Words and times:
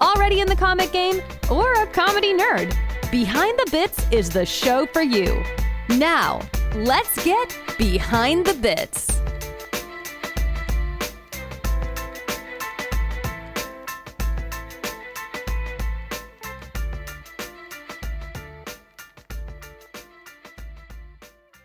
already 0.00 0.40
in 0.40 0.48
the 0.48 0.56
comic 0.56 0.92
game, 0.92 1.20
or 1.50 1.72
a 1.74 1.86
comedy 1.86 2.34
nerd, 2.34 2.74
Behind 3.10 3.58
the 3.58 3.68
Bits 3.70 4.06
is 4.10 4.28
the 4.28 4.44
show 4.44 4.86
for 4.86 5.02
you. 5.02 5.42
Now, 5.88 6.40
let's 6.74 7.24
get 7.24 7.56
Behind 7.78 8.46
the 8.46 8.54
Bits. 8.54 9.20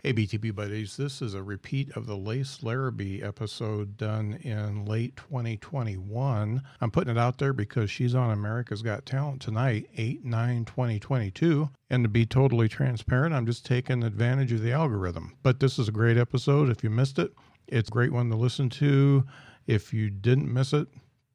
Hey, 0.06 0.12
BTB 0.12 0.54
buddies, 0.54 0.98
this 0.98 1.22
is 1.22 1.32
a 1.32 1.42
repeat 1.42 1.96
of 1.96 2.04
the 2.04 2.14
Lace 2.14 2.62
Larrabee 2.62 3.22
episode 3.22 3.96
done 3.96 4.34
in 4.42 4.84
late 4.84 5.16
2021. 5.16 6.62
I'm 6.82 6.90
putting 6.90 7.16
it 7.16 7.18
out 7.18 7.38
there 7.38 7.54
because 7.54 7.90
she's 7.90 8.14
on 8.14 8.30
America's 8.30 8.82
Got 8.82 9.06
Talent 9.06 9.40
tonight, 9.40 9.88
8 9.96 10.22
9 10.22 10.66
2022. 10.66 11.70
And 11.88 12.04
to 12.04 12.10
be 12.10 12.26
totally 12.26 12.68
transparent, 12.68 13.34
I'm 13.34 13.46
just 13.46 13.64
taking 13.64 14.02
advantage 14.02 14.52
of 14.52 14.60
the 14.60 14.72
algorithm. 14.72 15.38
But 15.42 15.60
this 15.60 15.78
is 15.78 15.88
a 15.88 15.92
great 15.92 16.18
episode. 16.18 16.68
If 16.68 16.84
you 16.84 16.90
missed 16.90 17.18
it, 17.18 17.32
it's 17.66 17.88
a 17.88 17.92
great 17.92 18.12
one 18.12 18.28
to 18.28 18.36
listen 18.36 18.68
to. 18.68 19.24
If 19.66 19.94
you 19.94 20.10
didn't 20.10 20.52
miss 20.52 20.74
it, 20.74 20.88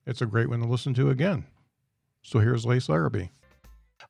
it's 0.06 0.22
a 0.22 0.28
great 0.28 0.48
one 0.48 0.60
to 0.60 0.68
listen 0.68 0.94
to 0.94 1.10
again. 1.10 1.48
So 2.22 2.38
here's 2.38 2.68
Lace 2.68 2.88
Larrabee. 2.88 3.30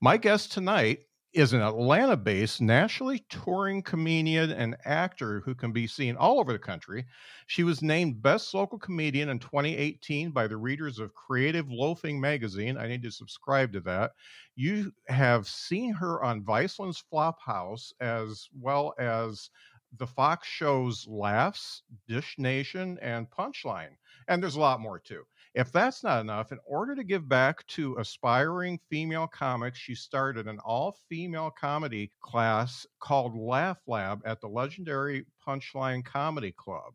My 0.01 0.17
guest 0.17 0.51
tonight 0.51 1.05
is 1.33 1.53
an 1.53 1.61
Atlanta 1.61 2.17
based, 2.17 2.59
nationally 2.59 3.23
touring 3.29 3.83
comedian 3.83 4.51
and 4.51 4.75
actor 4.85 5.41
who 5.41 5.53
can 5.53 5.71
be 5.71 5.85
seen 5.85 6.15
all 6.15 6.39
over 6.39 6.51
the 6.51 6.59
country. 6.59 7.05
She 7.45 7.63
was 7.63 7.83
named 7.83 8.21
Best 8.21 8.53
Local 8.53 8.79
Comedian 8.79 9.29
in 9.29 9.37
2018 9.37 10.31
by 10.31 10.47
the 10.47 10.57
readers 10.57 10.97
of 10.97 11.13
Creative 11.13 11.69
Loafing 11.69 12.19
magazine. 12.19 12.77
I 12.77 12.87
need 12.87 13.03
to 13.03 13.11
subscribe 13.11 13.71
to 13.73 13.79
that. 13.81 14.11
You 14.55 14.91
have 15.07 15.47
seen 15.47 15.93
her 15.93 16.23
on 16.23 16.43
Viceland's 16.43 17.03
Flophouse 17.11 17.93
as 17.99 18.49
well 18.59 18.95
as 18.97 19.51
the 19.97 20.07
Fox 20.07 20.47
shows 20.47 21.07
Laughs, 21.07 21.83
Dish 22.07 22.35
Nation, 22.37 22.97
and 23.01 23.29
Punchline. 23.29 23.95
And 24.27 24.41
there's 24.41 24.55
a 24.55 24.59
lot 24.59 24.79
more 24.79 24.99
too. 24.99 25.23
If 25.55 25.71
that's 25.71 26.03
not 26.03 26.21
enough, 26.21 26.51
in 26.51 26.59
order 26.65 26.95
to 26.95 27.03
give 27.03 27.27
back 27.27 27.65
to 27.67 27.97
aspiring 27.97 28.79
female 28.89 29.27
comics, 29.27 29.79
she 29.79 29.95
started 29.95 30.47
an 30.47 30.59
all 30.63 30.95
female 31.09 31.51
comedy 31.59 32.11
class 32.21 32.85
called 32.99 33.35
Laugh 33.35 33.79
Lab 33.87 34.21
at 34.25 34.39
the 34.41 34.47
legendary 34.47 35.25
Punchline 35.45 36.05
Comedy 36.05 36.51
Club. 36.51 36.93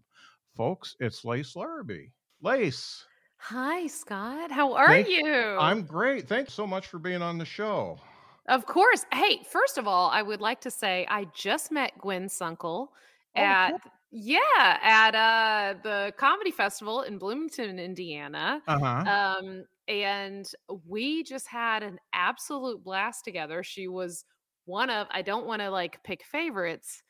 Folks, 0.57 0.95
it's 1.01 1.25
Lace 1.25 1.57
Larrabee. 1.57 2.07
Lace. 2.43 3.05
Hi, 3.39 3.89
Scott. 3.89 4.53
How 4.53 4.73
are 4.75 4.87
Thank- 4.89 5.09
you? 5.09 5.27
I'm 5.59 5.83
great. 5.83 6.29
Thanks 6.29 6.55
so 6.55 6.67
much 6.67 6.87
for 6.87 6.99
being 6.99 7.23
on 7.23 7.39
the 7.39 7.45
show. 7.45 7.99
Of 8.47 8.67
course. 8.67 9.05
Hey, 9.13 9.43
first 9.51 9.79
of 9.79 9.89
all, 9.89 10.11
I 10.11 10.23
would 10.23 10.41
like 10.41 10.61
to 10.63 10.71
say 10.71 11.07
I 11.11 11.25
just 11.35 11.73
met 11.73 11.93
Gwen 11.99 12.27
Sunkel 12.29 12.89
Oh, 13.37 13.41
at 13.41 13.71
cool. 13.71 13.81
Yeah 14.17 14.79
at 14.81 15.15
uh 15.17 15.75
the 15.83 16.13
comedy 16.17 16.53
festival 16.53 17.03
in 17.03 17.19
Bloomington, 17.19 17.81
Indiana. 17.81 18.63
Uh 18.69 18.79
huh. 18.79 19.39
Um, 19.41 19.65
and 19.89 20.49
we 20.87 21.25
just 21.25 21.49
had 21.49 21.83
an 21.83 21.99
absolute 22.13 22.83
blast 22.85 23.25
together. 23.25 23.65
She 23.65 23.89
was 23.89 24.25
one 24.67 24.89
of 24.89 25.09
I 25.11 25.23
don't 25.23 25.47
want 25.47 25.63
to 25.63 25.71
like 25.71 26.01
pick 26.05 26.25
favorites, 26.25 27.03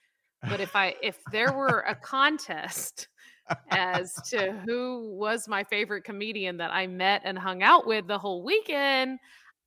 but 0.48 0.60
if 0.60 0.74
I 0.74 0.94
if 1.02 1.18
there 1.30 1.52
were 1.52 1.84
a 1.86 1.94
contest 1.94 3.08
as 3.70 4.14
to 4.30 4.52
who 4.66 5.14
was 5.14 5.46
my 5.46 5.62
favorite 5.62 6.04
comedian 6.04 6.56
that 6.56 6.72
I 6.72 6.86
met 6.86 7.20
and 7.24 7.38
hung 7.38 7.62
out 7.62 7.86
with 7.86 8.06
the 8.06 8.18
whole 8.18 8.42
weekend, 8.42 9.18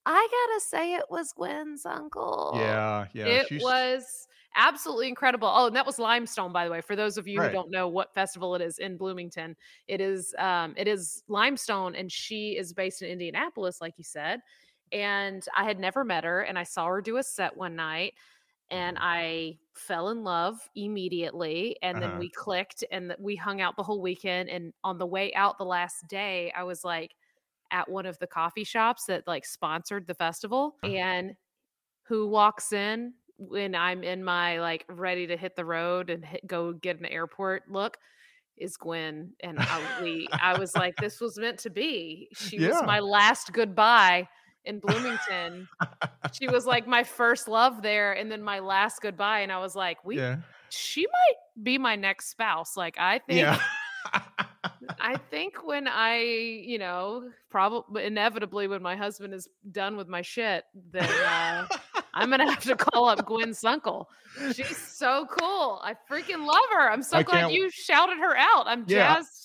I 0.07 0.27
gotta 0.31 0.61
say 0.65 0.95
it 0.95 1.05
was 1.11 1.33
Gwen 1.33 1.75
Sunkel. 1.77 2.55
yeah, 2.55 3.05
yeah. 3.13 3.25
it 3.25 3.47
she's- 3.47 3.61
was 3.61 4.27
absolutely 4.57 5.07
incredible. 5.07 5.47
Oh, 5.51 5.68
and 5.68 5.75
that 5.75 5.85
was 5.85 6.00
Limestone, 6.00 6.51
by 6.51 6.66
the 6.66 6.72
way. 6.72 6.81
For 6.81 6.95
those 6.95 7.18
of 7.18 7.28
you 7.28 7.41
Right. 7.41 7.41
who 7.41 7.50
don't 7.50 7.72
know 7.72 7.88
what 7.88 8.13
festival 8.13 8.56
it 8.56 8.62
is 8.62 8.79
in 8.79 8.97
Bloomington, 8.97 9.56
it 9.88 10.01
is 10.01 10.35
um, 10.40 10.73
it 10.78 10.88
is 10.88 11.23
Limestone, 11.28 11.95
and 11.95 12.12
she 12.12 12.57
is 12.57 12.73
based 12.73 13.01
in 13.01 13.09
Indianapolis, 13.09 13.81
like 13.81 13.94
you 13.97 14.03
said. 14.03 14.41
And 14.91 15.44
I 15.56 15.66
had 15.66 15.79
never 15.79 16.03
met 16.06 16.23
her, 16.25 16.41
and 16.41 16.59
I 16.59 16.63
saw 16.63 16.88
her 16.88 17.01
do 17.01 17.18
a 17.18 17.23
set 17.23 17.57
one 17.57 17.75
night, 17.75 18.16
and 18.72 18.97
I 19.01 19.59
fell 19.75 20.09
in 20.09 20.23
love 20.23 20.69
immediately. 20.75 21.78
And 21.84 22.01
then 22.01 22.16
Uh-huh. 22.16 22.18
we 22.18 22.29
clicked, 22.29 22.84
and 22.91 23.16
we 23.19 23.35
hung 23.38 23.62
out 23.62 23.78
the 23.78 23.84
whole 23.84 24.01
weekend. 24.01 24.50
And 24.50 24.74
on 24.84 24.97
the 25.00 25.07
way 25.07 25.34
out 25.35 25.57
the 25.57 25.66
last 25.66 26.07
day, 26.07 26.51
I 26.56 26.63
was 26.63 26.84
like 26.84 27.16
at 27.72 27.89
one 27.89 28.06
of 28.07 28.19
the 28.19 28.28
coffee 28.28 28.63
shops 28.66 29.06
that 29.07 29.28
like 29.28 29.45
sponsored 29.45 30.07
the 30.07 30.16
festival, 30.16 30.78
Uh-huh. 30.84 31.03
and 31.03 31.35
who 32.03 32.28
walks 32.28 32.72
in 32.72 33.13
when 33.37 33.75
I'm 33.75 34.03
in 34.03 34.23
my 34.23 34.59
like 34.59 34.85
ready 34.89 35.27
to 35.27 35.37
hit 35.37 35.55
the 35.55 35.65
road 35.65 36.09
and 36.09 36.23
hit, 36.25 36.45
go 36.47 36.73
get 36.73 36.99
an 36.99 37.05
airport 37.05 37.63
look 37.69 37.97
is 38.57 38.75
Gwen 38.77 39.33
and 39.41 39.59
I, 39.59 39.81
we 40.01 40.27
I 40.33 40.57
was 40.57 40.75
like 40.75 40.95
this 40.97 41.21
was 41.21 41.37
meant 41.37 41.59
to 41.59 41.69
be. 41.69 42.29
She 42.35 42.57
Yeah. 42.57 42.69
was 42.69 42.83
my 42.85 42.99
last 42.99 43.53
goodbye 43.53 44.27
in 44.65 44.79
Bloomington. 44.79 45.67
she 46.33 46.47
was 46.47 46.65
like 46.65 46.87
my 46.87 47.03
first 47.03 47.47
love 47.47 47.81
there 47.83 48.13
and 48.13 48.31
then 48.31 48.41
my 48.41 48.59
last 48.59 49.01
goodbye 49.01 49.41
and 49.41 49.51
I 49.51 49.59
was 49.59 49.75
like 49.75 50.03
we 50.03 50.17
yeah. 50.17 50.37
she 50.69 51.01
might 51.05 51.63
be 51.63 51.77
my 51.77 51.95
next 51.95 52.29
spouse. 52.29 52.75
Like 52.75 52.95
I 52.97 53.19
think 53.19 53.39
Yeah. 53.41 53.59
I 54.99 55.17
think 55.29 55.65
when 55.65 55.87
I, 55.87 56.17
you 56.19 56.79
know, 56.79 57.29
probably 57.49 58.05
inevitably 58.05 58.67
when 58.67 58.81
my 58.81 58.95
husband 58.95 59.33
is 59.33 59.47
done 59.71 59.97
with 59.97 60.07
my 60.07 60.21
shit, 60.21 60.63
then 60.91 61.07
uh, 61.25 61.67
I'm 62.17 62.31
gonna 62.31 62.50
have 62.50 62.63
to 62.63 62.75
call 62.75 63.07
up 63.09 63.25
Gwen 63.25 63.50
Sunkel. 63.51 64.05
She's 64.53 64.75
so 64.78 65.28
cool. 65.39 65.79
I 65.83 65.95
freaking 66.09 66.45
love 66.45 66.66
her. 66.73 66.89
I'm 66.91 67.03
so 67.03 67.17
I 67.17 67.23
glad 67.23 67.51
you 67.51 67.69
shouted 67.69 68.17
her 68.17 68.35
out. 68.35 68.66
I'm 68.66 68.85
Yeah. 68.88 69.16
jazzed. 69.16 69.36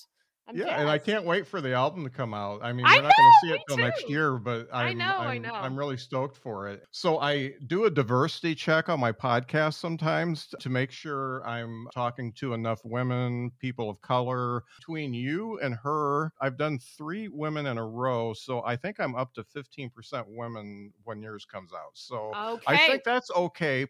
I'm 0.45 0.57
yeah, 0.57 0.79
and 0.81 0.89
I 0.89 0.97
can't 0.97 1.23
wait 1.23 1.47
for 1.47 1.61
the 1.61 1.73
album 1.73 2.03
to 2.03 2.09
come 2.09 2.33
out. 2.33 2.59
I 2.63 2.73
mean, 2.73 2.85
we're 2.85 3.01
not 3.01 3.13
going 3.15 3.31
to 3.31 3.47
see 3.47 3.53
it 3.53 3.61
till 3.67 3.77
next 3.77 4.09
year, 4.09 4.37
but 4.37 4.67
I'm, 4.73 4.87
I 4.87 4.93
know, 4.93 5.05
I 5.17 5.33
I'm, 5.35 5.41
know. 5.41 5.53
I'm 5.53 5.79
really 5.79 5.95
stoked 5.95 6.35
for 6.35 6.67
it. 6.67 6.83
So 6.91 7.19
I 7.19 7.53
do 7.67 7.85
a 7.85 7.89
diversity 7.89 8.53
check 8.53 8.89
on 8.89 8.99
my 8.99 9.13
podcast 9.13 9.75
sometimes 9.75 10.47
to 10.59 10.69
make 10.69 10.91
sure 10.91 11.45
I'm 11.47 11.87
talking 11.93 12.33
to 12.33 12.53
enough 12.53 12.81
women, 12.83 13.51
people 13.59 13.89
of 13.89 14.01
color. 14.01 14.63
Between 14.79 15.13
you 15.13 15.59
and 15.59 15.75
her, 15.75 16.33
I've 16.41 16.57
done 16.57 16.77
three 16.77 17.29
women 17.29 17.65
in 17.67 17.77
a 17.77 17.85
row, 17.87 18.33
so 18.33 18.61
I 18.65 18.75
think 18.75 18.99
I'm 18.99 19.15
up 19.15 19.33
to 19.35 19.45
15% 19.45 20.25
women 20.27 20.91
when 21.05 21.21
yours 21.21 21.45
comes 21.45 21.71
out. 21.73 21.91
So 21.93 22.33
Okay. 22.35 22.63
I 22.67 22.77
think 22.87 23.03
that's 23.05 23.31
okay. 23.31 23.85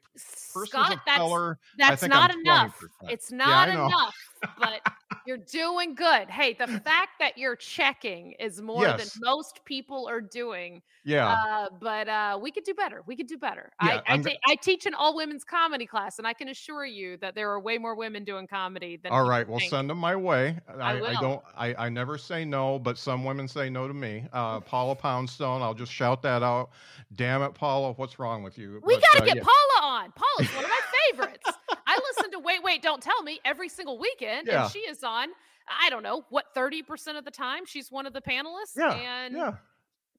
Persons 0.53 0.69
Scott, 0.69 0.93
of 0.93 0.99
that's 1.05 1.17
color, 1.17 1.57
that's 1.79 2.01
think 2.01 2.13
not 2.13 2.29
I'm 2.31 2.41
enough. 2.41 2.79
20%. 3.03 3.11
It's 3.11 3.31
not 3.31 3.69
I 3.69 3.73
know. 3.73 3.87
enough, 3.87 4.15
but 4.59 4.81
you're 5.25 5.37
doing 5.37 5.95
good. 5.95 6.29
Hey, 6.29 6.53
the 6.53 6.67
fact 6.85 7.19
that 7.19 7.37
you're 7.37 7.55
checking 7.55 8.33
is 8.33 8.61
more 8.61 8.83
Yes. 8.83 9.13
than 9.13 9.21
most 9.23 9.63
people 9.65 10.07
are 10.07 10.21
doing. 10.21 10.81
yeah. 11.05 11.27
Uh, 11.33 11.67
but 11.79 12.07
uh, 12.07 12.39
we 12.41 12.51
could 12.51 12.63
do 12.63 12.73
better. 12.73 13.01
We 13.05 13.15
could 13.15 13.27
do 13.27 13.37
better. 13.37 13.71
Yeah, 13.83 14.01
I 14.07 14.13
I, 14.13 14.17
ta- 14.17 14.29
I 14.47 14.55
teach 14.55 14.85
an 14.85 14.93
all 14.93 15.15
women's 15.15 15.43
comedy 15.43 15.85
class, 15.85 16.17
and 16.17 16.27
I 16.27 16.33
can 16.33 16.49
assure 16.49 16.85
you 16.85 17.17
that 17.17 17.35
there 17.35 17.49
are 17.51 17.59
way 17.59 17.77
more 17.77 17.95
women 17.95 18.23
doing 18.23 18.47
comedy 18.47 18.97
than. 18.97 19.11
All 19.11 19.27
right. 19.27 19.47
well, 19.47 19.59
think. 19.59 19.69
send 19.69 19.89
them 19.89 19.97
my 19.97 20.15
way. 20.15 20.57
I, 20.67 20.73
I, 20.97 21.01
will. 21.01 21.21
don't. 21.21 21.41
I, 21.57 21.75
I 21.85 21.89
never 21.89 22.17
say 22.17 22.45
no, 22.45 22.79
but 22.79 22.97
some 22.97 23.23
women 23.23 23.47
say 23.47 23.69
no 23.69 23.87
to 23.87 23.93
me. 23.93 24.25
Uh, 24.33 24.59
Paula 24.61 24.95
Poundstone, 24.95 25.61
I'll 25.61 25.73
just 25.73 25.91
shout 25.91 26.21
that 26.23 26.43
out. 26.43 26.69
Damn 27.15 27.41
it, 27.43 27.53
Paula, 27.53 27.93
what's 27.93 28.17
wrong 28.19 28.41
with 28.43 28.57
you? 28.57 28.81
We 28.83 28.95
got 28.95 29.17
to 29.17 29.21
uh, 29.23 29.25
get 29.25 29.35
yeah. 29.37 29.43
Paula 29.43 29.93
on. 29.93 30.13
Paula's 30.13 30.53
one 30.55 30.63
of 30.63 30.69
my 30.69 30.79
favorites. 31.11 31.49
I 31.95 31.99
listen 32.17 32.31
to 32.31 32.39
Wait, 32.39 32.63
Wait, 32.63 32.81
Don't 32.81 33.01
Tell 33.01 33.21
Me 33.23 33.39
every 33.45 33.69
single 33.69 33.97
weekend, 33.97 34.47
Yeah. 34.47 34.63
and 34.63 34.71
she 34.71 34.79
is 34.79 35.03
on. 35.03 35.29
I 35.67 35.89
don't 35.89 36.03
know 36.03 36.25
what 36.29 36.45
thirty 36.53 36.81
percent 36.81 37.17
of 37.17 37.25
the 37.25 37.31
time 37.31 37.65
she's 37.65 37.91
one 37.91 38.05
of 38.05 38.13
the 38.13 38.21
panelists. 38.21 38.75
Yeah, 38.77 38.93
and 38.93 39.35
yeah. 39.35 39.53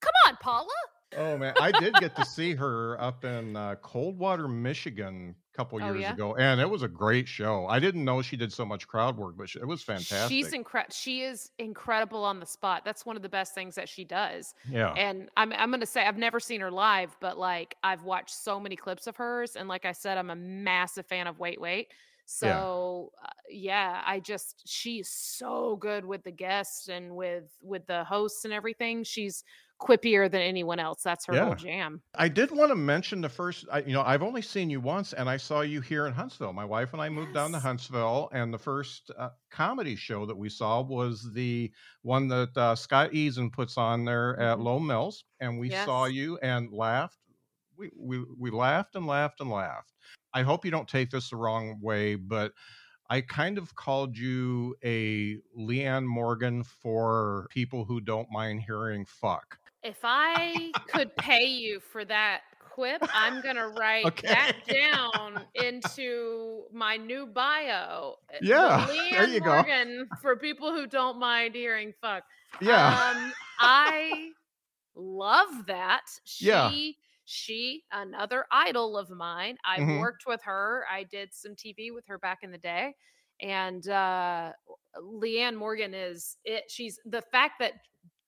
come 0.00 0.12
on, 0.26 0.36
Paula. 0.40 0.68
Oh 1.16 1.36
man, 1.36 1.54
I 1.60 1.70
did 1.70 1.94
get 1.94 2.16
to 2.16 2.24
see 2.24 2.54
her 2.54 3.00
up 3.00 3.24
in 3.24 3.54
uh, 3.56 3.74
Coldwater, 3.82 4.48
Michigan, 4.48 5.34
couple 5.54 5.80
Oh, 5.80 5.92
years 5.92 5.94
yeah? 5.94 6.10
ago, 6.10 6.34
and 6.36 6.60
it 6.60 6.68
was 6.70 6.82
a 6.82 6.88
great 6.88 7.28
show. 7.28 7.66
I 7.66 7.78
didn't 7.80 8.04
know 8.04 8.22
she 8.22 8.36
did 8.36 8.52
so 8.52 8.64
much 8.64 8.86
crowd 8.88 9.16
work, 9.16 9.36
but 9.36 9.48
she, 9.48 9.58
it 9.60 9.66
was 9.66 9.82
fantastic. 9.82 10.28
She's 10.28 10.52
incredible. 10.52 10.92
She 10.94 11.22
is 11.22 11.50
incredible 11.58 12.24
on 12.24 12.40
the 12.40 12.46
spot. 12.46 12.84
That's 12.84 13.06
one 13.06 13.16
of 13.16 13.22
the 13.22 13.28
best 13.28 13.54
things 13.54 13.74
that 13.76 13.88
she 13.88 14.04
does. 14.04 14.54
yeah, 14.64 14.96
And 14.96 15.28
I'm 15.36 15.52
I'm 15.52 15.70
gonna 15.70 15.86
say 15.86 16.04
I've 16.06 16.18
never 16.18 16.40
seen 16.40 16.60
her 16.60 16.70
live, 16.70 17.16
but 17.20 17.36
like 17.38 17.76
I've 17.82 18.04
watched 18.04 18.34
so 18.34 18.60
many 18.60 18.76
clips 18.76 19.06
of 19.06 19.16
hers, 19.16 19.56
and 19.56 19.68
like 19.68 19.84
I 19.84 19.92
said, 19.92 20.18
I'm 20.18 20.30
a 20.30 20.36
massive 20.36 21.06
fan 21.06 21.26
of 21.26 21.38
Wait 21.38 21.60
Wait. 21.60 21.92
So 22.26 23.10
uh, 23.22 23.28
yeah, 23.48 24.02
I 24.06 24.20
just 24.20 24.62
she's 24.68 25.10
so 25.10 25.76
good 25.76 26.04
with 26.04 26.22
the 26.24 26.30
guests 26.32 26.88
and 26.88 27.14
with 27.16 27.50
with 27.60 27.86
the 27.86 28.04
hosts 28.04 28.44
and 28.44 28.54
everything. 28.54 29.04
She's 29.04 29.44
quippier 29.80 30.30
than 30.30 30.40
anyone 30.42 30.78
else. 30.78 31.02
That's 31.02 31.26
her 31.26 31.34
Yeah. 31.34 31.44
whole 31.44 31.54
jam. 31.54 32.02
I 32.16 32.28
did 32.28 32.50
want 32.50 32.70
to 32.70 32.76
mention 32.76 33.20
the 33.20 33.28
first. 33.28 33.66
I, 33.72 33.80
you 33.80 33.92
know, 33.92 34.02
I've 34.02 34.22
only 34.22 34.42
seen 34.42 34.70
you 34.70 34.80
once, 34.80 35.12
and 35.12 35.28
I 35.28 35.36
saw 35.36 35.62
you 35.62 35.80
here 35.80 36.06
in 36.06 36.12
Huntsville. 36.12 36.52
My 36.52 36.64
wife 36.64 36.92
and 36.92 37.02
I 37.02 37.08
moved 37.08 37.34
down 37.34 37.52
to 37.52 37.58
Huntsville, 37.58 38.28
and 38.32 38.54
the 38.54 38.58
first 38.58 39.10
uh, 39.18 39.30
comedy 39.50 39.96
show 39.96 40.26
that 40.26 40.36
we 40.36 40.48
saw 40.48 40.80
was 40.80 41.32
the 41.32 41.72
one 42.02 42.28
that 42.28 42.56
uh, 42.56 42.76
Scott 42.76 43.10
Eason 43.12 43.52
puts 43.52 43.76
on 43.76 44.04
there 44.04 44.38
at 44.38 44.58
Mhm. 44.58 44.64
Lowe 44.64 44.78
Mills, 44.80 45.24
and 45.40 45.58
we 45.58 45.70
saw 45.70 46.04
you 46.04 46.38
and 46.38 46.72
laughed. 46.72 47.18
We, 47.76 47.90
we 47.96 48.24
we 48.38 48.50
laughed 48.52 48.94
and 48.94 49.06
laughed 49.06 49.40
and 49.40 49.50
laughed. 49.50 49.92
I 50.32 50.42
hope 50.42 50.64
you 50.64 50.70
don't 50.70 50.88
take 50.88 51.10
this 51.10 51.30
the 51.30 51.36
wrong 51.36 51.80
way, 51.80 52.14
but 52.14 52.52
I 53.10 53.20
kind 53.22 53.58
of 53.58 53.74
called 53.74 54.16
you 54.16 54.76
a 54.84 55.38
Leanne 55.58 56.06
Morgan 56.06 56.64
for 56.64 57.46
people 57.50 57.84
who 57.84 58.00
don't 58.00 58.30
mind 58.30 58.62
hearing 58.62 59.06
fuck. 59.06 59.58
If 59.84 60.00
I 60.04 60.74
could 60.88 61.16
pay 61.16 61.44
you 61.46 61.80
for 61.80 62.04
that 62.06 62.42
quip, 62.60 63.02
I'm 63.12 63.40
gonna 63.42 63.68
write 63.68 64.14
that 64.26 64.52
down 64.66 65.44
into 65.54 66.66
my 66.72 66.96
new 66.96 67.26
bio. 67.26 68.16
The 68.30 68.40
Yeah, 68.40 68.86
there 69.10 69.26
Leanne 69.26 69.28
you 69.28 69.40
go. 69.40 69.64
For 70.20 70.36
people 70.36 70.72
who 70.72 70.86
don't 70.86 71.18
mind 71.18 71.54
hearing 71.54 71.94
fuck. 72.00 72.24
Yeah. 72.60 72.96
Um, 72.96 73.34
I 73.58 74.32
love 74.94 75.66
that. 75.66 76.02
She 76.24 76.48
Yeah. 76.48 76.72
she 77.24 77.84
another 77.92 78.46
idol 78.50 78.98
of 78.98 79.10
mine. 79.10 79.58
I've 79.64 79.86
Mhm. 79.86 79.90
worked 79.90 80.24
with 80.26 80.42
her. 80.44 80.86
I 80.90 81.04
did 81.04 81.34
some 81.34 81.56
TV 81.56 81.90
with 81.92 82.06
her 82.08 82.18
back 82.18 82.40
in 82.42 82.52
the 82.52 82.58
day. 82.58 82.94
And 83.40 83.86
uh 83.88 84.52
Leanne 84.98 85.56
Morgan 85.56 85.94
is 85.94 86.36
it 86.44 86.70
she's 86.70 87.00
the 87.04 87.22
fact 87.22 87.54
that 87.60 87.74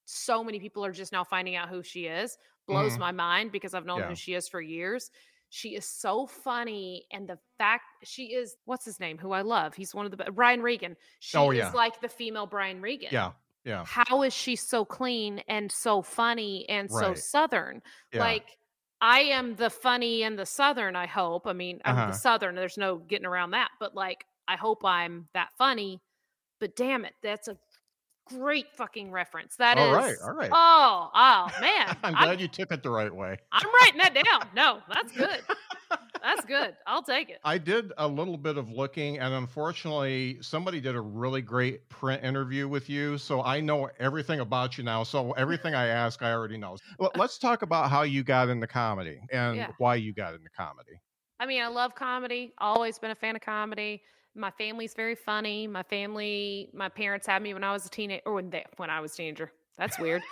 so 0.07 0.43
many 0.43 0.59
people 0.59 0.85
are 0.85 0.93
just 0.93 1.13
now 1.13 1.23
finding 1.25 1.55
out 1.57 1.69
who 1.69 1.83
she 1.83 2.07
is 2.07 2.39
blows 2.67 2.95
Mhm. 2.97 2.99
my 3.01 3.13
mind 3.13 3.53
because 3.53 3.75
I've 3.75 3.85
known 3.85 3.99
Yeah. 4.01 4.09
who 4.09 4.15
she 4.15 4.35
is 4.35 4.49
for 4.49 4.61
years. 4.61 5.11
She 5.51 5.77
is 5.77 5.85
so 5.89 6.27
funny, 6.27 7.07
and 7.13 7.29
the 7.29 7.39
fact 7.59 7.85
she 8.03 8.35
is 8.35 8.57
what's 8.65 8.85
his 8.85 8.99
name, 8.99 9.19
who 9.19 9.31
I 9.33 9.43
love. 9.43 9.75
He's 9.75 9.95
one 9.95 10.05
of 10.07 10.11
the 10.17 10.33
Brian 10.33 10.61
Regan. 10.63 10.97
She 11.21 11.37
Oh, 11.39 11.51
is 11.51 11.59
yeah. 11.59 11.71
like 11.71 12.01
the 12.01 12.09
female 12.09 12.47
Brian 12.47 12.81
Regan. 12.81 13.11
Yeah. 13.13 13.33
Yeah. 13.65 13.85
How 13.85 14.23
is 14.23 14.33
she 14.35 14.55
so 14.57 14.85
clean 14.85 15.41
and 15.49 15.71
so 15.71 16.03
funny 16.03 16.69
and 16.69 16.91
so 16.91 17.15
southern? 17.15 17.83
Yeah. 18.13 18.21
Like 18.21 18.59
I 19.01 19.21
am 19.21 19.57
the 19.57 19.69
funny 19.71 20.23
and 20.23 20.39
the 20.39 20.47
southern. 20.47 20.97
I 20.97 21.07
hope. 21.07 21.47
I 21.47 21.53
mean, 21.53 21.81
I'm 21.85 21.97
Uh-huh. 21.97 22.07
the 22.09 22.13
southern. 22.15 22.55
There's 22.55 22.79
no 22.79 22.97
getting 22.97 23.27
around 23.27 23.51
that. 23.51 23.71
But 23.79 23.95
like, 23.95 24.25
I 24.49 24.57
hope 24.57 24.85
I'm 24.85 25.29
that 25.35 25.53
funny. 25.59 26.01
But 26.61 26.75
damn 26.77 27.05
it, 27.05 27.15
that's 27.23 27.47
a 27.49 27.59
great 28.27 28.73
fucking 28.75 29.11
reference. 29.11 29.57
That 29.57 29.79
is. 29.79 29.85
All 29.85 29.95
right, 29.95 30.17
all 30.25 30.33
right. 30.33 30.51
Oh, 30.53 31.11
oh 31.15 31.49
man. 31.61 31.97
I'm 32.03 32.15
I'm, 32.15 32.25
glad 32.25 32.41
you 32.41 32.49
took 32.49 32.73
it 32.73 32.83
the 32.83 32.91
right 32.91 33.15
way. 33.15 33.37
I'm 33.53 33.67
writing 33.83 33.99
that 33.99 34.15
down. 34.15 34.49
No, 34.55 34.81
that's 34.93 35.13
good. 35.13 35.41
That's 36.23 36.45
good. 36.45 36.77
I'll 36.87 37.03
take 37.03 37.31
it. 37.31 37.39
I 37.45 37.59
did 37.59 37.93
a 37.99 38.07
little 38.07 38.37
bit 38.37 38.57
of 38.57 38.71
looking, 38.71 39.19
and 39.19 39.33
unfortunately, 39.35 40.39
somebody 40.41 40.81
did 40.81 40.95
a 40.97 41.01
really 41.01 41.43
great 41.43 41.89
print 41.89 42.23
interview 42.25 42.69
with 42.69 42.89
you. 42.91 43.19
So 43.19 43.43
I 43.43 43.61
know 43.61 43.91
everything 43.99 44.41
about 44.41 44.77
you 44.79 44.85
now. 44.85 45.03
So 45.05 45.33
everything 45.33 45.75
I 45.75 45.87
ask, 46.05 46.23
I 46.23 46.33
already 46.33 46.57
know. 46.57 46.77
Let's 47.15 47.39
talk 47.39 47.63
about 47.63 47.91
how 47.91 48.03
you 48.03 48.23
got 48.25 48.49
into 48.49 48.67
comedy 48.67 49.21
and 49.33 49.57
Yeah. 49.57 49.71
why 49.79 49.97
you 49.97 50.13
got 50.13 50.35
into 50.35 50.51
comedy. 50.51 51.01
I 51.39 51.47
mean, 51.47 51.63
I 51.63 51.69
love 51.69 51.95
comedy. 51.95 52.55
Always 52.59 52.99
been 52.99 53.11
a 53.11 53.15
fan 53.15 53.37
of 53.37 53.43
comedy. 53.43 54.03
My 54.37 54.51
family's 54.51 54.95
very 54.95 55.15
funny. 55.15 55.67
My 55.67 55.83
family, 55.83 56.69
my 56.75 56.89
parents 56.89 57.27
had 57.27 57.43
me 57.43 57.55
when 57.55 57.65
I 57.65 57.73
was 57.73 57.87
a 57.87 57.89
teenager, 57.89 58.23
or 58.27 58.35
when 58.35 58.51
they, 58.51 58.65
when 58.77 58.91
I 58.91 59.01
was 59.01 59.15
a 59.15 59.17
teenager. 59.17 59.51
That's 59.79 59.99
weird. 59.99 60.23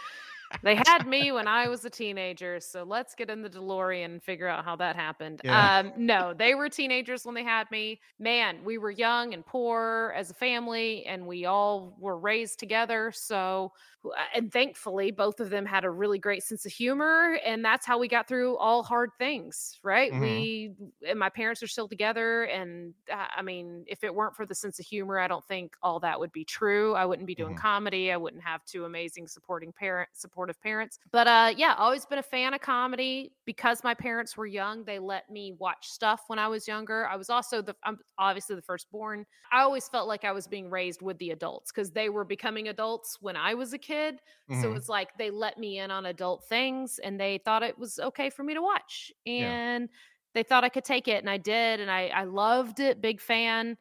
They 0.62 0.74
had 0.74 1.06
me 1.06 1.30
when 1.30 1.46
I 1.46 1.68
was 1.68 1.84
a 1.84 1.90
teenager. 1.90 2.58
So 2.60 2.84
let's 2.84 3.14
get 3.14 3.28
in 3.30 3.42
the 3.42 3.50
DeLorean 3.50 4.04
and 4.06 4.22
figure 4.22 4.48
out 4.48 4.64
how 4.64 4.76
that 4.76 4.96
happened. 4.96 5.42
Yeah. 5.42 5.70
Um, 5.74 5.92
no, 5.96 6.32
they 6.32 6.54
were 6.54 6.68
teenagers 6.70 7.24
when 7.26 7.34
they 7.34 7.44
had 7.44 7.70
me. 7.70 8.00
Man, 8.18 8.64
we 8.64 8.78
were 8.78 8.90
young 8.90 9.34
and 9.34 9.44
poor 9.44 10.14
as 10.16 10.30
a 10.30 10.34
family, 10.34 11.04
and 11.06 11.26
we 11.26 11.44
all 11.44 11.96
were 11.98 12.18
raised 12.18 12.58
together. 12.58 13.12
So, 13.12 13.72
and 14.34 14.52
thankfully, 14.52 15.10
both 15.10 15.40
of 15.40 15.50
them 15.50 15.64
had 15.66 15.84
a 15.84 15.90
really 15.90 16.18
great 16.18 16.42
sense 16.42 16.66
of 16.66 16.72
humor, 16.72 17.38
and 17.44 17.64
that's 17.64 17.86
how 17.86 17.98
we 17.98 18.08
got 18.08 18.28
through 18.28 18.56
all 18.58 18.82
hard 18.82 19.10
things, 19.18 19.78
right? 19.82 20.12
Mhm. 20.12 20.14
We 20.16 20.74
and 21.06 21.18
my 21.18 21.28
parents 21.30 21.62
are 21.62 21.66
still 21.66 21.88
together, 21.88 22.44
and 22.44 22.94
uh, 23.10 23.26
I 23.36 23.42
mean, 23.42 23.84
if 23.86 24.04
it 24.04 24.14
weren't 24.14 24.36
for 24.36 24.46
the 24.46 24.54
sense 24.54 24.78
of 24.78 24.86
humor, 24.86 25.18
I 25.18 25.28
don't 25.28 25.44
think 25.46 25.74
all 25.82 26.00
that 26.00 26.20
would 26.20 26.32
be 26.32 26.44
true. 26.44 26.94
I 26.94 27.06
wouldn't 27.06 27.26
be 27.26 27.34
doing 27.34 27.54
Mhm. 27.54 27.54
comedy. 27.54 28.12
I 28.12 28.16
wouldn't 28.16 28.42
have 28.42 28.64
two 28.64 28.84
amazing 28.84 29.26
supporting 29.28 29.72
parent 29.72 30.10
supportive 30.44 30.60
parents. 30.60 30.98
But 31.12 31.26
uh, 31.26 31.54
yeah, 31.56 31.74
always 31.78 32.06
been 32.06 32.18
a 32.18 32.22
fan 32.22 32.54
of 32.54 32.60
comedy 32.60 33.34
because 33.44 33.82
my 33.84 33.94
parents 33.94 34.36
were 34.36 34.46
young. 34.46 34.84
They 34.84 34.98
let 34.98 35.30
me 35.30 35.52
watch 35.58 35.88
stuff 35.88 36.22
when 36.28 36.38
I 36.38 36.48
was 36.48 36.66
younger. 36.68 37.06
I 37.06 37.16
was 37.16 37.30
also 37.30 37.62
the 37.62 37.74
I'm 37.84 37.98
obviously 38.18 38.56
the 38.56 38.62
firstborn. 38.62 39.26
I 39.52 39.60
always 39.62 39.88
felt 39.88 40.08
like 40.08 40.24
I 40.24 40.32
was 40.32 40.46
being 40.46 40.70
raised 40.70 41.02
with 41.02 41.18
the 41.18 41.30
adults 41.30 41.72
because 41.72 41.92
they 41.92 42.08
were 42.08 42.24
becoming 42.24 42.68
adults 42.68 43.18
when 43.20 43.36
I 43.36 43.54
was 43.54 43.72
a 43.72 43.78
kid. 43.78 44.20
So 44.50 44.72
Mhm. 44.72 44.74
it's 44.74 44.88
like 44.88 45.16
they 45.18 45.30
let 45.30 45.58
me 45.58 45.78
in 45.78 45.90
on 45.90 46.06
adult 46.06 46.44
things 46.48 46.98
and 46.98 47.18
they 47.18 47.38
thought 47.38 47.62
it 47.62 47.78
was 47.78 47.98
okay 47.98 48.30
for 48.30 48.44
me 48.44 48.54
to 48.54 48.62
watch. 48.62 49.12
Yeah. 49.36 49.56
And 49.56 49.88
they 50.34 50.42
thought 50.42 50.64
I 50.64 50.68
could 50.68 50.84
take 50.84 51.08
it 51.08 51.18
and 51.18 51.30
I 51.30 51.38
did 51.38 51.80
and 51.80 51.90
I 51.90 52.08
I 52.08 52.24
loved 52.24 52.80
it, 52.80 53.00
big 53.00 53.20
fan. 53.20 53.76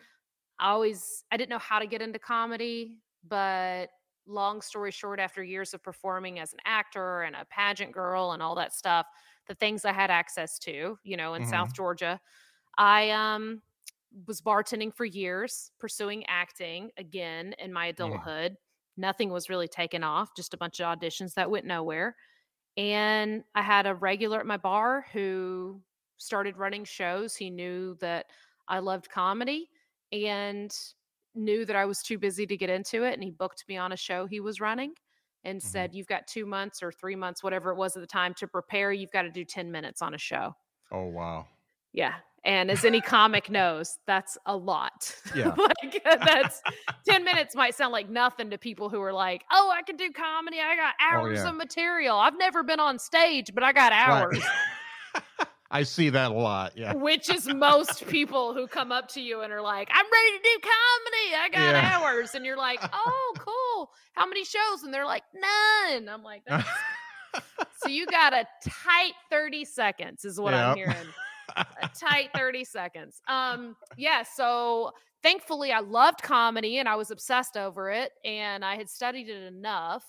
I 0.59 0.71
always 0.71 1.24
I 1.31 1.38
didn't 1.38 1.50
know 1.50 1.59
how 1.59 1.80
to 1.80 1.88
get 1.88 2.01
into 2.01 2.19
comedy, 2.19 3.00
but 3.24 3.89
long 4.25 4.61
story 4.61 4.91
short 4.91 5.19
after 5.19 5.43
years 5.43 5.73
of 5.73 5.83
performing 5.83 6.39
as 6.39 6.53
an 6.53 6.59
actor 6.65 7.21
and 7.23 7.35
a 7.35 7.45
pageant 7.45 7.91
girl 7.91 8.31
and 8.31 8.41
all 8.43 8.55
that 8.55 8.73
stuff, 8.73 9.07
the 9.47 9.55
things 9.55 9.85
I 9.85 9.93
had 9.93 10.11
access 10.11 10.57
to, 10.59 10.97
you 11.03 11.17
know, 11.17 11.33
in 11.33 11.43
Mhm. 11.43 11.43
South 11.43 11.73
Georgia, 11.75 12.19
I 12.77 13.11
um 13.11 13.63
was 14.27 14.41
bartending 14.41 14.93
for 14.93 15.05
years, 15.05 15.71
pursuing 15.79 16.25
acting 16.27 16.91
again 16.97 17.53
in 17.59 17.73
my 17.73 17.87
adulthood. 17.87 18.57
Nothing 18.97 19.31
was 19.31 19.49
really 19.49 19.67
taken 19.67 20.03
off, 20.03 20.35
just 20.35 20.53
a 20.53 20.57
bunch 20.57 20.79
of 20.79 20.99
auditions 20.99 21.33
that 21.35 21.49
went 21.49 21.65
nowhere. 21.65 22.15
And 22.77 23.43
I 23.55 23.61
had 23.61 23.85
a 23.85 23.95
regular 23.95 24.39
at 24.39 24.45
my 24.45 24.57
bar 24.57 25.05
who 25.13 25.83
started 26.18 26.57
running 26.57 26.85
shows. 26.85 27.35
He 27.35 27.49
knew 27.49 27.95
that 27.95 28.27
I 28.68 28.80
loved 28.80 29.09
comedy 29.09 29.69
and 30.11 30.75
knew 31.35 31.66
that 31.66 31.75
I 31.75 31.85
was 31.85 32.02
too 32.02 32.18
busy 32.18 32.45
to 32.47 32.57
get 32.57 32.69
into 32.69 33.04
it. 33.04 33.13
And 33.13 33.23
he 33.23 33.31
booked 33.31 33.63
me 33.68 33.78
on 33.78 33.92
a 33.92 33.97
show 33.97 34.25
he 34.28 34.40
was 34.40 34.59
running 34.61 34.94
and 35.44 35.59
Mhm. 35.59 35.63
said, 35.63 35.94
You've 35.95 36.07
got 36.07 36.28
two 36.28 36.45
months 36.45 36.81
or 36.83 36.92
three 36.92 37.16
months, 37.16 37.44
whatever 37.44 37.71
it 37.71 37.75
was 37.78 37.95
at 37.95 38.02
the 38.02 38.07
time, 38.07 38.33
to 38.35 38.47
prepare. 38.47 38.92
You've 38.92 39.11
got 39.11 39.23
to 39.23 39.30
do 39.31 39.44
10 39.45 39.71
minutes 39.71 40.02
on 40.02 40.13
a 40.13 40.18
show. 40.18 40.56
Oh, 40.92 41.06
wow. 41.06 41.47
Yeah. 41.92 42.16
And 42.45 42.69
as 42.71 42.83
any 42.85 43.02
comic 43.02 43.49
knows, 43.49 43.97
that's 44.07 44.37
a 44.45 44.56
lot. 44.56 45.16
Yeah. 45.35 45.56
like 45.57 46.02
that's 46.04 46.61
10 47.07 47.23
minutes 47.23 47.56
might 47.56 47.73
sound 47.75 47.92
like 47.92 48.09
nothing 48.09 48.49
to 48.52 48.57
people 48.57 48.90
who 48.90 49.02
are 49.02 49.13
like, 49.13 49.44
oh, 49.52 49.71
I 49.73 49.81
can 49.81 49.95
do 49.95 50.11
comedy. 50.11 50.59
I 50.59 50.75
got 50.75 50.94
hours 50.99 51.40
Oh, 51.40 51.44
yeah. 51.44 51.49
of 51.49 51.56
material. 51.56 52.18
I've 52.18 52.37
never 52.37 52.63
been 52.63 52.80
on 52.80 52.99
stage, 52.99 53.54
but 53.54 53.63
I 53.63 53.73
got 53.73 53.92
hours. 53.94 54.40
Right. 54.40 54.49
I 55.73 55.83
see 55.83 56.09
that 56.11 56.31
a 56.31 56.33
lot. 56.33 56.77
Yeah. 56.77 56.94
Which 56.94 57.30
is 57.30 57.47
most 57.47 58.07
people 58.09 58.53
who 58.53 58.68
come 58.68 58.92
up 58.92 59.07
to 59.09 59.21
you 59.21 59.42
and 59.42 59.51
are 59.51 59.61
like, 59.61 59.89
I'm 59.92 60.06
ready 60.06 60.37
to 60.37 60.44
do 60.44 60.59
comedy. 60.61 61.35
I 61.35 61.49
got 61.51 61.75
Yeah. 61.75 61.97
hours. 61.99 62.35
And 62.35 62.45
you're 62.45 62.56
like, 62.57 62.80
oh, 62.94 63.33
cool. 63.39 63.89
How 64.13 64.27
many 64.27 64.45
shows? 64.45 64.83
And 64.83 64.94
they're 64.94 65.06
like, 65.06 65.23
none. 65.33 66.07
I'm 66.09 66.21
like, 66.23 66.44
so 67.77 67.89
you 67.89 68.06
got 68.06 68.33
a 68.33 68.45
tight 68.63 69.13
30 69.31 69.65
seconds, 69.65 70.25
is 70.25 70.39
what 70.39 70.53
I'm 70.53 70.77
hearing. 70.77 70.95
a 71.57 71.89
tight 71.99 72.30
30 72.35 72.63
seconds. 72.65 73.21
Um, 73.27 73.75
yeah, 73.97 74.23
so 74.23 74.92
thankfully 75.23 75.71
I 75.71 75.80
loved 75.80 76.21
comedy 76.21 76.77
and 76.77 76.87
I 76.87 76.95
was 76.95 77.11
obsessed 77.11 77.57
over 77.57 77.89
it 77.89 78.11
and 78.23 78.63
I 78.63 78.75
had 78.75 78.89
studied 78.89 79.30
it 79.30 79.44
enough 79.51 80.03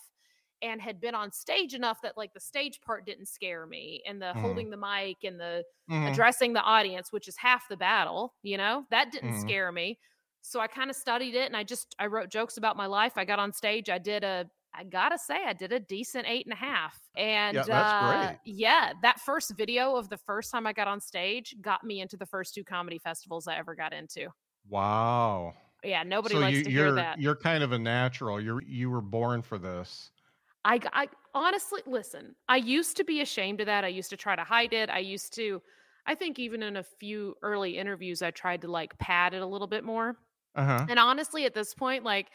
and 0.64 0.80
had 0.80 1.00
been 1.00 1.14
on 1.14 1.32
stage 1.32 1.74
enough 1.74 2.00
that 2.02 2.16
like 2.16 2.32
the 2.34 2.40
stage 2.40 2.80
part 2.80 3.06
didn't 3.06 3.26
scare 3.26 3.66
me 3.66 4.02
and 4.06 4.22
the 4.22 4.34
Mhm. 4.34 4.34
holding 4.34 4.70
the 4.70 4.76
mic 4.76 5.18
and 5.24 5.38
the 5.40 5.64
Mhm. 5.88 6.24
addressing 6.24 6.52
the 6.54 6.62
audience, 6.62 7.12
which 7.12 7.28
is 7.28 7.36
half 7.36 7.68
the 7.68 7.76
battle, 7.76 8.34
you 8.42 8.56
know, 8.58 8.86
that 8.90 9.12
didn't 9.12 9.32
Mhm. 9.32 9.34
scare 9.34 9.72
me. 9.72 9.98
So 10.42 10.60
I 10.60 10.66
kind 10.66 10.90
of 10.90 10.96
studied 10.96 11.34
it 11.34 11.46
and 11.46 11.56
I 11.56 11.64
just 11.64 11.94
I 11.98 12.06
wrote 12.06 12.30
jokes 12.30 12.56
about 12.56 12.76
my 12.76 12.86
life. 12.86 13.14
I 13.16 13.24
got 13.24 13.38
on 13.38 13.52
stage, 13.52 13.88
I 13.88 13.98
did 13.98 14.24
a 14.24 14.50
I 14.76 14.82
gotta 14.84 15.18
say, 15.18 15.44
I 15.44 15.52
did 15.52 15.72
a 15.72 15.78
decent 15.78 16.26
eight 16.26 16.46
and 16.46 16.52
a 16.52 16.56
half. 16.56 16.98
And 17.16 17.62
Yeah, 17.62 17.68
that's 17.70 17.92
uh, 18.10 18.32
great. 18.32 18.40
yeah, 18.44 18.92
that 19.02 19.20
first 19.20 19.56
video 19.56 19.94
of 19.96 20.08
the 20.08 20.18
first 20.18 20.50
time 20.50 20.66
I 20.66 20.72
got 20.72 20.88
on 20.88 21.00
stage 21.00 21.54
got 21.60 21.84
me 21.84 22.00
into 22.00 22.16
the 22.16 22.26
first 22.26 22.54
two 22.54 22.64
comedy 22.64 22.98
festivals 22.98 23.46
I 23.46 23.56
ever 23.56 23.76
got 23.76 23.92
into. 23.92 24.30
Wow. 24.66 25.54
Yeah, 25.82 26.02
nobody 26.02 26.38
so 26.38 26.40
likes 26.40 26.60
you, 26.60 26.62
to 26.62 26.70
you're 26.70 26.70
hear 26.70 26.92
that. 26.92 27.18
you're 27.18 27.36
kind 27.36 27.62
of 27.62 27.72
a 27.72 27.78
natural. 27.78 28.40
You're 28.40 28.62
you 28.62 28.90
were 28.90 29.02
born 29.02 29.42
for 29.42 29.58
this. 29.58 30.10
I, 30.64 30.80
I 30.92 31.08
honestly 31.34 31.82
listen. 31.86 32.36
I 32.48 32.56
used 32.56 32.96
to 32.96 33.04
be 33.04 33.20
ashamed 33.20 33.60
of 33.60 33.66
that. 33.66 33.84
I 33.84 33.88
used 33.88 34.10
to 34.10 34.16
try 34.16 34.36
to 34.36 34.44
hide 34.44 34.72
it. 34.72 34.90
I 34.90 34.98
used 35.00 35.34
to. 35.34 35.62
I 36.06 36.14
think 36.14 36.38
even 36.38 36.62
in 36.62 36.76
a 36.76 36.82
few 36.82 37.34
early 37.42 37.78
interviews, 37.78 38.22
I 38.22 38.30
tried 38.30 38.62
to 38.62 38.68
like 38.70 38.98
pad 38.98 39.34
it 39.34 39.42
a 39.42 39.46
little 39.46 39.66
bit 39.66 39.84
more. 39.84 40.18
Uh 40.54 40.64
huh. 40.64 40.88
And 40.88 40.98
honestly, 40.98 41.44
at 41.46 41.54
this 41.54 41.74
point, 41.74 42.04
like 42.04 42.30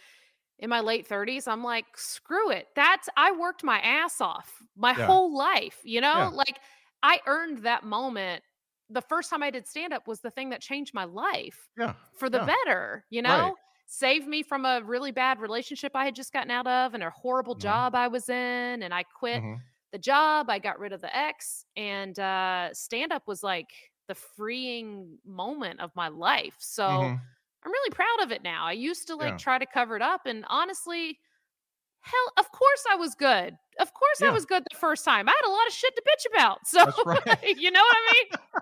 in 0.60 0.70
my 0.70 0.82
late 0.82 1.08
30s, 1.08 1.48
I'm 1.48 1.64
like, 1.64 1.86
screw 1.98 2.52
it. 2.52 2.68
That's 2.76 3.10
I 3.18 3.32
worked 3.34 3.64
my 3.64 3.80
ass 3.80 4.22
off 4.22 4.62
my 4.76 4.94
Yeah. 4.96 5.06
whole 5.06 5.36
life, 5.36 5.80
you 5.84 6.02
know? 6.02 6.30
Yeah. 6.30 6.32
Like 6.34 6.60
I 7.04 7.22
earned 7.28 7.60
that 7.60 7.84
moment. 7.84 8.44
The 8.90 9.02
first 9.02 9.30
time 9.30 9.44
I 9.44 9.52
did 9.52 9.68
stand 9.68 9.94
up 9.94 10.08
was 10.08 10.22
the 10.22 10.32
thing 10.32 10.50
that 10.50 10.62
changed 10.62 10.94
my 10.94 11.06
life 11.06 11.70
Yeah. 11.78 11.96
for 12.18 12.30
the 12.30 12.40
Yeah. 12.40 12.50
better, 12.66 13.06
you 13.10 13.22
Right. 13.26 13.54
Saved 13.92 14.28
me 14.28 14.44
from 14.44 14.66
a 14.66 14.84
really 14.84 15.10
bad 15.10 15.40
relationship 15.40 15.94
I 15.96 16.06
had 16.06 16.14
just 16.14 16.32
gotten 16.32 16.52
out 16.52 16.68
of 16.68 16.94
and 16.94 17.02
a 17.02 17.10
horrible 17.10 17.56
Mhm. 17.56 17.56
job 17.56 17.96
I 17.96 18.08
was 18.08 18.30
in. 18.30 18.84
And 18.84 18.94
I 18.94 19.02
quit 19.02 19.42
Mhm. 19.42 19.70
the 19.92 19.98
job. 19.98 20.48
I 20.48 20.60
got 20.60 20.78
rid 20.78 20.94
of 20.94 21.02
the 21.02 21.14
ex. 21.16 21.66
And 21.76 22.18
uh 22.20 22.72
stand 22.72 23.12
up 23.12 23.28
was 23.28 23.42
like 23.42 23.72
the 24.08 24.14
freeing 24.14 25.18
moment 25.26 25.80
of 25.80 25.92
my 25.96 26.08
life. 26.08 26.56
So 26.60 26.86
Mhm. 26.86 27.30
I'm 27.64 27.72
really 27.72 27.90
proud 27.90 28.22
of 28.22 28.32
it 28.32 28.44
now. 28.44 28.64
I 28.68 28.74
used 28.74 29.08
to 29.08 29.16
like 29.16 29.38
Yeah. 29.38 29.40
try 29.40 29.58
to 29.58 29.66
cover 29.66 29.96
it 29.96 30.04
up, 30.04 30.28
and 30.28 30.46
honestly, 30.50 31.20
hell, 32.02 32.34
of 32.38 32.52
course 32.52 32.86
I 32.92 32.96
was 32.96 33.16
good. 33.16 33.58
Of 33.80 33.94
course 33.94 34.22
I 34.24 34.32
was 34.32 34.46
good 34.46 34.64
the 34.72 34.78
first 34.78 35.06
time. 35.06 35.30
I 35.30 35.34
had 35.34 35.48
a 35.50 35.52
lot 35.52 35.68
of 35.68 35.74
shit 35.74 35.96
to 35.96 36.04
bitch 36.04 36.34
about. 36.36 36.68
So 36.68 36.86
right. 37.04 37.26
you 37.58 37.72
know 37.72 37.82
what 37.82 37.98
I 37.98 38.14
mean? 38.14 38.32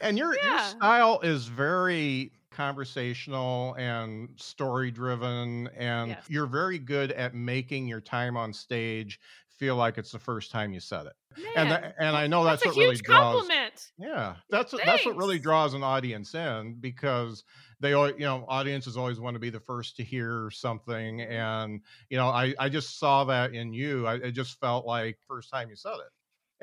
And 0.00 0.18
your 0.18 0.38
your 0.42 0.58
style 0.58 1.20
is 1.20 1.48
very 1.48 2.32
conversational 2.54 3.74
and 3.78 4.38
story 4.40 4.90
driven 4.90 5.68
and 5.76 6.16
Yes. 6.16 6.28
you're 6.28 6.46
very 6.46 6.78
good 6.78 7.12
at 7.12 7.34
making 7.34 7.88
your 7.88 8.00
time 8.00 8.36
on 8.36 8.52
stage 8.52 9.20
feel 9.48 9.76
like 9.76 9.98
it's 9.98 10.12
the 10.12 10.18
first 10.18 10.50
time 10.50 10.72
you 10.72 10.80
said 10.80 11.06
it. 11.06 11.14
and 11.54 11.70
Man, 11.70 11.80
and 11.98 12.16
I 12.16 12.26
know 12.26 12.44
that's, 12.44 12.62
that's 12.62 12.64
a 12.64 12.66
what 12.66 12.76
really 12.76 12.96
huge 12.96 13.02
draws 13.02 13.52
compliment. 13.52 13.92
Yeah, 13.96 14.36
that's 14.50 14.72
what 14.72 14.84
that's 14.84 15.04
what 15.06 15.14
really 15.16 15.38
draws 15.38 15.72
an 15.74 15.84
audience 15.84 16.34
in 16.34 16.80
because 16.80 17.44
they 17.78 17.92
al- 17.94 18.10
you 18.10 18.20
know 18.26 18.44
audiences 18.48 18.96
always 18.96 19.20
want 19.20 19.34
to 19.36 19.38
be 19.40 19.50
the 19.50 19.60
first 19.60 19.96
to 19.96 20.04
hear 20.04 20.50
something, 20.50 21.20
and 21.20 21.80
you 22.10 22.16
know 22.16 22.28
I 22.28 22.54
I 22.58 22.68
just 22.68 22.98
saw 22.98 23.22
that 23.24 23.54
in 23.54 23.72
you. 23.72 24.06
I 24.06 24.16
it 24.16 24.32
just 24.32 24.58
felt 24.58 24.84
like 24.84 25.18
first 25.28 25.48
time 25.50 25.70
you 25.70 25.76
said 25.76 25.94
it, 25.94 26.10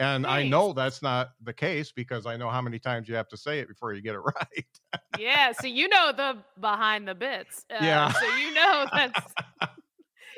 and 0.02 0.26
I 0.26 0.44
know 0.44 0.74
that's 0.74 1.02
not 1.02 1.32
the 1.42 1.54
case 1.54 1.92
because 1.92 2.26
I 2.26 2.38
know 2.38 2.50
how 2.50 2.62
many 2.62 2.80
times 2.80 3.08
you 3.08 3.16
have 3.16 3.28
to 3.30 3.38
say 3.38 3.60
it 3.60 3.68
before 3.68 3.94
you 3.94 4.02
get 4.02 4.16
it 4.16 4.20
right. 4.36 4.66
Yeah, 5.14 5.52
so 5.52 5.68
you 5.68 5.88
know 5.90 6.14
the 6.16 6.44
behind 6.60 7.08
the 7.08 7.16
bits. 7.16 7.66
Uh, 7.70 7.76
Yeah. 7.80 8.12
So 8.12 8.26
you 8.28 8.52
know 8.52 8.88
that's 8.94 9.36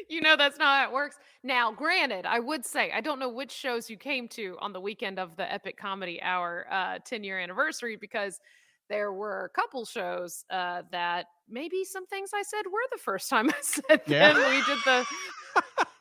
you 0.10 0.22
know 0.22 0.36
that's 0.36 0.58
not 0.58 0.84
how 0.84 0.89
it 0.89 0.93
works. 0.93 1.17
Now, 1.43 1.72
granted, 1.72 2.25
I 2.25 2.39
would 2.39 2.65
say 2.65 2.91
I 2.91 3.01
don't 3.01 3.20
know 3.20 3.29
which 3.29 3.51
shows 3.51 3.89
you 3.89 3.98
came 3.98 4.27
to 4.29 4.58
on 4.60 4.74
the 4.74 4.82
weekend 4.82 5.20
of 5.20 5.36
the 5.36 5.51
Epic 5.51 5.77
Comedy 5.77 6.22
Hour 6.22 6.67
uh 6.72 7.00
10 7.00 7.24
year 7.24 7.39
anniversary 7.39 7.96
because 7.96 8.39
there 8.89 9.13
were 9.13 9.46
a 9.46 9.50
couple 9.50 9.86
shows 9.86 10.43
uh 10.50 10.84
that 10.91 11.27
maybe 11.48 11.84
some 11.84 12.05
things 12.08 12.32
I 12.34 12.43
said 12.43 12.63
were 12.72 12.82
the 12.91 12.98
first 12.98 13.29
time 13.29 13.50
I 13.50 13.62
said 13.62 14.01
Yeah. 14.05 14.34
them. 14.34 14.50
We 14.50 14.62
did 14.63 14.79
the 14.86 15.05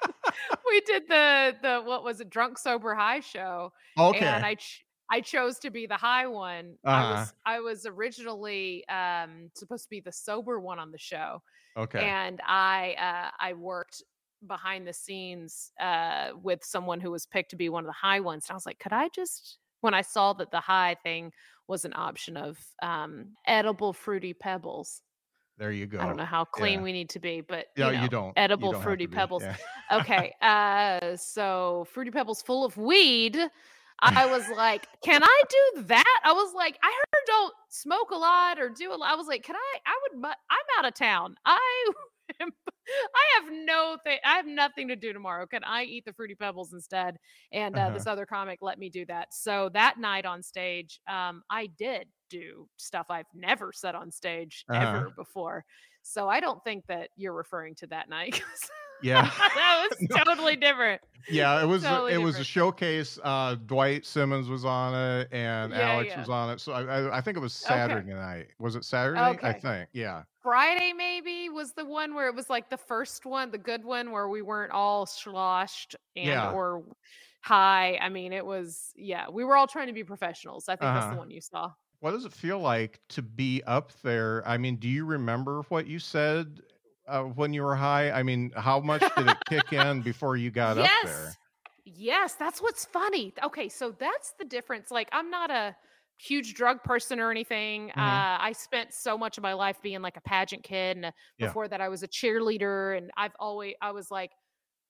we 0.73 0.81
did 0.83 1.09
the 1.09 1.57
the 1.63 1.83
what 1.83 2.05
was 2.05 2.21
it 2.21 2.31
drunk 2.31 2.59
sober 2.59 2.95
high 2.95 3.21
show 3.21 3.73
okay, 3.97 4.43
and 4.43 4.45
I 4.47 4.57
ch- 4.57 4.85
I 5.11 5.21
chose 5.21 5.59
to 5.61 5.71
be 5.71 5.87
the 5.87 5.97
high 5.97 6.27
one. 6.27 6.79
I 6.91 7.05
Uh-huh. 7.05 7.05
was 7.05 7.35
I 7.47 7.61
was 7.61 7.87
originally 7.87 8.87
um 8.89 9.51
supposed 9.57 9.85
to 9.85 9.91
be 9.91 10.01
the 10.01 10.13
sober 10.13 10.61
one 10.61 10.79
on 10.81 10.93
the 10.93 10.99
show, 10.99 11.43
okay, 11.77 12.17
and 12.17 12.41
I 12.47 12.95
uh, 12.95 13.31
I 13.41 13.55
worked 13.55 14.03
behind 14.47 14.87
the 14.89 14.93
scenes 14.93 15.73
uh, 15.81 16.33
with 16.43 16.65
someone 16.65 17.01
who 17.01 17.11
was 17.13 17.27
picked 17.27 17.51
to 17.51 17.57
be 17.57 17.69
one 17.69 17.85
of 17.85 17.89
the 17.89 17.93
high 17.93 18.21
ones. 18.21 18.47
And 18.49 18.55
I 18.55 18.57
was 18.57 18.67
like, 18.67 18.81
could 18.81 18.93
I 18.93 19.09
just 19.11 19.59
when 19.81 19.95
I 19.95 20.03
saw 20.03 20.33
that 20.35 20.51
the 20.51 20.61
high 20.61 20.97
thing 21.03 21.33
was 21.69 21.85
an 21.85 21.93
option 21.95 22.37
of 22.37 22.59
um, 22.83 23.37
edible 23.47 23.93
fruity 23.93 24.35
pebbles. 24.35 25.03
There 25.63 25.71
you 25.71 25.87
go. 25.87 26.01
I 26.01 26.07
don't 26.07 26.17
know 26.17 26.25
how 26.25 26.45
clean 26.45 26.81
Yeah. 26.81 26.83
we 26.83 26.93
need 26.93 27.09
to 27.11 27.21
be, 27.21 27.41
but 27.41 27.67
Yeah, 27.77 27.91
you, 27.91 27.97
know, 27.97 28.03
you 28.03 28.09
don't. 28.09 28.27
You 28.27 28.33
edible 28.37 28.73
don't 28.73 28.83
fruity 28.83 29.07
pebbles. 29.07 29.43
Yeah. 29.45 29.57
okay 29.93 30.35
uh 30.43 31.17
so 31.17 31.87
fruity 31.93 32.11
pebbles 32.11 32.43
full 32.43 32.65
of 32.65 32.77
weed. 32.77 33.39
I 34.01 34.27
was 34.27 34.49
like 34.49 34.89
can 35.05 35.23
i 35.23 35.43
do 35.49 35.83
that? 35.85 36.21
I 36.25 36.33
was 36.33 36.53
like 36.55 36.77
i 36.83 36.89
heard 36.89 37.27
don't 37.27 37.55
smoke 37.69 38.11
a 38.11 38.17
lot 38.17 38.59
or 38.59 38.69
do 38.71 38.93
a 38.93 38.97
lot 38.97 39.13
i 39.13 39.15
was 39.15 39.29
like 39.29 39.45
can 39.45 39.55
i? 39.55 39.79
I 39.87 39.95
would 40.03 40.25
i'm 40.25 40.67
out 40.79 40.85
of 40.89 40.95
town. 40.95 41.37
I 41.47 41.93
am 42.41 42.49
i 42.89 43.41
have 43.41 43.53
no 43.53 43.97
thing 44.03 44.19
i 44.25 44.35
have 44.35 44.47
nothing 44.47 44.89
to 44.89 44.97
do 44.97 45.13
tomorrow. 45.13 45.47
Can 45.47 45.63
i 45.63 45.85
eat 45.85 46.05
the 46.05 46.13
fruity 46.13 46.35
pebbles 46.35 46.73
instead? 46.73 47.19
And 47.53 47.77
uh, 47.77 47.83
Uh-huh. 47.83 47.95
this 47.95 48.09
other 48.09 48.27
comic 48.27 48.59
let 48.63 48.81
me 48.81 48.91
do 48.91 49.07
that. 49.07 49.29
So 49.33 49.71
that 49.75 50.01
night 50.01 50.27
on 50.27 50.43
stage 50.43 50.99
um 51.09 51.45
i 51.49 51.67
did 51.79 52.09
do 52.41 52.67
stuff 52.77 53.07
i've 53.11 53.27
never 53.35 53.73
said 53.73 53.95
on 53.95 54.11
stage 54.11 54.65
Uh-huh. 54.69 54.81
ever 54.99 55.11
before 55.17 55.65
so 56.03 56.29
i 56.29 56.41
don't 56.41 56.63
think 56.65 56.87
that 56.87 57.11
you're 57.17 57.33
referring 57.35 57.75
to 57.77 57.87
that 57.89 58.09
night. 58.09 58.43
Yeah. 59.05 59.23
that 59.57 59.87
was 60.01 60.09
No. 60.11 60.17
totally 60.23 60.55
different. 60.55 61.01
Yeah, 61.29 61.61
it 61.61 61.67
was 61.67 61.83
a- 61.83 61.89
Totally 61.89 62.13
it 62.13 62.19
was 62.19 62.39
a 62.39 62.45
showcase. 62.45 63.19
Uh, 63.21 63.57
Dwight 63.67 64.07
Simmons 64.07 64.49
was 64.49 64.65
on 64.65 64.95
it, 64.95 65.29
and 65.33 65.73
Yeah, 65.73 65.91
Alex 65.95 66.11
yeah. 66.11 66.21
was 66.21 66.29
on 66.29 66.51
it. 66.51 66.61
So 66.61 66.71
I, 66.73 67.19
I, 67.19 67.21
think 67.21 67.37
it 67.37 67.41
was 67.41 67.65
Okay. 67.67 67.75
Saturday 67.75 68.15
night. 68.15 68.47
Was 68.61 68.77
it 68.77 68.85
Saturday? 68.85 69.21
I 69.43 69.53
think. 69.55 69.89
Yeah. 69.93 70.23
Friday 70.41 70.93
maybe 70.93 71.49
was 71.49 71.73
the 71.73 71.85
one 71.85 72.15
where 72.15 72.29
it 72.29 72.35
was 72.37 72.49
like 72.49 72.71
the 72.71 72.77
first 72.77 73.27
one, 73.27 73.51
the 73.51 73.59
good 73.59 73.85
one 73.85 74.13
where 74.13 74.29
we 74.29 74.41
weren't 74.41 74.71
all 74.71 75.05
sloshed 75.05 75.97
and 76.15 76.27
Yeah. 76.29 76.53
or 76.53 76.85
high. 77.41 77.99
I 78.01 78.09
mean, 78.09 78.33
it 78.33 78.47
was 78.47 78.93
yeah, 78.95 79.29
we 79.29 79.43
were 79.45 79.57
all 79.57 79.67
trying 79.67 79.89
to 79.89 79.93
be 79.93 80.05
professionals. 80.05 80.69
I 80.69 80.75
think 80.75 80.83
that's 80.83 81.07
Uh-huh. 81.07 81.15
the 81.15 81.19
one 81.19 81.31
you 81.33 81.41
saw. 81.41 81.73
What 82.03 82.11
does 82.11 82.25
it 82.25 82.33
feel 82.33 82.59
like 82.59 83.01
to 83.11 83.23
be 83.23 83.63
up 83.63 83.93
there? 84.03 84.47
I 84.47 84.59
mean, 84.59 84.77
do 84.77 84.89
you 84.89 85.05
remember 85.07 85.63
what 85.69 85.87
you 85.87 86.01
said 86.01 86.61
uh, 87.07 87.23
when 87.23 87.53
you 87.55 87.63
were 87.63 87.77
high? 87.77 88.11
I 88.11 88.25
mean, 88.25 88.51
how 88.57 88.81
much 88.81 89.15
did 89.15 89.29
it 89.29 89.45
kick 89.45 89.73
in 89.73 90.03
before 90.03 90.37
you 90.37 90.51
got 90.51 90.79
up 90.79 90.99
there? 91.01 91.37
yes. 91.37 91.39
Yes, 91.85 92.35
that's 92.37 92.63
what's 92.63 92.85
funny. 92.85 93.33
Okay, 93.43 93.69
so 93.69 93.91
that's 93.91 94.35
the 94.39 94.45
difference. 94.45 94.91
Like 94.93 95.09
I'm 95.13 95.31
not 95.31 95.51
a 95.51 95.77
huge 96.17 96.55
drug 96.55 96.85
person 96.85 97.19
or 97.19 97.31
anything. 97.33 97.91
Mhm. 97.95 98.25
Uh, 98.31 98.39
I 98.41 98.53
spent 98.53 98.93
so 98.95 99.19
much 99.19 99.37
of 99.37 99.43
my 99.43 99.55
life 99.55 99.83
being 99.83 100.01
like 100.01 100.17
a 100.17 100.21
pageant 100.21 100.63
kid, 100.63 100.97
and 100.97 101.13
Yeah. 101.39 101.55
before 101.55 101.67
that, 101.67 101.81
I 101.81 101.89
was 101.89 102.05
a 102.05 102.09
cheerleader, 102.09 102.97
and 102.97 103.11
I've 103.17 103.35
always 103.41 103.75
I 103.83 103.91
was 103.91 104.11
like 104.13 104.31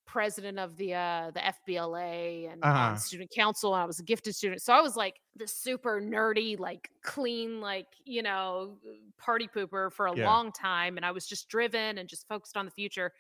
president 0.07 0.59
of 0.59 0.77
the 0.77 0.95
uh 0.95 1.31
the 1.33 1.45
FBLA 1.45 2.47
and 2.47 2.63
Uh-huh. 2.63 2.99
student 2.99 3.31
council 3.31 3.75
and 3.75 3.83
I 3.83 3.87
was 3.87 3.99
a 3.99 4.03
gifted 4.03 4.35
student. 4.35 4.63
So 4.63 4.73
I 4.73 4.81
was 4.81 4.97
like 4.97 5.21
the 5.37 5.47
super 5.47 6.01
nerdy, 6.01 6.59
like 6.59 6.91
clean, 7.03 7.61
like, 7.61 7.87
you 8.05 8.23
know, 8.23 8.79
party 9.19 9.49
pooper 9.49 9.93
for 9.93 10.07
a 10.07 10.13
Yeah. 10.15 10.37
long 10.37 10.53
time. 10.53 10.97
And 10.97 11.07
I 11.07 11.13
was 11.13 11.27
just 11.27 11.49
driven 11.49 11.99
and 11.99 12.09
just 12.09 12.29
focused 12.29 12.57
on 12.57 12.65
the 12.67 12.71
future. 12.71 13.13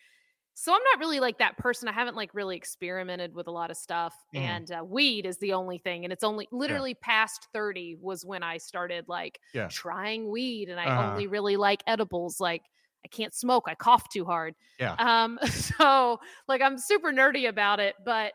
So 0.54 0.74
I'm 0.74 0.82
not 0.92 0.98
really 0.98 1.18
like 1.20 1.38
that 1.38 1.56
person. 1.56 1.88
I 1.88 1.92
haven't 1.92 2.14
like 2.16 2.34
really 2.34 2.56
experimented 2.56 3.34
with 3.34 3.46
a 3.46 3.50
lot 3.50 3.70
of 3.70 3.76
stuff. 3.76 4.14
Mhm. 4.32 4.62
And 4.62 4.70
uh, 4.70 4.84
weed 4.86 5.24
is 5.24 5.38
the 5.38 5.54
only 5.54 5.78
thing. 5.78 6.04
And 6.04 6.12
it's 6.12 6.24
only 6.24 6.46
literally 6.52 6.94
past 6.94 7.48
30 7.54 7.96
was 8.00 8.24
when 8.24 8.42
I 8.42 8.58
started 8.58 9.08
like 9.08 9.40
Yeah. 9.52 9.70
trying 9.70 10.30
weed. 10.30 10.68
And 10.68 10.78
I 10.78 10.90
Uh-huh. 10.90 11.22
only 11.22 11.26
really 11.26 11.56
like 11.56 11.82
edibles. 11.86 12.38
Like 12.38 12.64
I 13.04 13.08
can't 13.08 13.34
smoke. 13.34 13.64
I 13.66 13.74
cough 13.74 14.08
too 14.08 14.24
hard. 14.24 14.54
Yeah. 14.78 14.94
Um, 14.98 15.38
so 15.50 16.20
like 16.48 16.60
I'm 16.62 16.78
super 16.78 17.12
nerdy 17.12 17.48
about 17.48 17.80
it, 17.80 17.94
but 18.04 18.32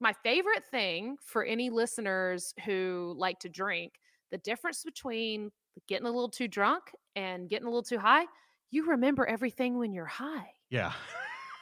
my 0.00 0.12
favorite 0.22 0.64
thing 0.70 1.16
for 1.22 1.44
any 1.44 1.70
listeners 1.70 2.54
who 2.64 3.14
like 3.16 3.38
to 3.40 3.48
drink, 3.48 3.92
the 4.30 4.38
difference 4.38 4.82
between 4.84 5.50
getting 5.88 6.06
a 6.06 6.10
little 6.10 6.28
too 6.30 6.48
drunk 6.48 6.84
and 7.14 7.48
getting 7.48 7.66
a 7.66 7.70
little 7.70 7.82
too 7.82 7.98
high, 7.98 8.24
you 8.70 8.86
remember 8.86 9.26
everything 9.26 9.78
when 9.78 9.92
you're 9.92 10.04
high. 10.04 10.48
Yeah. 10.70 10.92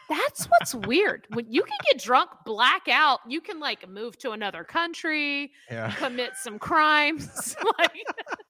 That's 0.09 0.47
what's 0.47 0.75
weird. 0.87 1.27
When 1.33 1.47
you 1.51 1.63
can 1.63 1.79
get 1.93 2.03
drunk, 2.03 2.31
black 2.45 2.89
out, 2.89 3.21
you 3.29 3.41
can 3.41 3.61
like 3.61 3.89
move 3.89 4.19
to 4.19 4.33
another 4.33 4.65
country, 4.65 5.53
Yeah. 5.71 5.93
commit 5.93 6.33
some 6.37 6.59
crimes. 6.59 7.57
like 7.79 7.95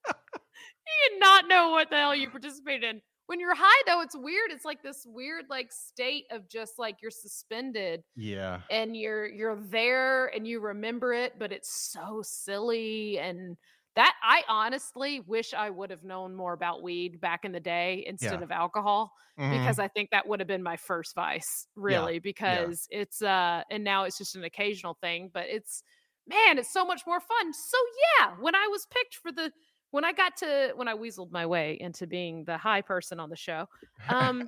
you 0.07 1.19
not 1.19 1.47
know 1.47 1.69
what 1.71 1.89
the 1.89 1.95
hell 1.97 2.15
you 2.15 2.29
participated 2.29 2.83
in. 2.83 3.01
When 3.27 3.39
you're 3.39 3.55
high 3.55 3.83
though, 3.87 4.01
it's 4.01 4.15
weird. 4.15 4.51
It's 4.51 4.65
like 4.65 4.83
this 4.83 5.05
weird 5.05 5.45
like 5.49 5.71
state 5.71 6.25
of 6.31 6.47
just 6.47 6.77
like 6.77 7.01
you're 7.01 7.11
suspended 7.11 8.03
Yeah. 8.15 8.63
and 8.69 8.95
you're 8.97 9.27
you're 9.27 9.55
there 9.55 10.27
and 10.27 10.47
you 10.47 10.59
remember 10.59 11.13
it, 11.13 11.39
but 11.39 11.51
it's 11.51 11.71
so 11.93 12.21
silly 12.23 13.19
and 13.19 13.57
that 13.95 14.15
I 14.23 14.43
honestly 14.49 15.21
wish 15.21 15.53
I 15.53 15.69
would 15.69 15.89
have 15.91 16.03
known 16.03 16.35
more 16.35 16.53
about 16.53 16.83
weed 16.83 17.21
back 17.21 17.45
in 17.45 17.51
the 17.53 17.59
day 17.61 18.03
instead 18.07 18.41
Yeah. 18.41 18.43
of 18.43 18.51
alcohol 18.51 19.13
Mhm. 19.39 19.51
because 19.51 19.79
I 19.79 19.87
think 19.89 20.11
that 20.11 20.27
would 20.27 20.39
have 20.41 20.47
been 20.47 20.63
my 20.63 20.77
first 20.77 21.15
vice, 21.15 21.67
really, 21.75 22.19
because 22.19 22.87
it's 22.91 23.21
uh 23.21 23.63
and 23.71 23.83
now 23.83 24.03
it's 24.05 24.17
just 24.17 24.35
an 24.35 24.43
occasional 24.43 24.95
thing, 24.95 25.29
but 25.33 25.47
it's 25.47 25.83
man, 26.27 26.57
it's 26.59 26.71
so 26.73 26.85
much 26.85 27.03
more 27.07 27.21
fun. 27.21 27.53
So 27.53 27.77
yeah, 28.19 28.35
when 28.39 28.55
I 28.55 28.67
was 28.67 28.85
picked 28.87 29.15
for 29.15 29.31
the 29.31 29.51
when 29.91 30.03
I 30.03 30.11
got 30.11 30.35
to 30.37 30.73
when 30.75 30.87
I 30.87 30.93
weaseled 30.95 31.31
my 31.31 31.45
way 31.45 31.77
into 31.79 32.05
being 32.07 32.43
the 32.43 32.57
high 32.57 32.81
person 32.81 33.19
on 33.19 33.29
the 33.29 33.35
show, 33.35 33.67
um, 34.09 34.47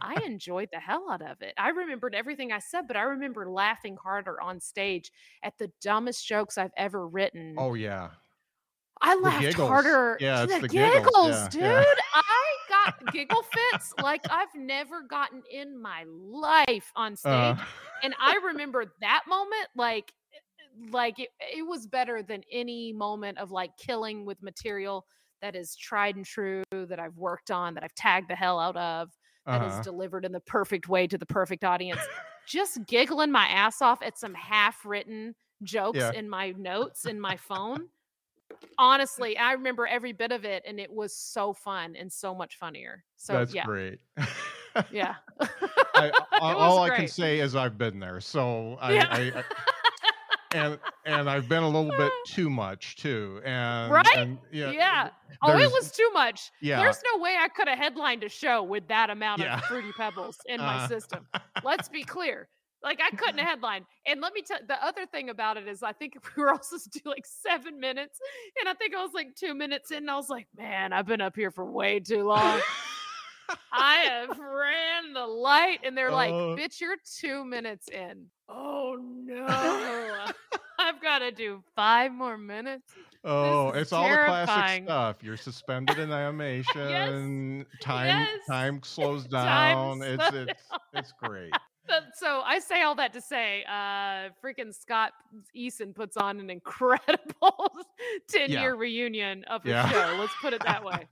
I 0.00 0.14
enjoyed 0.24 0.68
the 0.72 0.80
hell 0.80 1.08
out 1.10 1.22
of 1.22 1.42
it. 1.42 1.52
I 1.58 1.68
remembered 1.70 2.14
everything 2.14 2.52
I 2.52 2.58
said, 2.60 2.86
but 2.88 2.96
I 2.96 3.02
remember 3.02 3.50
laughing 3.50 3.96
harder 4.02 4.40
on 4.40 4.60
stage 4.60 5.10
at 5.42 5.58
the 5.58 5.70
dumbest 5.82 6.26
jokes 6.26 6.56
I've 6.56 6.72
ever 6.76 7.06
written. 7.06 7.56
oh 7.58 7.74
yeah. 7.74 8.10
I 9.02 9.14
the 9.16 9.20
laughed 9.20 9.40
giggles. 9.42 9.68
harder. 9.68 10.16
Yeah, 10.20 10.46
the, 10.46 10.58
the 10.60 10.68
giggles. 10.68 11.04
giggles, 11.04 11.30
Yeah, 11.30 11.48
dude. 11.50 11.60
yeah. 11.62 11.84
I 12.14 12.54
got 12.70 12.94
giggle 13.12 13.42
fits 13.72 13.92
like 14.02 14.24
I've 14.30 14.54
never 14.54 15.02
gotten 15.02 15.42
in 15.50 15.80
my 15.80 16.04
life 16.08 16.90
on 16.96 17.14
stage. 17.14 17.30
Uh, 17.30 17.56
and 18.02 18.14
I 18.18 18.40
remember 18.46 18.86
that 19.02 19.24
moment 19.28 19.68
like 19.76 20.14
like 20.90 21.18
it, 21.18 21.30
it 21.40 21.66
was 21.66 21.86
better 21.86 22.22
than 22.22 22.42
any 22.50 22.92
moment 22.92 23.38
of 23.38 23.50
like 23.50 23.76
killing 23.76 24.24
with 24.24 24.42
material 24.42 25.06
that 25.42 25.54
is 25.54 25.76
tried 25.76 26.16
and 26.16 26.24
true 26.24 26.62
that 26.72 26.98
I've 26.98 27.16
worked 27.16 27.50
on 27.50 27.74
that 27.74 27.84
I've 27.84 27.94
tagged 27.94 28.28
the 28.28 28.36
hell 28.36 28.58
out 28.58 28.76
of 28.76 29.10
that 29.46 29.62
is 29.64 29.72
uh-huh. 29.74 29.82
delivered 29.82 30.24
in 30.24 30.32
the 30.32 30.40
perfect 30.40 30.88
way 30.88 31.06
to 31.06 31.16
the 31.16 31.26
perfect 31.26 31.64
audience. 31.64 32.00
Just 32.46 32.84
giggling 32.86 33.30
my 33.30 33.46
ass 33.46 33.80
off 33.80 34.02
at 34.02 34.18
some 34.18 34.34
half 34.34 34.84
written 34.84 35.34
jokes 35.62 35.98
Yeah. 35.98 36.12
in 36.12 36.28
my 36.28 36.50
notes 36.56 37.06
in 37.06 37.20
my 37.20 37.36
phone. 37.36 37.88
Honestly, 38.78 39.36
I 39.36 39.52
remember 39.52 39.86
every 39.86 40.12
bit 40.12 40.32
of 40.32 40.44
it 40.44 40.62
and 40.66 40.78
it 40.80 40.92
was 40.92 41.16
so 41.16 41.52
fun 41.52 41.96
and 41.96 42.12
so 42.12 42.34
much 42.34 42.56
funnier. 42.56 43.04
So 43.16 43.32
That's 43.34 43.54
yeah. 43.54 43.64
great. 43.64 44.00
Yeah. 44.90 45.14
I, 45.94 46.12
all 46.38 46.56
all 46.56 46.78
I 46.82 46.94
can 46.94 47.08
say 47.08 47.40
is 47.40 47.56
I've 47.56 47.78
been 47.78 47.98
there. 47.98 48.20
So 48.20 48.76
I, 48.78 48.92
Yeah. 48.92 49.08
I, 49.10 49.20
I 49.34 49.44
and 50.56 50.78
and 51.04 51.28
I've 51.30 51.48
been 51.48 51.62
a 51.62 51.68
little 51.68 51.96
bit 51.96 52.12
too 52.26 52.48
much 52.50 52.96
too. 52.96 53.40
And 53.44 53.92
Right? 53.92 54.06
and, 54.16 54.38
yeah. 54.50 54.70
Yeah. 54.70 55.10
Oh, 55.42 55.56
it 55.58 55.70
was 55.70 55.90
too 55.92 56.10
much. 56.12 56.50
Yeah. 56.60 56.78
There's 56.78 57.00
no 57.14 57.20
way 57.20 57.36
I 57.38 57.48
could 57.48 57.68
have 57.68 57.78
headlined 57.78 58.24
a 58.24 58.28
show 58.28 58.62
with 58.62 58.88
that 58.88 59.10
amount 59.10 59.42
Yeah. 59.42 59.58
of 59.58 59.64
fruity 59.64 59.92
pebbles 59.96 60.38
in 60.46 60.60
my 60.60 60.84
Uh, 60.84 60.88
system. 60.88 61.26
Let's 61.62 61.88
be 61.88 62.02
clear. 62.04 62.48
Like 62.82 63.00
I 63.02 63.10
couldn't 63.16 63.38
have 63.38 63.48
headlined. 63.48 63.84
And 64.06 64.20
let 64.20 64.32
me 64.32 64.42
tell 64.42 64.58
the 64.66 64.82
other 64.84 65.06
thing 65.06 65.30
about 65.30 65.56
it 65.56 65.66
is 65.66 65.82
I 65.82 65.92
think 65.92 66.14
we 66.36 66.42
were 66.42 66.50
also 66.50 66.76
to 66.78 66.88
do 66.90 67.00
like 67.10 67.24
seven 67.26 67.80
minutes. 67.80 68.18
And 68.60 68.68
I 68.68 68.74
think 68.74 68.94
I 68.94 69.02
was 69.02 69.12
like 69.14 69.34
two 69.34 69.54
minutes 69.54 69.90
in. 69.90 69.98
And 69.98 70.10
I 70.10 70.16
was 70.16 70.28
like, 70.30 70.46
man, 70.56 70.92
I've 70.92 71.06
been 71.06 71.20
up 71.20 71.34
here 71.36 71.50
for 71.50 71.64
way 71.64 72.00
too 72.00 72.22
long. 72.24 72.60
I 73.72 73.96
have 74.08 74.38
ran 74.38 75.12
the 75.12 75.26
light. 75.26 75.80
And 75.84 75.96
they're 75.96 76.10
like, 76.12 76.32
Oh. 76.32 76.56
bitch, 76.56 76.80
you're 76.80 76.96
two 77.20 77.44
minutes 77.44 77.88
in. 77.88 78.26
Oh 78.48 78.96
no. 79.00 79.46
I've 80.78 81.00
got 81.02 81.20
to 81.20 81.30
do 81.32 81.62
five 81.74 82.12
more 82.12 82.36
minutes. 82.36 82.92
Oh, 83.24 83.70
is 83.70 83.82
it's 83.82 83.92
all 83.92 84.08
the 84.08 84.14
classic 84.14 84.84
stuff. 84.84 85.16
You're 85.22 85.36
suspended 85.36 85.98
in 85.98 86.12
animation. 86.12 87.66
Time 87.80 88.06
Yes. 88.06 88.28
time 88.48 88.80
slows 88.84 89.26
Time 89.26 89.98
down. 89.98 90.02
it's 90.02 90.28
slow 90.28 90.40
it's 90.42 90.62
it's 90.92 91.12
great. 91.20 91.52
So 92.14 92.42
I 92.44 92.58
say 92.58 92.82
all 92.82 92.96
that 92.96 93.12
to 93.12 93.20
say, 93.20 93.62
uh, 93.64 94.30
freaking 94.44 94.74
Scott 94.74 95.12
Eason 95.56 95.94
puts 95.94 96.16
on 96.16 96.40
an 96.40 96.50
incredible 96.50 97.70
10 98.28 98.50
Yeah. 98.50 98.60
year 98.62 98.74
reunion 98.74 99.44
of 99.44 99.64
a 99.64 99.68
Yeah. 99.68 99.88
show. 99.90 100.16
Let's 100.18 100.34
put 100.42 100.52
it 100.52 100.62
that 100.64 100.84
way. 100.84 101.06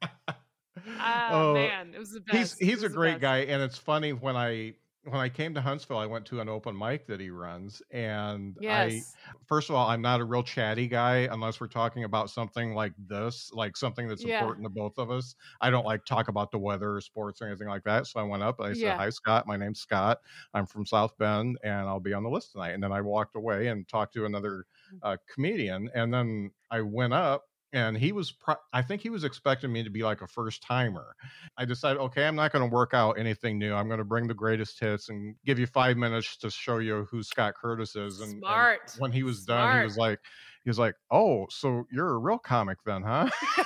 Oh, 0.87 1.23
Oh, 1.29 1.47
man, 1.47 1.95
it 1.95 1.99
was 1.99 2.11
the 2.13 2.21
best. 2.21 2.49
he's 2.49 2.57
he's 2.59 2.83
a 2.83 2.89
great 2.89 3.21
guy 3.21 3.39
and 3.41 3.63
it's 3.63 3.79
funny 3.79 4.13
when 4.13 4.37
i 4.37 4.75
when 5.05 5.21
i 5.21 5.29
came 5.29 5.55
to 5.55 5.61
huntsville 5.61 5.99
i 5.99 6.07
went 6.07 6.25
to 6.27 6.41
an 6.41 6.49
open 6.49 6.77
mic 6.77 7.07
that 7.07 7.21
he 7.21 7.31
runs 7.31 7.83
and 7.91 8.59
i 8.69 9.05
first 9.47 9.69
of 9.71 9.77
all 9.77 9.89
i'm 9.91 10.01
not 10.03 10.21
a 10.21 10.25
real 10.25 10.43
chatty 10.43 10.89
guy 10.89 11.29
unless 11.33 11.61
we're 11.61 11.69
talking 11.69 12.05
about 12.05 12.31
something 12.31 12.75
like 12.75 12.95
this 12.99 13.53
like 13.53 13.77
something 13.77 14.09
that's 14.09 14.25
Yeah. 14.25 14.25
important 14.25 14.65
to 14.65 14.71
both 14.71 14.99
of 14.99 15.11
us 15.11 15.35
i 15.61 15.71
don't 15.71 15.85
like 15.87 16.05
talk 16.07 16.29
about 16.29 16.51
the 16.51 16.59
weather 16.59 16.97
or 16.97 17.01
sports 17.03 17.43
or 17.43 17.47
anything 17.47 17.69
like 17.69 17.85
that 17.85 18.07
so 18.07 18.21
i 18.21 18.23
went 18.23 18.43
up 18.43 18.59
and 18.61 18.69
i 18.69 18.73
said 18.73 18.93
Yeah. 18.93 18.99
hi 18.99 19.11
scott 19.11 19.47
my 19.47 19.57
name's 19.57 19.81
scott 19.81 20.21
i'm 20.55 20.67
from 20.67 20.87
south 20.87 21.17
bend 21.19 21.59
and 21.65 21.89
i'll 21.89 22.01
be 22.01 22.15
on 22.15 22.23
the 22.23 22.31
list 22.31 22.53
tonight 22.53 22.71
and 22.73 22.83
then 22.83 22.93
i 22.93 23.01
walked 23.01 23.37
away 23.37 23.69
and 23.69 23.89
talked 23.89 24.15
to 24.15 24.25
another 24.25 24.65
Mm. 24.91 25.03
uh, 25.03 25.17
comedian 25.33 25.91
and 25.95 26.13
then 26.13 26.51
i 26.71 26.81
went 26.81 27.13
up 27.13 27.45
and 27.75 27.97
he 27.99 28.13
was 28.13 28.33
pro- 28.33 28.55
i 28.73 28.81
think 28.81 29.03
he 29.03 29.11
was 29.11 29.25
expecting 29.25 29.71
me 29.71 29.83
to 29.83 29.91
be 29.91 30.03
like 30.03 30.23
a 30.23 30.27
first 30.27 30.63
timer 30.63 31.15
I 31.57 31.65
decided, 31.65 32.01
okay, 32.01 32.27
I'm 32.27 32.35
not 32.35 32.51
going 32.51 32.69
to 32.69 32.75
work 32.75 32.95
out 32.95 33.17
anything 33.17 33.59
new. 33.61 33.73
I'm 33.75 33.87
going 33.87 33.99
to 33.99 34.05
bring 34.05 34.27
the 34.27 34.35
greatest 34.35 34.81
hits 34.81 35.09
and 35.09 35.37
give 35.45 35.57
you 35.59 35.67
five 35.69 35.97
minutes 35.97 36.37
to 36.39 36.51
show 36.51 36.79
you 36.79 37.07
who 37.11 37.23
Scott 37.23 37.55
Curtis 37.55 37.95
is. 37.95 38.19
And, 38.21 38.33
and 38.33 38.41
Smart. 38.41 38.97
when 38.99 39.13
he 39.13 39.23
was 39.23 39.45
done, 39.45 39.79
he 39.79 39.85
was 39.85 39.97
like, 39.97 40.19
he 40.65 40.71
was 40.71 40.81
like, 40.81 40.97
oh, 41.13 41.47
so 41.51 41.85
you're 41.93 42.11
a 42.15 42.19
real 42.19 42.39
comic 42.39 42.79
then, 42.85 43.03
huh? 43.05 43.31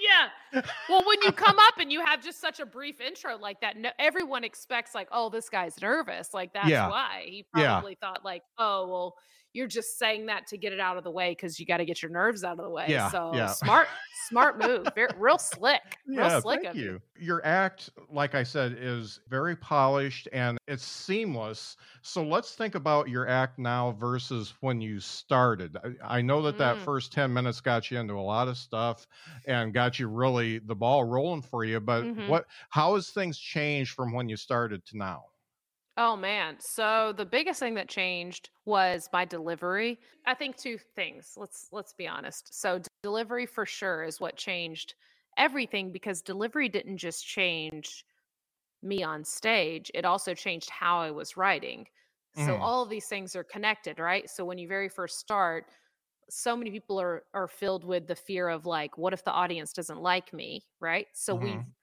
yeah. 0.00 0.62
Well, 0.88 1.02
when 1.06 1.22
you 1.22 1.30
come 1.32 1.56
up 1.58 1.78
and 1.78 1.92
you 1.92 2.04
have 2.04 2.22
just 2.22 2.40
such 2.40 2.58
a 2.60 2.66
brief 2.66 3.00
intro 3.00 3.38
like 3.38 3.60
that, 3.60 3.76
no, 3.76 3.90
everyone 4.00 4.42
expects 4.42 4.92
like, 4.94 5.08
oh, 5.12 5.28
this 5.30 5.48
guy's 5.48 5.80
nervous. 5.80 6.34
Like 6.34 6.52
that's 6.52 6.68
Yeah. 6.68 6.88
why 6.88 7.24
he 7.26 7.46
Yeah. 7.54 7.74
probably 7.74 7.94
thought 7.94 8.24
like, 8.24 8.42
oh, 8.58 8.88
well, 8.88 9.14
you're 9.52 9.66
just 9.66 9.98
saying 9.98 10.26
that 10.26 10.46
to 10.48 10.58
get 10.58 10.72
it 10.72 10.80
out 10.80 10.96
of 10.98 11.04
the 11.04 11.10
way 11.10 11.32
because 11.32 11.58
you 11.58 11.66
got 11.66 11.78
to 11.78 11.84
get 11.84 12.02
your 12.02 12.10
nerves 12.10 12.44
out 12.44 12.58
of 12.58 12.64
the 12.64 12.70
way. 12.70 12.96
Yeah, 12.96 13.10
So 13.10 13.44
yeah. 13.52 13.54
smart, 13.62 13.88
smart 14.28 14.58
move. 14.58 14.92
Very, 14.94 15.10
real 15.18 15.38
slick. 15.38 15.98
Real 16.14 16.30
yeah, 16.30 16.40
slick 16.42 16.62
thank 16.62 16.64
of 16.64 16.76
you. 16.76 17.00
Your 17.16 17.44
act, 17.44 17.90
like 18.08 18.34
I 18.34 18.42
said, 18.42 18.72
is 18.78 19.20
very 19.28 19.54
polished 19.54 20.26
and 20.32 20.56
it's 20.66 20.84
seamless. 20.84 21.76
So 22.02 22.24
let's 22.24 22.54
think 22.54 22.74
about 22.74 23.08
your 23.10 23.28
act 23.28 23.58
now 23.58 23.92
versus 23.92 24.54
when 24.60 24.80
you 24.80 25.00
started. 25.00 25.76
I, 25.76 26.16
I 26.18 26.22
know 26.22 26.40
that 26.42 26.56
that 26.58 26.78
Mm. 26.78 26.84
first 26.84 27.12
10 27.12 27.32
minutes 27.32 27.60
got 27.60 27.90
you 27.90 27.98
into 27.98 28.14
a 28.14 28.22
lot 28.22 28.48
of 28.48 28.56
stuff 28.56 29.06
and 29.44 29.74
got 29.74 29.98
you 29.98 30.08
really 30.08 30.58
the 30.58 30.74
ball 30.76 31.04
rolling 31.04 31.42
for 31.42 31.62
you, 31.64 31.78
but 31.78 32.08
Mhm. 32.08 32.24
what 32.24 32.46
how 32.70 32.94
has 32.94 33.10
things 33.10 33.38
changed 33.38 33.92
from 33.94 34.12
when 34.12 34.28
you 34.30 34.36
started 34.36 34.86
to 34.86 34.96
now? 34.96 35.26
Oh 35.98 36.16
man. 36.16 36.60
So 36.60 37.12
the 37.12 37.26
biggest 37.26 37.60
thing 37.60 37.74
that 37.74 37.88
changed 37.90 38.50
was 38.64 39.10
my 39.12 39.24
delivery. 39.26 40.00
I 40.26 40.34
think 40.34 40.56
two 40.56 40.78
things. 40.78 41.34
Let's 41.36 41.68
let's 41.72 41.92
be 41.94 42.08
honest. 42.08 42.54
So 42.54 42.80
delivery 43.02 43.46
for 43.46 43.66
sure 43.66 44.04
is 44.04 44.20
what 44.20 44.36
changed 44.36 44.94
everything 45.36 45.92
because 45.92 46.22
delivery 46.22 46.68
didn't 46.70 46.98
just 46.98 47.26
change 47.26 48.04
me 48.82 49.02
on 49.02 49.24
stage, 49.24 49.90
it 49.94 50.04
also 50.06 50.34
changed 50.34 50.70
how 50.70 51.00
I 51.00 51.10
was 51.10 51.36
writing. 51.36 51.88
So 52.34 52.56
Mhm. 52.56 52.58
all 52.58 52.82
of 52.82 52.90
these 52.90 53.08
things 53.08 53.36
are 53.36 53.44
connected, 53.44 53.98
right? 54.00 54.30
So 54.30 54.44
when 54.44 54.58
you 54.58 54.68
very 54.68 54.88
first 54.90 55.18
start, 55.20 55.66
so 56.30 56.56
many 56.56 56.70
people 56.70 57.00
are 57.00 57.24
are 57.34 57.48
filled 57.48 57.84
with 57.84 58.06
the 58.06 58.16
fear 58.16 58.48
of 58.48 58.66
like 58.66 58.98
what 58.98 59.12
if 59.14 59.24
the 59.24 59.32
audience 59.32 59.72
doesn't 59.72 60.00
like 60.02 60.32
me, 60.32 60.66
right? 60.80 61.08
So 61.14 61.34
we 61.34 61.62
Mhm. 61.62 61.74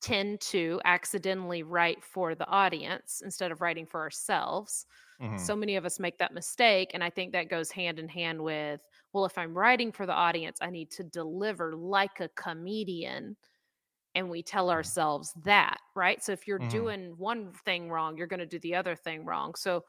Tend 0.00 0.40
to 0.42 0.80
accidentally 0.84 1.62
write 1.62 2.04
for 2.04 2.34
the 2.34 2.46
audience 2.48 3.22
instead 3.24 3.52
of 3.52 3.60
writing 3.60 3.86
for 3.86 4.00
ourselves. 4.00 4.86
Mhm. 5.18 5.36
So 5.36 5.56
many 5.56 5.76
of 5.76 5.84
us 5.86 5.98
make 5.98 6.18
that 6.18 6.34
mistake. 6.34 6.90
And 6.94 7.02
I 7.02 7.10
think 7.10 7.32
that 7.32 7.48
goes 7.48 7.70
hand 7.70 7.98
in 7.98 8.08
hand 8.08 8.42
with, 8.42 8.80
well, 9.12 9.24
if 9.24 9.38
I'm 9.38 9.56
writing 9.56 9.92
for 9.92 10.06
the 10.06 10.12
audience, 10.12 10.58
I 10.60 10.70
need 10.70 10.90
to 10.92 11.04
deliver 11.04 11.74
like 11.74 12.20
a 12.20 12.28
comedian. 12.30 13.36
And 14.14 14.28
we 14.28 14.42
tell 14.42 14.70
ourselves 14.70 15.32
that, 15.44 15.78
right? 15.94 16.22
So 16.22 16.32
if 16.32 16.46
you're 16.48 16.58
Mhm. 16.58 16.94
doing 16.98 17.16
one 17.16 17.52
thing 17.52 17.90
wrong, 17.90 18.16
you're 18.16 18.26
going 18.26 18.40
to 18.40 18.46
do 18.46 18.58
the 18.58 18.74
other 18.74 18.96
thing 18.96 19.24
wrong. 19.24 19.54
So 19.54 19.84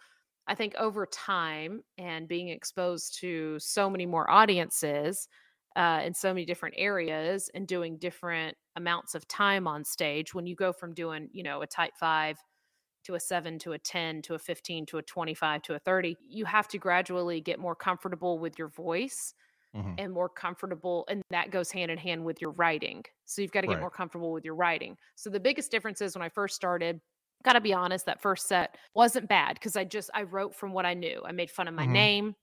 I 0.48 0.56
think 0.56 0.76
over 0.76 1.06
time 1.08 1.84
and 1.98 2.28
being 2.28 2.50
exposed 2.50 3.16
to 3.20 3.58
so 3.60 3.90
many 3.90 4.06
more 4.06 4.30
audiences 4.30 5.28
uh, 5.76 6.02
in 6.04 6.14
so 6.14 6.34
many 6.34 6.46
different 6.46 6.76
areas 6.78 7.50
and 7.54 7.68
doing 7.68 7.98
different 7.98 8.58
amounts 8.76 9.16
of 9.16 9.28
time 9.28 9.68
on 9.68 9.84
stage, 9.84 10.34
when 10.34 10.46
you 10.48 10.56
go 10.56 10.74
from 10.74 10.94
doing, 10.94 11.30
you 11.34 11.44
know, 11.44 11.62
a 11.62 11.68
type 11.68 11.94
five 12.00 12.38
to 13.04 13.16
a 13.16 13.20
seven 13.20 13.60
to 13.60 13.74
a 13.74 13.80
10 13.80 14.22
to 14.24 14.36
a 14.36 14.40
15 14.40 14.86
to 14.88 14.98
a 14.98 15.04
25 15.04 15.62
to 15.64 15.76
a 15.76 15.80
30, 15.80 16.18
you 16.22 16.46
have 16.46 16.68
to 16.70 16.78
gradually 16.78 17.42
get 17.42 17.60
more 17.60 17.76
comfortable 17.76 18.40
with 18.40 18.60
your 18.60 18.70
voice 18.70 19.34
Mhm. 19.74 19.98
and 19.98 20.14
more 20.14 20.30
comfortable. 20.30 21.06
And 21.10 21.22
that 21.32 21.52
goes 21.52 21.72
hand 21.72 21.92
in 21.92 21.98
hand 21.98 22.26
with 22.26 22.42
your 22.42 22.52
writing. 22.52 23.04
So 23.26 23.42
you've 23.42 23.52
got 23.52 23.62
to 23.62 23.68
get 23.68 23.78
Right. 23.78 23.82
more 23.82 23.92
comfortable 23.92 24.32
with 24.32 24.46
your 24.46 24.56
writing. 24.56 24.98
So 25.16 25.30
the 25.30 25.40
biggest 25.40 25.72
difference 25.72 26.02
is 26.02 26.16
when 26.16 26.24
I 26.24 26.30
first 26.30 26.56
started, 26.56 27.02
got 27.44 27.54
to 27.54 27.62
be 27.62 27.74
honest, 27.74 28.06
that 28.06 28.22
first 28.22 28.48
set 28.48 28.78
wasn't 28.96 29.28
bad 29.30 29.56
because 29.56 29.76
I 29.76 29.84
just, 29.84 30.10
I 30.14 30.24
wrote 30.24 30.56
from 30.56 30.74
what 30.74 30.86
I 30.86 30.94
knew. 30.94 31.22
I 31.26 31.32
made 31.34 31.52
fun 31.52 31.68
of 31.68 31.74
my 31.74 31.86
Mhm. 31.86 31.86
name, 31.86 32.36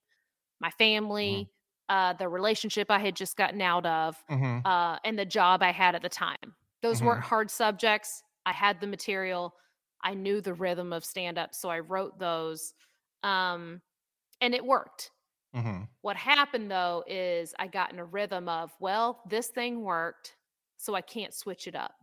my 0.60 0.70
family, 0.70 1.52
uh, 1.88 2.12
the 2.14 2.28
relationship 2.28 2.90
I 2.90 2.98
had 2.98 3.16
just 3.16 3.36
gotten 3.36 3.60
out 3.60 3.86
of, 3.86 4.22
Mhm. 4.28 4.64
uh, 4.64 4.98
and 5.04 5.18
the 5.18 5.24
job 5.26 5.62
I 5.62 5.72
had 5.72 5.94
at 5.94 6.02
the 6.02 6.08
time. 6.08 6.56
Those 6.82 7.00
Mhm. 7.00 7.02
weren't 7.02 7.24
hard 7.24 7.50
subjects. 7.50 8.22
I 8.46 8.52
had 8.52 8.80
the 8.80 8.86
material. 8.86 9.54
I 10.02 10.14
knew 10.14 10.40
the 10.40 10.54
rhythm 10.54 10.92
of 10.92 11.04
stand 11.04 11.38
up, 11.38 11.54
so 11.54 11.68
I 11.70 11.80
wrote 11.80 12.18
those, 12.18 12.74
um, 13.22 13.82
and 14.40 14.54
it 14.54 14.64
worked. 14.64 15.12
hmm 15.52 15.88
What 16.02 16.16
happened 16.16 16.70
though 16.70 17.04
is 17.06 17.54
I 17.58 17.68
got 17.68 17.92
in 17.92 17.98
a 17.98 18.04
rhythm 18.04 18.48
of, 18.48 18.72
well, 18.80 19.22
this 19.28 19.48
thing 19.48 19.82
worked, 19.82 20.36
so 20.78 20.94
I 20.94 21.02
can't 21.02 21.34
switch 21.34 21.66
it 21.68 21.74
up. 21.76 21.94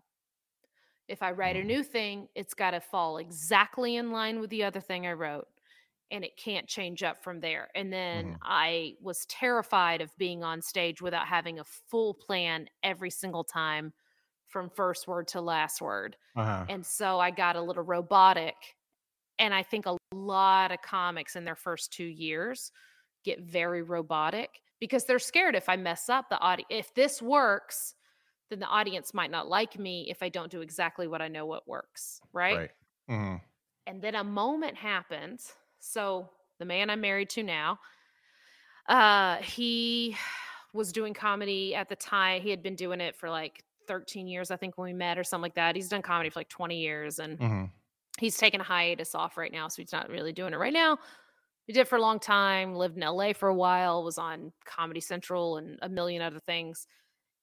If 1.08 1.22
I 1.22 1.32
write 1.32 1.56
a 1.56 1.64
Mm. 1.64 1.64
new 1.64 1.84
thing, 1.84 2.30
it's 2.36 2.54
got 2.54 2.72
to 2.72 2.80
fall 2.82 3.18
exactly 3.18 3.96
in 3.96 4.12
line 4.12 4.40
with 4.40 4.50
the 4.50 4.64
other 4.64 4.82
thing 4.82 5.06
I 5.06 5.14
wrote, 5.14 5.48
and 6.12 6.24
it 6.24 6.38
can't 6.38 6.68
change 6.68 7.04
up 7.04 7.24
from 7.24 7.40
there. 7.40 7.70
And 7.76 7.92
then 7.92 8.34
Mhm. 8.34 8.40
I 8.44 8.96
was 9.02 9.26
terrified 9.28 10.02
of 10.02 10.16
being 10.18 10.44
on 10.44 10.62
stage 10.62 11.02
without 11.02 11.28
having 11.28 11.60
a 11.60 11.64
full 11.66 12.14
plan 12.14 12.68
every 12.84 13.10
single 13.10 13.44
time 13.44 13.94
from 14.48 14.70
first 14.70 15.08
word 15.08 15.28
to 15.30 15.42
last 15.42 15.82
word. 15.82 16.18
Uh-huh. 16.36 16.70
And 16.70 16.86
so 16.86 17.20
I 17.20 17.32
got 17.32 17.56
a 17.56 17.62
little 17.62 17.84
robotic. 17.84 18.56
And 19.40 19.54
I 19.54 19.64
think 19.64 19.86
a 19.86 19.98
lot 20.14 20.72
of 20.72 20.82
comics 20.82 21.36
in 21.36 21.46
their 21.46 21.56
first 21.56 21.92
two 21.92 22.06
years 22.06 22.72
get 23.24 23.42
very 23.42 23.84
robotic 23.84 24.62
because 24.80 25.06
they're 25.06 25.20
scared 25.20 25.56
if 25.56 25.70
I 25.70 25.78
mess 25.78 26.10
up 26.10 26.30
the 26.30 26.40
audience. 26.40 26.68
If 26.72 26.94
this 26.96 27.22
works, 27.22 27.96
then 28.50 28.60
the 28.60 28.68
audience 28.68 29.14
might 29.14 29.32
not 29.32 29.48
like 29.50 29.80
me 29.80 30.10
if 30.10 30.24
I 30.24 30.30
don't 30.30 30.52
do 30.52 30.62
exactly 30.62 31.08
what 31.08 31.22
I 31.22 31.30
know 31.30 31.46
what 31.46 31.68
works. 31.68 32.22
Right. 32.34 32.68
Right. 32.68 32.72
hmm 33.08 33.38
And 33.88 34.02
then 34.04 34.14
a 34.14 34.24
moment 34.24 34.78
happens. 34.78 35.56
So 35.86 36.30
the 36.60 36.66
man 36.66 36.90
I'm 36.90 37.02
married 37.02 37.30
to 37.32 37.44
now, 37.44 37.80
uh, 38.88 39.38
he 39.38 40.16
was 40.74 40.92
doing 40.92 41.14
comedy 41.14 41.74
at 41.76 41.90
the 41.90 41.96
time. 41.96 42.42
He 42.42 42.50
had 42.50 42.62
been 42.62 42.76
doing 42.76 43.02
it 43.02 43.16
for 43.16 43.30
like 43.30 43.64
13 43.88 44.28
years, 44.28 44.52
I 44.52 44.58
think, 44.58 44.78
when 44.78 44.86
we 44.88 44.94
met 44.94 45.18
or 45.18 45.24
something 45.24 45.44
like 45.44 45.56
that. 45.56 45.76
He's 45.76 45.90
done 45.90 46.02
comedy 46.02 46.30
for 46.30 46.40
like 46.40 46.50
20 46.50 46.80
years 46.80 47.20
and 47.20 47.40
hmm 47.40 47.66
he's 48.20 48.38
taking 48.38 48.62
a 48.62 48.66
hiatus 48.66 49.16
off 49.16 49.38
right 49.38 49.52
now. 49.52 49.68
So 49.70 49.82
he's 49.82 49.94
not 49.94 50.10
really 50.10 50.34
doing 50.34 50.54
it 50.54 50.58
right 50.58 50.74
now. 50.74 51.00
He 51.68 51.74
did 51.74 51.88
for 51.88 51.98
a 51.98 52.02
long 52.02 52.20
time, 52.20 52.76
lived 52.76 52.98
in 52.98 53.04
LA 53.04 53.34
for 53.34 53.50
a 53.50 53.56
while, 53.56 54.04
was 54.04 54.18
on 54.18 54.54
Comedy 54.66 55.02
Central 55.02 55.58
and 55.58 55.80
a 55.82 55.90
million 55.90 56.22
other 56.22 56.40
things. 56.42 56.88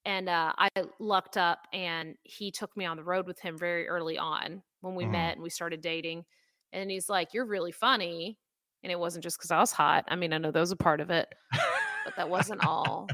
And 0.05 0.29
uh, 0.29 0.53
I 0.59 0.69
lucked 1.01 1.37
up 1.37 1.69
and 1.73 2.17
he 2.25 2.51
took 2.51 2.77
me 2.77 2.87
on 2.87 2.97
the 2.97 3.05
road 3.05 3.27
with 3.27 3.41
him 3.41 3.59
very 3.59 3.89
early 3.89 4.19
on 4.19 4.63
when 4.81 4.95
we 4.97 5.07
Mhm. 5.07 5.07
met 5.07 5.35
and 5.35 5.43
we 5.43 5.51
started 5.51 5.81
dating. 5.81 6.25
And 6.73 6.91
he's 6.91 7.09
like, 7.09 7.35
You're 7.35 7.47
really 7.47 7.73
funny. 7.73 8.39
And 8.83 8.91
it 8.91 8.99
wasn't 8.99 9.23
just 9.23 9.39
because 9.39 9.51
I 9.51 9.61
was 9.61 9.71
hot. 9.71 10.05
I 10.09 10.17
mean, 10.17 10.33
I 10.33 10.39
know 10.39 10.51
that 10.51 10.59
was 10.59 10.73
a 10.73 10.77
part 10.77 11.01
of 11.01 11.11
it, 11.11 11.33
but 11.53 12.17
that 12.17 12.29
wasn't 12.29 12.65
all. 12.67 13.09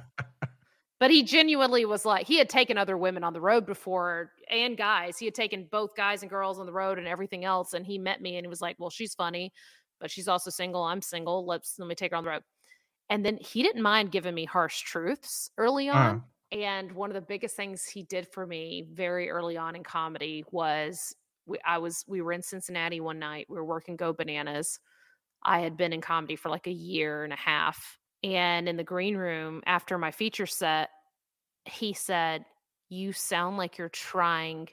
But 1.01 1.11
he 1.12 1.23
genuinely 1.23 1.85
was 1.85 2.05
like, 2.05 2.27
he 2.27 2.38
had 2.38 2.49
taken 2.49 2.77
other 2.77 2.99
women 2.99 3.23
on 3.23 3.33
the 3.33 3.40
road 3.40 3.66
before 3.66 4.33
and 4.51 4.77
guys. 4.77 5.16
He 5.16 5.27
had 5.27 5.35
taken 5.35 5.68
both 5.71 5.94
guys 5.94 6.23
and 6.23 6.31
girls 6.31 6.59
on 6.59 6.66
the 6.66 6.73
road 6.73 6.99
and 6.99 7.07
everything 7.07 7.44
else. 7.44 7.73
And 7.73 7.87
he 7.87 7.99
met 7.99 8.21
me 8.21 8.37
and 8.37 8.44
he 8.44 8.49
was 8.49 8.61
like, 8.61 8.77
Well, 8.79 8.90
she's 8.90 9.14
funny, 9.14 9.53
but 10.01 10.11
she's 10.11 10.29
also 10.29 10.51
single. 10.51 10.83
I'm 10.83 11.03
single. 11.03 11.47
Let's 11.47 11.79
let 11.79 11.88
me 11.88 11.94
take 11.94 12.11
her 12.11 12.16
on 12.16 12.25
the 12.25 12.31
road. 12.31 12.42
And 13.11 13.25
then 13.25 13.38
he 13.40 13.62
didn't 13.62 13.83
mind 13.83 14.11
giving 14.11 14.35
me 14.35 14.44
harsh 14.44 14.83
truths 14.83 15.51
early 15.57 15.88
on. 15.88 16.16
Uh-huh. 16.16 16.18
And 16.61 16.92
one 16.92 17.11
of 17.11 17.14
the 17.14 17.21
biggest 17.21 17.57
things 17.57 17.85
he 17.85 18.03
did 18.03 18.27
for 18.27 18.47
me 18.47 18.87
very 18.92 19.31
early 19.31 19.57
on 19.57 19.77
in 19.77 19.85
comedy 19.85 20.44
was 20.51 21.14
we, 21.48 21.58
I 21.66 21.78
was 21.78 22.04
we 22.06 22.22
were 22.22 22.32
in 22.32 22.42
Cincinnati 22.42 23.00
one 23.00 23.18
night. 23.18 23.46
We 23.48 23.56
were 23.56 23.64
working 23.64 23.96
Go 23.96 24.12
Bananas. 24.12 24.78
I 25.44 25.61
had 25.61 25.76
been 25.76 25.92
in 25.92 26.00
comedy 26.00 26.37
for 26.37 26.48
like 26.50 26.66
a 26.66 26.72
year 26.72 27.24
and 27.24 27.32
a 27.32 27.37
half. 27.37 27.98
And 28.24 28.68
in 28.68 28.76
the 28.76 28.84
green 28.84 29.16
room 29.16 29.62
after 29.66 29.96
my 29.98 30.11
feature 30.11 30.46
set, 30.46 30.90
he 31.64 31.92
said, 31.92 32.44
You 32.88 33.12
sound 33.12 33.56
like 33.56 33.78
you're 33.78 33.88
trying 33.88 34.68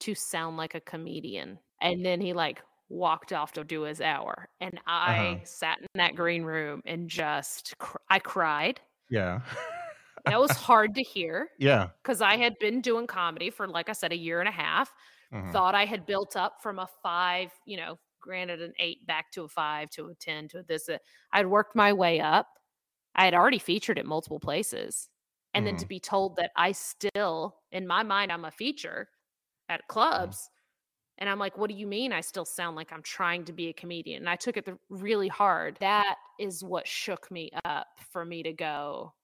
to 0.00 0.14
sound 0.14 0.56
like 0.56 0.74
a 0.74 0.80
comedian. 0.80 1.58
And 1.80 2.04
then 2.04 2.20
he 2.20 2.32
like 2.32 2.60
walked 2.88 3.32
off 3.32 3.52
to 3.52 3.62
do 3.64 3.82
his 3.82 4.00
hour. 4.00 4.48
And 4.60 4.80
I 4.86 5.26
Uh-huh. 5.36 5.44
sat 5.44 5.78
in 5.80 5.86
that 5.94 6.16
green 6.16 6.42
room 6.42 6.82
and 6.84 7.08
just, 7.08 7.74
cr- 7.78 7.98
I 8.08 8.18
cried. 8.18 8.80
Yeah. 9.08 9.40
That 10.26 10.40
was 10.40 10.50
hard 10.56 10.94
to 10.96 11.02
hear 11.02 11.48
yeah. 11.58 11.88
because 12.02 12.20
I 12.20 12.36
had 12.36 12.54
been 12.58 12.80
doing 12.80 13.06
comedy 13.06 13.50
for, 13.50 13.68
like 13.68 13.88
I 13.88 13.92
said, 13.92 14.12
a 14.12 14.16
year 14.16 14.40
and 14.40 14.48
a 14.48 14.52
half. 14.52 14.92
Mhm. 15.32 15.52
Thought 15.52 15.74
I 15.74 15.84
had 15.86 16.06
built 16.06 16.36
up 16.36 16.62
from 16.62 16.78
a 16.78 16.86
five, 17.02 17.52
you 17.66 17.76
know, 17.76 17.98
granted 18.20 18.62
an 18.62 18.74
eight 18.78 19.06
back 19.06 19.32
to 19.32 19.44
a 19.44 19.48
five 19.48 19.90
to 19.90 20.08
a 20.08 20.14
10 20.14 20.48
to 20.48 20.58
a 20.60 20.62
this. 20.62 20.88
uh, 20.88 20.98
I'd 21.32 21.46
worked 21.46 21.74
my 21.76 21.92
way 21.92 22.20
up. 22.20 22.48
I 23.14 23.24
had 23.24 23.34
already 23.34 23.58
featured 23.58 23.98
at 23.98 24.06
multiple 24.06 24.40
places. 24.40 25.08
And 25.54 25.66
then 25.66 25.76
to 25.76 25.86
be 25.86 26.00
told 26.00 26.36
that 26.36 26.52
I 26.56 26.72
still, 26.72 27.58
in 27.72 27.86
my 27.86 28.02
mind, 28.04 28.32
I'm 28.32 28.44
a 28.44 28.50
feature 28.52 29.08
at 29.68 29.88
clubs. 29.88 30.50
And 31.18 31.28
I'm 31.28 31.38
like, 31.38 31.58
what 31.58 31.70
do 31.70 31.76
you 31.76 31.86
mean 31.86 32.12
I 32.12 32.22
still 32.22 32.46
sound 32.46 32.76
like 32.76 32.92
I'm 32.92 33.02
trying 33.02 33.44
to 33.46 33.52
be 33.52 33.68
a 33.68 33.72
comedian? 33.74 34.22
And 34.22 34.30
I 34.30 34.36
took 34.36 34.56
it 34.56 34.64
the, 34.64 34.78
really 34.88 35.28
hard. 35.28 35.76
That 35.80 36.16
is 36.38 36.64
what 36.64 36.88
shook 36.88 37.30
me 37.30 37.50
up 37.64 37.88
for 38.10 38.24
me 38.24 38.42
to 38.44 38.52
go, 38.54 39.14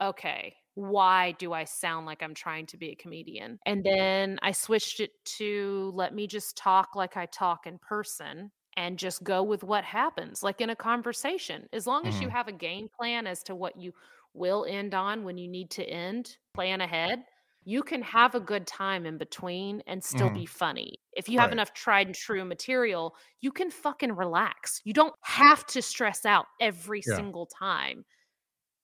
okay, 0.00 0.56
why 0.78 1.32
do 1.32 1.52
I 1.52 1.64
sound 1.64 2.06
like 2.06 2.22
I'm 2.22 2.34
trying 2.34 2.66
to 2.66 2.76
be 2.76 2.90
a 2.90 2.96
comedian? 2.96 3.60
And 3.66 3.84
then 3.84 4.38
I 4.42 4.52
switched 4.52 5.00
it 5.00 5.10
to 5.38 5.90
let 5.94 6.14
me 6.14 6.26
just 6.26 6.56
talk 6.56 6.94
like 6.94 7.16
I 7.16 7.26
talk 7.26 7.66
in 7.66 7.78
person 7.78 8.50
and 8.76 8.98
just 8.98 9.24
go 9.24 9.42
with 9.42 9.64
what 9.64 9.84
happens, 9.84 10.42
like 10.42 10.60
in 10.60 10.70
a 10.70 10.76
conversation. 10.76 11.68
As 11.72 11.86
long 11.86 12.06
as 12.06 12.20
you 12.20 12.28
Mhm. 12.28 12.30
have 12.30 12.48
a 12.48 12.52
game 12.52 12.88
plan 12.88 13.26
as 13.26 13.42
to 13.44 13.54
what 13.54 13.76
you 13.76 13.92
will 14.34 14.64
end 14.66 14.94
on 14.94 15.24
when 15.24 15.36
you 15.36 15.48
need 15.48 15.70
to 15.72 15.84
end, 15.84 16.38
plan 16.54 16.80
ahead. 16.80 17.24
You 17.64 17.82
can 17.82 18.00
have 18.02 18.34
a 18.34 18.40
good 18.40 18.66
time 18.66 19.04
in 19.04 19.18
between 19.18 19.82
and 19.86 20.02
still 20.02 20.30
Mhm. 20.30 20.40
be 20.40 20.46
funny. 20.46 21.00
If 21.12 21.28
you 21.28 21.40
have 21.40 21.52
Right. 21.52 21.52
enough 21.52 21.74
tried 21.74 22.06
and 22.06 22.14
true 22.14 22.44
material, 22.44 23.16
you 23.40 23.50
can 23.52 23.70
fucking 23.70 24.12
relax. 24.12 24.80
You 24.84 24.94
don't 24.94 25.14
have 25.24 25.66
to 25.66 25.82
stress 25.82 26.24
out 26.24 26.46
every 26.60 27.02
Yeah. 27.04 27.22
single 27.22 27.46
time. 27.46 28.06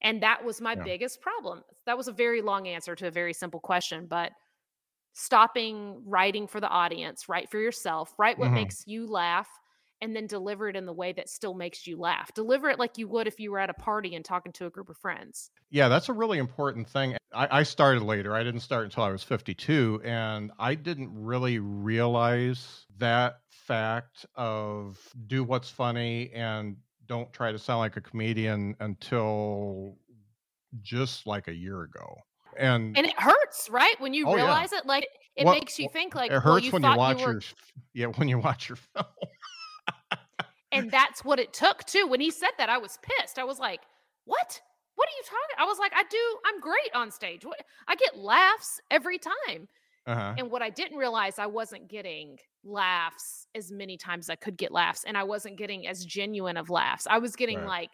And 0.04 0.22
that 0.22 0.44
was 0.44 0.60
my 0.62 0.74
Yeah. 0.74 0.86
biggest 0.86 1.22
problem. 1.22 1.64
That 1.86 1.98
was 1.98 2.08
a 2.08 2.12
very 2.12 2.42
long 2.42 2.68
answer 2.68 2.94
to 2.96 3.08
a 3.08 3.12
very 3.12 3.34
simple 3.34 3.60
question, 3.60 4.06
but 4.06 4.32
stopping 5.14 6.02
writing 6.06 6.46
for 6.46 6.60
the 6.60 6.68
audience, 6.68 7.28
write 7.28 7.50
for 7.50 7.58
yourself, 7.60 8.14
write 8.18 8.38
what 8.38 8.52
Mhm. 8.52 8.54
makes 8.54 8.86
you 8.86 9.06
laugh, 9.06 9.48
and 10.00 10.14
then 10.16 10.26
deliver 10.26 10.68
it 10.68 10.76
in 10.76 10.86
the 10.86 10.92
way 10.92 11.12
that 11.12 11.28
still 11.28 11.54
makes 11.54 11.86
you 11.86 11.96
laugh. 11.98 12.32
Deliver 12.34 12.68
it 12.70 12.78
like 12.78 12.98
you 12.98 13.08
would 13.08 13.26
if 13.28 13.40
you 13.40 13.52
were 13.52 13.60
at 13.60 13.70
a 13.70 13.74
party 13.74 14.14
and 14.14 14.24
talking 14.24 14.52
to 14.54 14.66
a 14.66 14.70
group 14.70 14.90
of 14.90 14.98
friends. 14.98 15.50
Yeah, 15.70 15.88
that's 15.88 16.08
a 16.08 16.12
really 16.12 16.38
important 16.38 16.88
thing. 16.88 17.16
I, 17.32 17.60
I 17.60 17.62
started 17.64 18.02
later. 18.02 18.34
I 18.34 18.44
didn't 18.44 18.60
start 18.60 18.84
until 18.84 19.02
I 19.02 19.10
was 19.10 19.24
52, 19.24 20.00
and 20.04 20.52
I 20.58 20.74
didn't 20.76 21.12
really 21.12 21.58
realize 21.58 22.86
that 22.96 23.40
fact 23.50 24.24
of 24.36 25.12
do 25.26 25.42
what's 25.42 25.68
funny 25.70 26.30
and 26.30 26.76
don't 27.06 27.32
try 27.32 27.52
to 27.52 27.58
sound 27.58 27.80
like 27.80 27.96
a 27.96 28.00
comedian 28.00 28.74
until 28.80 29.96
just 30.82 31.26
like 31.26 31.48
a 31.48 31.54
year 31.54 31.82
ago. 31.82 32.16
And, 32.58 32.96
And 32.96 33.06
it 33.06 33.18
hurts, 33.18 33.68
right? 33.70 33.94
When 34.00 34.14
you 34.14 34.26
Oh, 34.28 34.30
yeah. 34.36 34.42
realize 34.44 34.72
it, 34.72 34.86
like 34.86 35.08
it 35.36 35.44
What- 35.46 35.54
makes 35.54 35.78
you 35.78 35.88
think 35.92 36.14
like 36.14 36.30
it 36.30 36.34
well, 36.34 36.40
hurts 36.40 36.66
you 36.66 36.72
when 36.72 36.82
you 36.84 36.96
watch 36.96 37.22
were, 37.24 37.32
your 37.32 37.40
yeah 37.94 38.06
when 38.06 38.28
you 38.28 38.38
watch 38.38 38.68
your 38.68 38.76
film. 38.94 39.06
and 40.72 40.90
that's 40.90 41.24
what 41.24 41.38
it 41.38 41.52
took 41.52 41.84
too. 41.84 42.06
When 42.06 42.20
he 42.20 42.30
said 42.30 42.50
that, 42.58 42.68
I 42.68 42.78
was 42.78 42.98
pissed. 43.02 43.38
I 43.38 43.44
was 43.44 43.58
like, 43.58 43.80
"What? 44.24 44.60
What 44.96 45.08
are 45.08 45.16
you 45.16 45.22
talking?" 45.24 45.56
I 45.58 45.64
was 45.64 45.78
like, 45.78 45.92
"I 45.94 46.04
do. 46.10 46.38
I'm 46.46 46.60
great 46.60 46.94
on 46.94 47.10
stage. 47.10 47.44
What? 47.44 47.60
I 47.88 47.94
get 47.96 48.16
laughs 48.18 48.80
every 48.90 49.18
time." 49.18 49.68
Uh-huh. 50.06 50.34
And 50.36 50.50
what 50.50 50.60
I 50.62 50.70
didn't 50.70 50.98
realize, 50.98 51.38
I 51.38 51.46
wasn't 51.46 51.88
getting 51.88 52.38
laughs 52.62 53.46
as 53.54 53.70
many 53.70 53.96
times 53.96 54.26
as 54.26 54.30
I 54.30 54.36
could 54.36 54.56
get 54.56 54.70
laughs, 54.72 55.04
and 55.04 55.16
I 55.16 55.24
wasn't 55.24 55.56
getting 55.56 55.86
as 55.86 56.04
genuine 56.04 56.56
of 56.56 56.70
laughs. 56.70 57.06
I 57.08 57.18
was 57.18 57.36
getting 57.36 57.58
Right. 57.60 57.66
like 57.68 57.90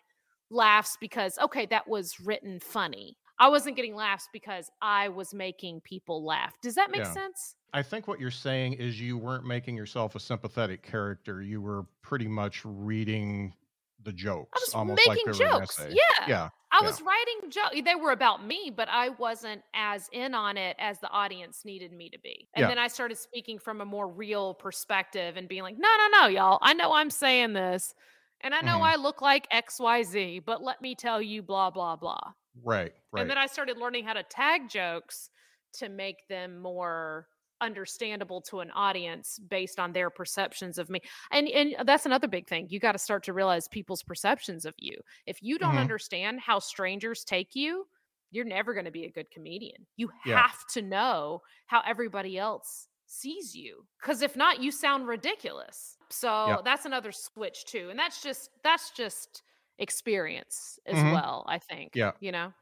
laughs 0.50 0.96
because 1.00 1.38
okay, 1.38 1.66
that 1.66 1.86
was 1.88 2.18
written 2.20 2.58
funny. 2.60 3.16
I 3.38 3.48
wasn't 3.48 3.76
getting 3.76 3.94
laughs 3.94 4.28
because 4.32 4.70
I 4.82 5.08
was 5.08 5.32
making 5.32 5.80
people 5.82 6.24
laugh. 6.24 6.52
Does 6.62 6.74
that 6.74 6.90
make 6.90 7.02
Yeah. 7.02 7.12
sense? 7.12 7.54
I 7.72 7.82
think 7.82 8.06
what 8.08 8.18
you're 8.20 8.30
saying 8.32 8.74
is 8.74 9.00
you 9.00 9.16
weren't 9.16 9.46
making 9.46 9.76
yourself 9.76 10.14
a 10.16 10.20
sympathetic 10.20 10.82
character. 10.82 11.40
You 11.40 11.62
were 11.62 11.84
pretty 12.02 12.26
much 12.26 12.62
reading 12.64 13.54
the 14.02 14.12
jokes, 14.12 14.50
I 14.54 14.60
was 14.66 14.74
almost 14.74 15.02
making 15.06 15.28
an 15.28 15.34
jokes. 15.34 15.80
Yeah. 15.88 15.94
Yeah. 16.26 16.48
I 16.72 16.78
Yeah. 16.80 16.86
was 16.86 17.02
writing 17.02 17.50
jokes. 17.50 17.80
They 17.84 17.94
were 17.96 18.12
about 18.12 18.46
me, 18.46 18.70
but 18.74 18.88
I 18.88 19.08
wasn't 19.10 19.62
as 19.74 20.08
in 20.12 20.34
on 20.34 20.56
it 20.56 20.76
as 20.78 21.00
the 21.00 21.08
audience 21.10 21.64
needed 21.64 21.92
me 21.92 22.08
to 22.10 22.18
be. 22.18 22.48
And 22.54 22.62
Yeah. 22.62 22.68
then 22.68 22.78
I 22.78 22.86
started 22.88 23.18
speaking 23.18 23.58
from 23.58 23.80
a 23.80 23.84
more 23.84 24.08
real 24.08 24.54
perspective 24.54 25.36
and 25.36 25.48
being 25.48 25.62
like, 25.62 25.76
no, 25.76 25.88
no, 25.96 26.20
no, 26.20 26.26
y'all. 26.28 26.58
I 26.62 26.74
know 26.74 26.92
I'm 26.92 27.10
saying 27.10 27.54
this. 27.54 27.94
And 28.40 28.54
I 28.54 28.60
know 28.62 28.78
Mhm. 28.78 28.92
I 28.92 28.96
look 28.96 29.20
like 29.20 29.48
XYZ, 29.50 30.38
but 30.38 30.62
let 30.62 30.80
me 30.80 30.94
tell 30.94 31.20
you, 31.20 31.42
blah, 31.42 31.70
blah, 31.70 31.96
blah. 31.96 32.32
Right. 32.62 32.94
Right. 33.12 33.20
And 33.20 33.28
then 33.28 33.36
I 33.36 33.46
started 33.46 33.76
learning 33.76 34.04
how 34.04 34.14
to 34.14 34.22
tag 34.22 34.68
jokes 34.70 35.28
to 35.74 35.88
make 35.88 36.26
them 36.28 36.58
more 36.58 37.28
understandable 37.60 38.40
to 38.42 38.60
an 38.60 38.70
audience 38.72 39.38
based 39.38 39.78
on 39.80 39.92
their 39.92 40.10
perceptions 40.10 40.78
of 40.78 40.90
me. 40.90 41.00
And 41.30 41.48
and 41.48 41.76
that's 41.86 42.06
another 42.06 42.28
big 42.28 42.48
thing. 42.48 42.68
You 42.70 42.80
got 42.80 42.92
to 42.92 42.98
start 42.98 43.22
to 43.24 43.32
realize 43.32 43.68
people's 43.68 44.02
perceptions 44.02 44.64
of 44.64 44.74
you. 44.78 44.96
If 45.26 45.42
you 45.42 45.58
don't 45.58 45.76
Mhm. 45.76 45.78
understand 45.78 46.40
how 46.40 46.58
strangers 46.60 47.24
take 47.24 47.54
you, 47.54 47.86
you're 48.30 48.44
never 48.44 48.72
going 48.74 48.84
to 48.86 48.90
be 48.92 49.04
a 49.04 49.10
good 49.10 49.30
comedian. 49.30 49.86
You 49.96 50.10
Yeah. 50.24 50.42
have 50.42 50.66
to 50.74 50.82
know 50.82 51.42
how 51.66 51.80
everybody 51.82 52.38
else 52.38 52.88
sees 53.06 53.54
you 53.56 53.86
cuz 54.02 54.22
if 54.22 54.36
not 54.36 54.60
you 54.62 54.70
sound 54.70 55.08
ridiculous. 55.08 55.98
So 56.10 56.28
Yeah. 56.44 56.58
that's 56.64 56.84
another 56.86 57.12
switch 57.12 57.64
too. 57.66 57.90
And 57.90 57.98
that's 57.98 58.22
just 58.22 58.50
that's 58.62 58.90
just 58.92 59.42
experience 59.78 60.78
as 60.86 61.02
Mhm. 61.02 61.10
well, 61.10 61.44
I 61.48 61.58
think. 61.58 61.94
Yeah. 61.94 62.12
You 62.20 62.32
know? 62.32 62.52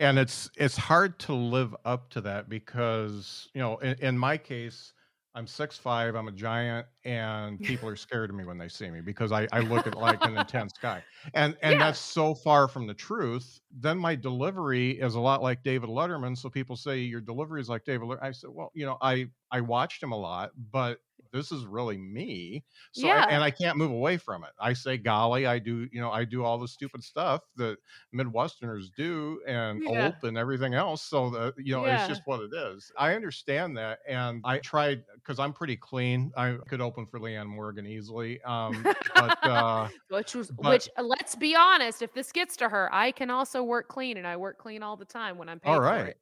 And 0.00 0.18
it's 0.18 0.50
it's 0.56 0.76
hard 0.76 1.18
to 1.20 1.34
live 1.34 1.76
up 1.84 2.10
to 2.10 2.20
that 2.22 2.48
because 2.48 3.48
you 3.54 3.60
know 3.60 3.78
in, 3.78 3.96
in 4.00 4.18
my 4.18 4.36
case 4.38 4.94
i'm 5.36 5.46
six 5.46 5.78
five 5.78 6.16
i'm 6.16 6.28
a 6.28 6.32
giant 6.32 6.86
and 7.04 7.62
people 7.62 7.88
are 7.88 7.96
scared 7.96 8.30
of 8.30 8.36
me 8.36 8.44
when 8.44 8.58
they 8.58 8.68
see 8.68 8.90
me 8.90 9.00
because 9.00 9.32
i, 9.32 9.46
I 9.52 9.60
look 9.60 9.86
at 9.86 9.94
like 9.94 10.24
an 10.24 10.34
intense 10.36 10.72
guy 10.78 11.04
and 11.34 11.56
and 11.62 11.80
Yeah. 11.80 11.80
that's 11.80 12.00
so 12.00 12.34
far 12.34 12.68
from 12.68 12.86
the 12.88 12.94
truth 12.94 13.60
then 13.70 13.98
my 13.98 14.16
delivery 14.16 14.92
is 14.92 15.14
a 15.14 15.20
lot 15.20 15.42
like 15.42 15.62
david 15.62 15.90
letterman 15.90 16.36
so 16.36 16.50
people 16.50 16.76
say 16.76 16.98
your 17.00 17.20
delivery 17.20 17.60
is 17.60 17.68
like 17.68 17.84
david 17.84 18.08
Letterman. 18.08 18.22
i 18.22 18.32
said 18.32 18.50
well 18.52 18.72
you 18.74 18.86
know 18.86 18.98
i 19.02 19.26
i 19.52 19.60
watched 19.60 20.02
him 20.02 20.12
a 20.12 20.18
lot 20.18 20.50
but 20.72 20.98
this 21.32 21.52
is 21.52 21.64
really 21.66 21.96
me 21.98 22.64
so 22.92 23.08
I- 23.08 23.26
and 23.30 23.42
i 23.42 23.50
can't 23.50 23.76
move 23.78 23.90
away 23.90 24.16
from 24.16 24.44
it. 24.44 24.50
I 24.58 24.72
say 24.72 24.96
golly 24.96 25.46
i 25.46 25.58
do 25.58 25.88
you 25.92 26.00
know 26.00 26.10
i 26.10 26.24
do 26.24 26.44
all 26.44 26.58
the 26.58 26.68
stupid 26.68 27.02
stuff 27.04 27.42
that 27.56 27.76
midwesterners 28.14 28.86
do 28.96 29.40
and 29.46 29.82
Yeah. 29.82 30.06
old 30.06 30.14
and 30.24 30.36
everything 30.36 30.74
else 30.74 31.02
so 31.02 31.30
the 31.30 31.54
you 31.56 31.72
know 31.74 31.84
it's 31.84 32.08
just 32.08 32.22
what 32.24 32.40
it 32.40 32.52
is. 32.52 32.90
I 32.98 33.14
understand 33.14 33.76
that 33.78 34.00
and 34.08 34.40
i 34.44 34.58
tried 34.58 35.04
because 35.14 35.38
i'm 35.38 35.52
pretty 35.52 35.76
clean. 35.76 36.32
I 36.36 36.56
could 36.68 36.80
open 36.80 37.06
for 37.06 37.18
leanne 37.20 37.46
morgan 37.46 37.86
easily 37.86 38.40
um 38.42 38.82
but 39.14 39.46
uh 39.46 39.88
which 40.10 40.34
was 40.34 40.50
but- 40.50 40.70
which 40.70 40.88
uh, 40.98 41.02
let's 41.02 41.34
be 41.36 41.54
honest, 41.56 42.02
if 42.02 42.12
this 42.12 42.32
gets 42.32 42.56
to 42.56 42.68
her, 42.68 42.92
I 42.92 43.12
can 43.12 43.30
also 43.30 43.62
work 43.62 43.88
clean 43.88 44.16
and 44.16 44.26
I 44.26 44.36
work 44.36 44.58
clean 44.58 44.82
all 44.82 44.96
the 44.96 45.04
time 45.04 45.38
when 45.38 45.48
I'm 45.48 45.60
paid 45.60 45.70
All 45.70 45.80
for 45.80 46.06
it. 46.06 46.18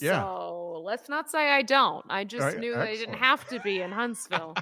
Yeah. 0.00 0.22
So 0.22 0.82
let's 0.84 1.08
not 1.08 1.30
say 1.30 1.50
I 1.50 1.62
don't. 1.62 2.04
I 2.08 2.24
just 2.24 2.44
Right, 2.46 2.58
knew 2.58 2.76
I 2.76 2.94
didn't 2.96 3.14
have 3.14 3.46
to 3.48 3.58
be 3.60 3.80
in 3.80 3.90
Huntsville. 3.92 4.54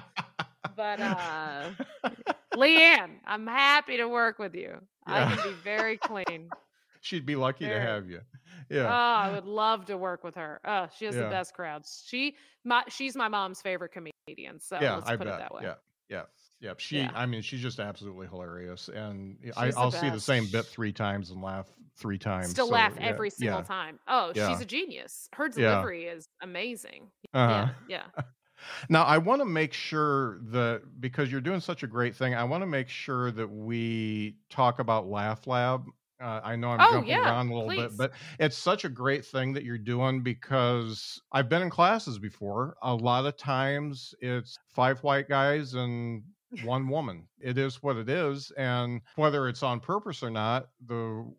but 0.75 0.99
uh 0.99 1.69
Leanne, 2.55 3.19
I'm 3.25 3.45
happy 3.47 3.97
to 3.97 4.07
work 4.07 4.39
with 4.39 4.55
you. 4.55 4.79
I 5.05 5.35
can 5.35 5.51
be 5.51 5.55
very 5.63 5.97
clean. 5.97 6.49
she'd 7.01 7.25
be 7.25 7.35
lucky 7.35 7.67
to 7.67 7.79
have 7.79 8.09
you 8.09 8.21
Yeah. 8.69 8.85
Oh, 8.87 8.89
I 8.89 9.31
would 9.33 9.45
love 9.45 9.85
to 9.85 9.97
work 9.97 10.23
with 10.23 10.35
her. 10.35 10.59
Oh, 10.65 10.87
she 10.97 11.05
has 11.05 11.15
Yeah. 11.15 11.23
the 11.23 11.29
best 11.29 11.53
crowds. 11.53 12.03
She 12.07 12.35
my 12.63 12.83
she's 12.89 13.15
my 13.15 13.27
mom's 13.27 13.61
favorite 13.61 13.91
comedian. 13.91 14.59
So 14.59 14.77
yeah 14.81 14.95
let's 14.95 15.07
i 15.09 15.15
put 15.15 15.25
bet 15.25 15.35
it 15.35 15.39
that 15.39 15.53
way. 15.53 15.61
yeah 15.63 15.73
yeah 16.09 16.23
yeah 16.61 16.73
she 16.77 16.97
Yeah. 16.99 17.11
i 17.15 17.25
mean 17.25 17.41
she's 17.41 17.61
just 17.61 17.79
absolutely 17.79 18.27
hilarious 18.27 18.89
and 18.89 19.37
I, 19.57 19.67
She's 19.67 19.75
the 19.75 19.79
i'll 19.81 19.91
see 19.91 20.09
the 20.09 20.19
same 20.19 20.45
bit 20.51 20.65
three 20.65 20.91
times 20.91 21.31
and 21.31 21.41
laugh 21.41 21.67
three 21.97 22.17
times 22.17 22.49
Still 22.51 22.67
so, 22.67 22.73
laugh 22.73 22.93
yeah, 22.97 23.07
every 23.07 23.29
single 23.29 23.59
yeah. 23.59 23.63
time. 23.65 23.99
Oh, 24.07 24.31
she's 24.33 24.61
a 24.61 24.65
genius. 24.65 25.27
Her 25.33 25.49
delivery 25.49 26.05
is 26.05 26.29
amazing. 26.41 27.11
uh-huh. 27.33 27.73
Yeah, 27.89 28.05
yeah. 28.15 28.21
Now, 28.89 29.03
I 29.03 29.17
want 29.17 29.41
to 29.41 29.45
make 29.45 29.73
sure 29.73 30.39
that 30.51 30.81
because 31.01 31.29
you're 31.31 31.41
doing 31.41 31.59
such 31.59 31.83
a 31.83 31.87
great 31.87 32.15
thing, 32.15 32.35
I 32.35 32.43
want 32.45 32.61
to 32.61 32.67
make 32.67 32.87
sure 32.89 33.31
that 33.31 33.47
we 33.49 34.37
talk 34.49 34.79
about 34.79 35.07
Laugh 35.07 35.45
Lab. 35.47 35.83
Uh, 36.21 36.39
I 36.43 36.55
know 36.57 36.69
I'm 36.71 36.79
Oh, 36.81 36.91
jumping 36.91 37.15
around 37.15 37.49
a 37.49 37.53
little 37.53 37.69
please. 37.69 37.81
bit, 37.89 37.97
but 37.97 38.11
it's 38.39 38.57
such 38.57 38.83
a 38.85 38.89
great 38.89 39.25
thing 39.25 39.51
that 39.53 39.63
you're 39.63 39.77
doing 39.77 40.21
because 40.21 41.21
I've 41.33 41.47
been 41.49 41.61
in 41.61 41.69
classes 41.69 42.17
before. 42.19 42.75
A 42.81 42.93
lot 42.93 43.25
of 43.25 43.37
times 43.37 44.13
it's 44.21 44.57
five 44.69 44.99
white 45.03 45.27
guys 45.29 45.73
and 45.73 46.23
one 46.51 46.87
woman. 46.87 47.27
It 47.39 47.57
is 47.57 47.81
what 47.83 47.97
it 47.97 48.09
is. 48.09 48.51
And 48.51 49.01
whether 49.15 49.47
it's 49.47 49.63
on 49.63 49.79
purpose 49.79 50.23
or 50.23 50.29
not, 50.29 50.71
the 50.85 51.33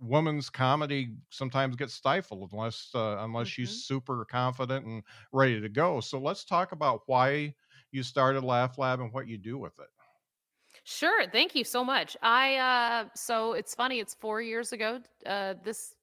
woman's 0.00 0.48
comedy 0.50 1.16
sometimes 1.30 1.74
gets 1.76 1.94
stifled 1.94 2.52
unless 2.52 2.94
uh, 2.94 3.16
unless 3.20 3.48
Mhm. 3.48 3.48
she's 3.48 3.72
super 3.72 4.24
confident 4.24 4.86
and 4.86 5.02
ready 5.32 5.60
to 5.60 5.68
go. 5.68 6.00
So 6.00 6.20
let's 6.20 6.44
talk 6.44 6.72
about 6.72 7.02
why 7.06 7.54
you 7.90 8.02
started 8.02 8.44
Laugh 8.44 8.78
Lab 8.78 9.00
and 9.00 9.12
what 9.12 9.26
you 9.26 9.38
do 9.38 9.58
with 9.58 9.78
it. 9.80 9.88
Sure. 10.84 11.28
Thank 11.30 11.54
you 11.54 11.64
so 11.64 11.84
much. 11.84 12.16
I 12.22 12.56
uh 12.56 13.08
so 13.14 13.52
it's 13.52 13.74
funny, 13.74 14.00
it's 14.00 14.14
four 14.14 14.40
years 14.40 14.72
ago, 14.72 15.02
uh 15.26 15.54
this 15.62 15.94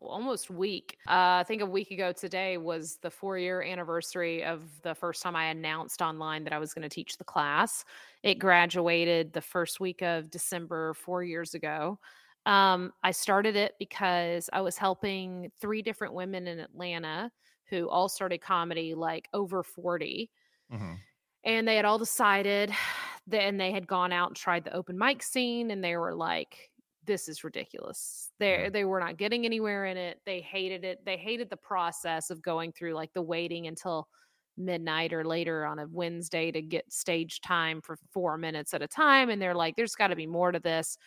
almost 0.00 0.50
week. 0.50 0.98
Uh 1.08 1.40
I 1.40 1.44
think 1.46 1.62
a 1.62 1.66
week 1.66 1.90
ago 1.90 2.12
today 2.12 2.56
was 2.58 2.98
the 2.98 3.10
four 3.10 3.38
year 3.38 3.62
anniversary 3.62 4.44
of 4.44 4.80
the 4.82 4.94
first 4.94 5.22
time 5.22 5.36
I 5.36 5.46
announced 5.46 6.00
online 6.02 6.44
that 6.44 6.52
I 6.52 6.58
was 6.58 6.72
going 6.74 6.82
to 6.82 6.88
teach 6.88 7.16
the 7.18 7.24
class. 7.24 7.84
It 8.22 8.36
graduated 8.36 9.32
the 9.32 9.40
first 9.40 9.80
week 9.80 10.02
of 10.02 10.30
December 10.30 10.94
four 10.94 11.22
years 11.24 11.54
ago. 11.54 11.98
Um, 12.46 12.92
I 13.02 13.10
started 13.10 13.56
it 13.56 13.74
because 13.78 14.48
I 14.52 14.60
was 14.62 14.78
helping 14.78 15.50
three 15.60 15.82
different 15.82 16.14
women 16.14 16.46
in 16.46 16.58
Atlanta 16.60 17.30
who 17.68 17.88
all 17.88 18.08
started 18.08 18.38
comedy 18.40 18.94
like 18.94 19.28
over 19.34 19.62
40 19.62 20.30
Mhm. 20.68 21.02
and 21.44 21.66
they 21.68 21.76
had 21.76 21.84
all 21.84 21.98
decided 21.98 22.72
then 23.26 23.58
they 23.58 23.72
had 23.72 23.86
gone 23.86 24.12
out 24.12 24.28
and 24.30 24.36
tried 24.36 24.64
the 24.64 24.72
open 24.74 24.96
mic 24.98 25.22
scene 25.22 25.70
and 25.70 25.84
they 25.84 25.96
were 25.96 26.14
like 26.14 26.70
this 27.08 27.28
is 27.28 27.44
ridiculous. 27.44 28.32
They 28.40 28.70
they 28.70 28.84
were 28.86 29.00
not 29.00 29.18
getting 29.18 29.46
anywhere 29.46 29.86
in 29.86 29.98
it. 29.98 30.22
They 30.26 30.40
hated 30.42 30.84
it. 30.84 31.04
They 31.04 31.18
hated 31.18 31.50
the 31.50 31.58
process 31.58 32.30
of 32.30 32.42
going 32.42 32.72
through 32.72 32.94
like 32.94 33.14
the 33.14 33.22
waiting 33.22 33.66
until 33.68 34.08
midnight 34.56 35.12
or 35.14 35.24
later 35.24 35.64
on 35.66 35.78
a 35.80 35.86
wednesday 35.88 36.50
to 36.52 36.60
get 36.62 36.92
stage 36.92 37.40
time 37.40 37.80
for 37.80 37.96
four 38.12 38.36
minutes 38.38 38.74
at 38.74 38.82
a 38.82 38.88
time 38.88 39.30
and 39.30 39.40
they're 39.40 39.54
like 39.54 39.76
there's 39.76 39.94
got 39.94 40.08
to 40.08 40.16
be 40.16 40.26
more 40.26 40.52
to 40.52 40.60
this. 40.60 40.98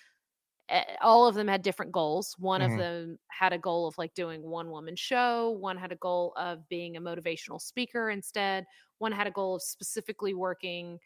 All 1.01 1.27
of 1.27 1.35
them 1.35 1.49
had 1.49 1.63
different 1.63 1.91
goals. 1.91 2.35
One 2.39 2.61
Mhm. 2.61 2.71
of 2.71 2.77
them 2.77 3.19
had 3.29 3.51
a 3.51 3.57
goal 3.57 3.87
of 3.87 3.97
like 3.97 4.13
doing 4.13 4.41
one 4.43 4.69
woman 4.71 4.95
show. 4.95 5.51
One 5.51 5.77
had 5.77 5.91
a 5.91 5.97
goal 5.97 6.33
of 6.37 6.67
being 6.69 6.95
a 6.95 7.01
motivational 7.01 7.59
speaker 7.59 8.09
instead. 8.09 8.65
One 8.99 9.11
had 9.11 9.27
a 9.27 9.31
goal 9.31 9.55
of 9.55 9.61
specifically 9.63 10.33
working 10.33 10.99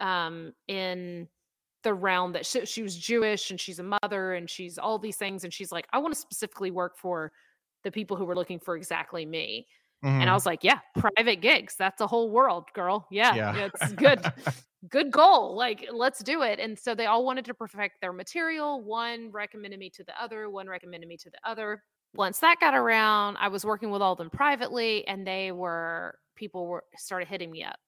um, 0.00 0.54
in 0.68 1.28
the 1.82 1.94
realm 1.94 2.32
that 2.32 2.44
she, 2.46 2.64
she 2.66 2.82
was 2.82 2.96
Jewish 2.96 3.50
and 3.50 3.58
she's 3.60 3.78
a 3.78 3.98
mother 4.02 4.34
and 4.34 4.48
she's 4.50 4.78
all 4.78 4.98
these 4.98 5.16
things. 5.16 5.44
And 5.44 5.52
she's 5.52 5.72
like, 5.72 5.86
I 5.92 5.98
want 5.98 6.14
to 6.14 6.20
specifically 6.20 6.70
work 6.70 6.96
for 6.98 7.32
the 7.84 7.90
people 7.90 8.16
who 8.16 8.24
were 8.24 8.34
looking 8.34 8.58
for 8.60 8.76
exactly 8.76 9.24
me. 9.26 9.66
And 10.02 10.24
I 10.24 10.26
Mhm. 10.28 10.34
was 10.34 10.46
like, 10.46 10.64
yeah, 10.64 10.80
private 10.96 11.42
gigs. 11.42 11.76
That's 11.78 12.00
a 12.00 12.06
whole 12.06 12.30
world, 12.30 12.64
girl. 12.74 13.06
Yeah, 13.10 13.34
Yeah. 13.34 13.54
yeah, 13.56 13.68
it's 13.74 13.92
good. 13.92 14.32
good 14.88 15.10
goal. 15.10 15.54
Like, 15.56 15.86
let's 15.92 16.22
do 16.22 16.40
it. 16.42 16.58
And 16.58 16.78
so 16.78 16.94
they 16.94 17.04
all 17.06 17.24
wanted 17.24 17.44
to 17.46 17.54
perfect 17.54 18.00
their 18.00 18.12
material. 18.14 18.82
One 18.82 19.30
recommended 19.30 19.78
me 19.78 19.90
to 19.90 20.04
the 20.04 20.18
other, 20.22 20.48
one 20.48 20.68
recommended 20.68 21.06
me 21.08 21.18
to 21.18 21.30
the 21.30 21.38
other. 21.44 21.82
Once 22.14 22.38
that 22.40 22.58
got 22.60 22.74
around, 22.74 23.36
I 23.38 23.48
was 23.48 23.64
working 23.64 23.90
with 23.90 24.00
all 24.02 24.12
of 24.12 24.18
them 24.18 24.30
privately, 24.30 25.06
and 25.06 25.26
they 25.26 25.52
were 25.52 26.18
people 26.34 26.66
were 26.66 26.84
started 26.96 27.28
hitting 27.28 27.50
me 27.50 27.62
up. 27.62 27.78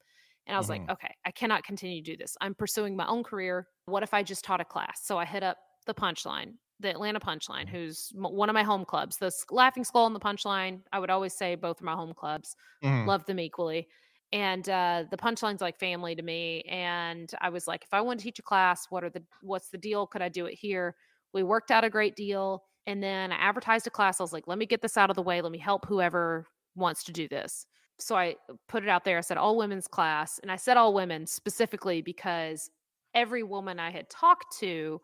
And 0.47 0.57
I 0.57 0.59
was 0.59 0.69
Mhm. 0.69 0.71
like, 0.71 0.83
okay, 0.91 1.15
I 1.25 1.31
cannot 1.31 1.65
continue 1.65 2.03
to 2.03 2.11
do 2.13 2.17
this. 2.17 2.37
I'm 2.41 2.55
pursuing 2.55 2.97
my 2.97 3.07
own 3.07 3.23
career. 3.23 3.69
What 3.87 4.03
if 4.03 4.13
I 4.15 4.23
just 4.23 4.45
taught 4.45 4.61
a 4.61 4.65
class? 4.65 5.05
So 5.05 5.19
I 5.19 5.25
hit 5.25 5.43
up 5.43 5.59
the 5.87 5.95
Punchline, 5.95 6.55
the 6.81 6.91
Atlanta 6.91 7.21
Punchline, 7.21 7.69
who's 7.69 8.13
m- 8.17 8.25
one 8.25 8.49
of 8.49 8.55
my 8.55 8.63
home 8.65 8.85
clubs. 8.85 9.19
The 9.19 9.33
Laughing 9.51 9.85
Skull 9.85 10.07
and 10.07 10.17
the 10.17 10.21
Punchline, 10.21 10.83
I 10.93 10.99
would 10.99 11.11
always 11.11 11.35
say 11.35 11.55
both 11.55 11.81
are 11.81 11.85
my 11.85 11.95
home 11.95 12.15
clubs 12.15 12.57
Mhm. 12.83 13.09
love 13.09 13.25
them 13.27 13.41
equally. 13.41 13.89
And 14.33 14.67
uh, 14.69 15.05
the 15.11 15.17
punchline's 15.17 15.61
like 15.61 15.79
family 15.79 16.15
to 16.15 16.23
me. 16.23 16.63
And 16.63 17.31
I 17.41 17.51
was 17.51 17.67
like, 17.67 17.85
if 17.85 17.93
I 17.93 18.01
want 18.01 18.21
to 18.21 18.25
teach 18.25 18.39
a 18.39 18.43
class, 18.43 18.87
what 18.89 19.05
are 19.05 19.11
the 19.11 19.25
what's 19.43 19.69
the 19.71 19.79
deal? 19.79 20.07
Could 20.07 20.23
I 20.23 20.29
do 20.31 20.47
it 20.47 20.55
here? 20.55 20.97
We 21.35 21.43
worked 21.43 21.71
out 21.71 21.85
a 21.85 21.91
great 21.91 22.17
deal. 22.17 22.65
And 22.87 23.03
then 23.03 23.31
I 23.33 23.37
advertised 23.37 23.87
a 23.87 23.91
class. 23.91 24.21
I 24.21 24.23
was 24.23 24.33
like, 24.33 24.47
let 24.49 24.59
me 24.59 24.67
get 24.67 24.81
this 24.81 24.97
out 24.97 25.11
of 25.11 25.17
the 25.17 25.23
way. 25.23 25.43
Let 25.43 25.53
me 25.53 25.59
help 25.59 25.87
whoever 25.87 26.47
wants 26.75 27.05
to 27.05 27.13
do 27.13 27.29
this. 27.29 27.67
So 28.05 28.17
I 28.17 28.37
put 28.69 28.83
it 28.83 28.89
out 28.89 29.05
there. 29.05 29.19
I 29.19 29.23
said 29.23 29.37
all 29.39 29.57
women's 29.57 29.89
class. 29.89 30.39
And 30.41 30.51
I 30.53 30.57
said 30.57 30.77
all 30.77 30.95
women 30.95 31.27
specifically 31.27 32.03
because 32.03 32.71
every 33.15 33.43
woman 33.43 33.79
I 33.79 33.91
had 33.91 34.09
talked 34.11 34.59
to 34.61 35.01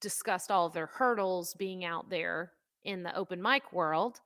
discussed 0.00 0.50
all 0.50 0.66
of 0.66 0.72
their 0.72 0.86
hurdles 0.86 1.54
being 1.54 1.84
out 1.84 2.10
there 2.10 2.52
in 2.84 3.02
the 3.02 3.14
open 3.16 3.40
mic 3.40 3.72
world 3.72 4.20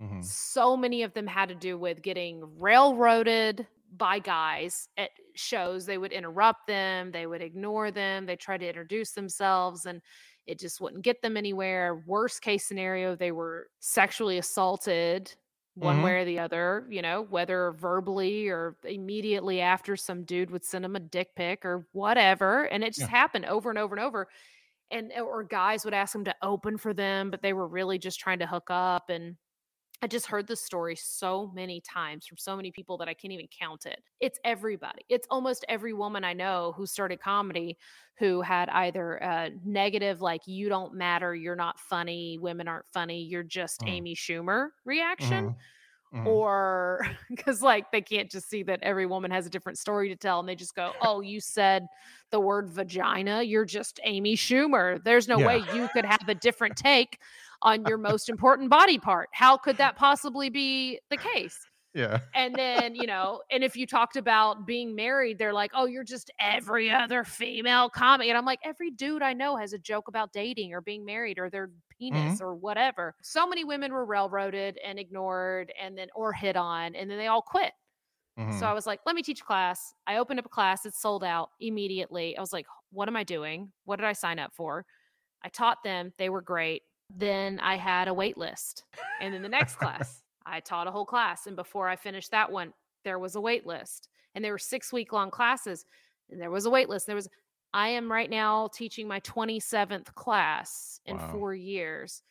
Mhm. 0.00 0.22
so 0.22 0.76
many 0.76 1.02
of 1.04 1.14
them 1.14 1.26
had 1.26 1.48
to 1.50 1.54
do 1.56 1.78
with 1.78 2.02
getting 2.02 2.58
railroaded 2.60 3.68
by 3.92 4.18
guys 4.18 4.88
at 4.96 5.10
shows 5.36 5.86
they 5.86 5.98
would 5.98 6.12
interrupt 6.12 6.66
them 6.66 7.12
they 7.12 7.26
would 7.26 7.42
ignore 7.42 7.90
them 7.90 8.26
they 8.26 8.36
tried 8.36 8.58
to 8.60 8.68
introduce 8.68 9.12
themselves 9.12 9.86
and 9.86 10.02
it 10.46 10.58
just 10.58 10.80
wouldn't 10.80 11.04
get 11.04 11.22
them 11.22 11.36
anywhere 11.36 11.96
worst 12.06 12.42
case 12.42 12.66
scenario 12.66 13.16
they 13.16 13.32
were 13.32 13.70
sexually 13.80 14.38
assaulted 14.38 15.34
one 15.76 16.00
Mhm. 16.00 16.02
way 16.02 16.20
or 16.20 16.24
the 16.26 16.38
other 16.40 16.86
you 16.90 17.02
know 17.02 17.22
whether 17.22 17.72
verbally 17.72 18.48
or 18.48 18.76
immediately 18.84 19.60
after 19.60 19.96
some 19.96 20.24
dude 20.24 20.50
would 20.50 20.64
send 20.64 20.84
them 20.84 20.96
a 20.96 21.00
dick 21.00 21.34
pic 21.36 21.64
or 21.64 21.86
whatever 21.92 22.64
and 22.64 22.84
it 22.84 22.94
just 22.94 23.06
Yeah. 23.06 23.10
happened 23.10 23.46
over 23.46 23.70
and 23.70 23.78
over 23.78 23.94
and 23.96 24.04
over 24.04 24.28
and 24.90 25.12
or 25.14 25.44
guys 25.44 25.84
would 25.84 25.94
ask 25.94 26.12
them 26.12 26.24
to 26.24 26.34
open 26.42 26.78
for 26.78 26.94
them 26.94 27.30
but 27.30 27.42
they 27.42 27.52
were 27.52 27.68
really 27.68 27.98
just 27.98 28.20
trying 28.20 28.38
to 28.40 28.46
hook 28.46 28.68
up 28.70 29.10
and 29.10 29.36
I 30.02 30.06
just 30.06 30.26
heard 30.26 30.46
this 30.46 30.60
story 30.62 30.94
so 30.94 31.48
many 31.54 31.80
times 31.80 32.26
from 32.26 32.36
so 32.36 32.54
many 32.54 32.70
people 32.70 32.98
that 32.98 33.08
I 33.08 33.14
can't 33.14 33.32
even 33.32 33.48
count 33.48 33.86
it. 33.86 34.02
It's 34.20 34.38
everybody. 34.44 35.02
It's 35.08 35.26
almost 35.30 35.64
every 35.68 35.94
woman 35.94 36.22
I 36.22 36.34
know 36.34 36.74
who 36.76 36.86
started 36.86 37.20
comedy 37.20 37.78
who 38.18 38.42
had 38.42 38.68
either 38.68 39.14
a 39.16 39.50
negative, 39.64 40.20
like, 40.20 40.46
you 40.46 40.68
don't 40.68 40.94
matter, 40.94 41.34
you're 41.34 41.56
not 41.56 41.78
funny, 41.80 42.38
women 42.38 42.68
aren't 42.68 42.86
funny, 42.88 43.22
you're 43.24 43.42
just 43.42 43.82
Mm. 43.82 43.86
Amy 43.86 44.14
Schumer 44.14 44.68
reaction, 44.84 45.50
Mhm. 45.50 45.64
Mm-hmm. 46.14 46.26
or 46.26 47.06
because 47.30 47.62
like 47.62 47.90
they 47.90 48.00
can't 48.00 48.30
just 48.30 48.48
see 48.48 48.62
that 48.62 48.80
every 48.82 49.06
woman 49.06 49.30
has 49.30 49.46
a 49.46 49.50
different 49.50 49.78
story 49.78 50.08
to 50.08 50.16
tell 50.16 50.40
and 50.40 50.48
they 50.48 50.54
just 50.54 50.74
go 50.74 50.92
oh 51.02 51.20
you 51.20 51.40
said 51.40 51.86
the 52.30 52.40
word 52.40 52.68
vagina 52.68 53.42
you're 53.42 53.64
just 53.64 54.00
amy 54.04 54.36
schumer 54.36 55.02
there's 55.04 55.28
no 55.28 55.38
yeah. 55.38 55.46
way 55.46 55.64
you 55.74 55.88
could 55.92 56.04
have 56.04 56.28
a 56.28 56.34
different 56.34 56.76
take 56.76 57.18
on 57.62 57.84
your 57.86 57.98
most 57.98 58.28
important 58.28 58.70
body 58.70 58.98
part 58.98 59.28
how 59.32 59.56
could 59.56 59.76
that 59.76 59.96
possibly 59.96 60.50
be 60.50 60.98
the 61.10 61.16
case 61.16 61.58
yeah. 61.96 62.20
And 62.34 62.54
then, 62.54 62.94
you 62.94 63.06
know, 63.06 63.40
and 63.50 63.64
if 63.64 63.74
you 63.74 63.86
talked 63.86 64.16
about 64.16 64.66
being 64.66 64.94
married, 64.94 65.38
they're 65.38 65.54
like, 65.54 65.70
oh, 65.74 65.86
you're 65.86 66.04
just 66.04 66.30
every 66.38 66.90
other 66.90 67.24
female 67.24 67.88
comic. 67.88 68.28
And 68.28 68.36
I'm 68.36 68.44
like, 68.44 68.60
every 68.62 68.90
dude 68.90 69.22
I 69.22 69.32
know 69.32 69.56
has 69.56 69.72
a 69.72 69.78
joke 69.78 70.08
about 70.08 70.34
dating 70.34 70.74
or 70.74 70.82
being 70.82 71.06
married 71.06 71.38
or 71.38 71.48
their 71.48 71.70
penis 71.98 72.34
mm-hmm. 72.34 72.44
or 72.44 72.54
whatever. 72.54 73.14
So 73.22 73.48
many 73.48 73.64
women 73.64 73.94
were 73.94 74.04
railroaded 74.04 74.78
and 74.84 74.98
ignored 74.98 75.72
and 75.82 75.96
then, 75.96 76.08
or 76.14 76.34
hit 76.34 76.54
on, 76.54 76.94
and 76.94 77.10
then 77.10 77.16
they 77.16 77.28
all 77.28 77.42
quit. 77.42 77.72
Mm-hmm. 78.38 78.58
So 78.58 78.66
I 78.66 78.74
was 78.74 78.86
like, 78.86 79.00
let 79.06 79.16
me 79.16 79.22
teach 79.22 79.42
class. 79.42 79.94
I 80.06 80.18
opened 80.18 80.38
up 80.38 80.44
a 80.44 80.50
class, 80.50 80.84
it 80.84 80.94
sold 80.94 81.24
out 81.24 81.48
immediately. 81.60 82.36
I 82.36 82.42
was 82.42 82.52
like, 82.52 82.66
what 82.92 83.08
am 83.08 83.16
I 83.16 83.24
doing? 83.24 83.72
What 83.86 83.96
did 83.96 84.04
I 84.04 84.12
sign 84.12 84.38
up 84.38 84.52
for? 84.54 84.84
I 85.42 85.48
taught 85.48 85.82
them, 85.82 86.12
they 86.18 86.28
were 86.28 86.42
great. 86.42 86.82
Then 87.08 87.58
I 87.60 87.76
had 87.76 88.08
a 88.08 88.14
wait 88.14 88.36
list. 88.36 88.84
And 89.22 89.32
then 89.32 89.40
the 89.40 89.48
next 89.48 89.76
class, 89.78 90.22
I 90.46 90.60
taught 90.60 90.86
a 90.86 90.90
whole 90.90 91.04
class. 91.04 91.46
And 91.46 91.56
before 91.56 91.88
I 91.88 91.96
finished 91.96 92.30
that 92.30 92.50
one, 92.50 92.72
there 93.04 93.18
was 93.18 93.34
a 93.34 93.40
wait 93.40 93.66
list. 93.66 94.08
And 94.34 94.44
there 94.44 94.52
were 94.52 94.58
six 94.58 94.92
week 94.92 95.12
long 95.12 95.30
classes. 95.30 95.84
And 96.30 96.40
there 96.40 96.50
was 96.50 96.66
a 96.66 96.70
wait 96.70 96.88
list. 96.88 97.06
There 97.06 97.16
was, 97.16 97.28
I 97.74 97.88
am 97.88 98.10
right 98.10 98.30
now 98.30 98.68
teaching 98.72 99.08
my 99.08 99.20
27th 99.20 100.14
class 100.14 101.00
in 101.04 101.16
wow. 101.16 101.32
four 101.32 101.54
years. 101.54 102.22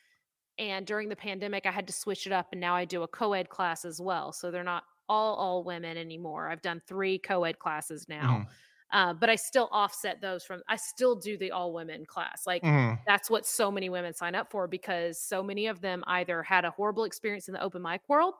And 0.57 0.85
during 0.85 1.09
the 1.09 1.15
pandemic, 1.15 1.65
I 1.65 1.71
had 1.71 1.87
to 1.87 1.93
switch 1.93 2.25
it 2.25 2.31
up. 2.31 2.47
And 2.51 2.61
now 2.61 2.75
I 2.75 2.85
do 2.85 3.03
a 3.03 3.07
co 3.07 3.33
ed 3.33 3.49
class 3.49 3.83
as 3.83 3.99
well. 3.99 4.31
So 4.31 4.51
they're 4.51 4.63
not 4.63 4.83
all 5.07 5.35
all 5.35 5.63
women 5.63 5.97
anymore. 5.97 6.49
I've 6.49 6.61
done 6.61 6.81
three 6.87 7.19
co 7.19 7.43
ed 7.43 7.59
classes 7.59 8.07
now. 8.07 8.45
Mm. 8.45 8.47
Uh, 8.93 9.13
but 9.13 9.29
I 9.29 9.35
still 9.35 9.67
offset 9.71 10.21
those 10.21 10.43
from, 10.43 10.61
I 10.69 10.75
still 10.75 11.15
do 11.15 11.37
the 11.37 11.51
all 11.51 11.73
women 11.73 12.05
class. 12.05 12.43
Like 12.45 12.63
mm. 12.63 12.97
that's 13.05 13.29
what 13.29 13.45
so 13.45 13.71
many 13.71 13.89
women 13.89 14.13
sign 14.13 14.35
up 14.35 14.51
for 14.51 14.67
because 14.67 15.19
so 15.19 15.43
many 15.43 15.67
of 15.67 15.81
them 15.81 16.03
either 16.07 16.43
had 16.43 16.65
a 16.65 16.71
horrible 16.71 17.03
experience 17.03 17.47
in 17.47 17.53
the 17.53 17.63
open 17.63 17.81
mic 17.81 18.01
world 18.07 18.35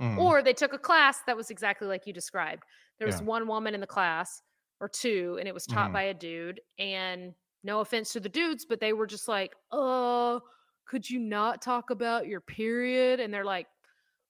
mm. 0.00 0.18
or 0.18 0.42
they 0.42 0.52
took 0.54 0.72
a 0.72 0.78
class 0.78 1.20
that 1.26 1.36
was 1.36 1.50
exactly 1.50 1.86
like 1.86 2.06
you 2.06 2.12
described. 2.12 2.64
There 2.98 3.06
was 3.06 3.20
yeah. 3.20 3.26
one 3.26 3.46
woman 3.46 3.74
in 3.74 3.80
the 3.80 3.86
class 3.86 4.42
or 4.80 4.88
two, 4.88 5.36
and 5.38 5.48
it 5.48 5.54
was 5.54 5.66
taught 5.66 5.90
mm. 5.90 5.94
by 5.94 6.02
a 6.04 6.14
dude. 6.14 6.60
And 6.78 7.34
no 7.64 7.80
offense 7.80 8.12
to 8.12 8.20
the 8.20 8.28
dudes, 8.28 8.64
but 8.64 8.80
they 8.80 8.92
were 8.92 9.06
just 9.06 9.28
like, 9.28 9.52
oh, 9.70 10.40
could 10.86 11.08
you 11.08 11.20
not 11.20 11.62
talk 11.62 11.90
about 11.90 12.26
your 12.26 12.40
period? 12.40 13.20
And 13.20 13.32
they're 13.32 13.44
like, 13.44 13.66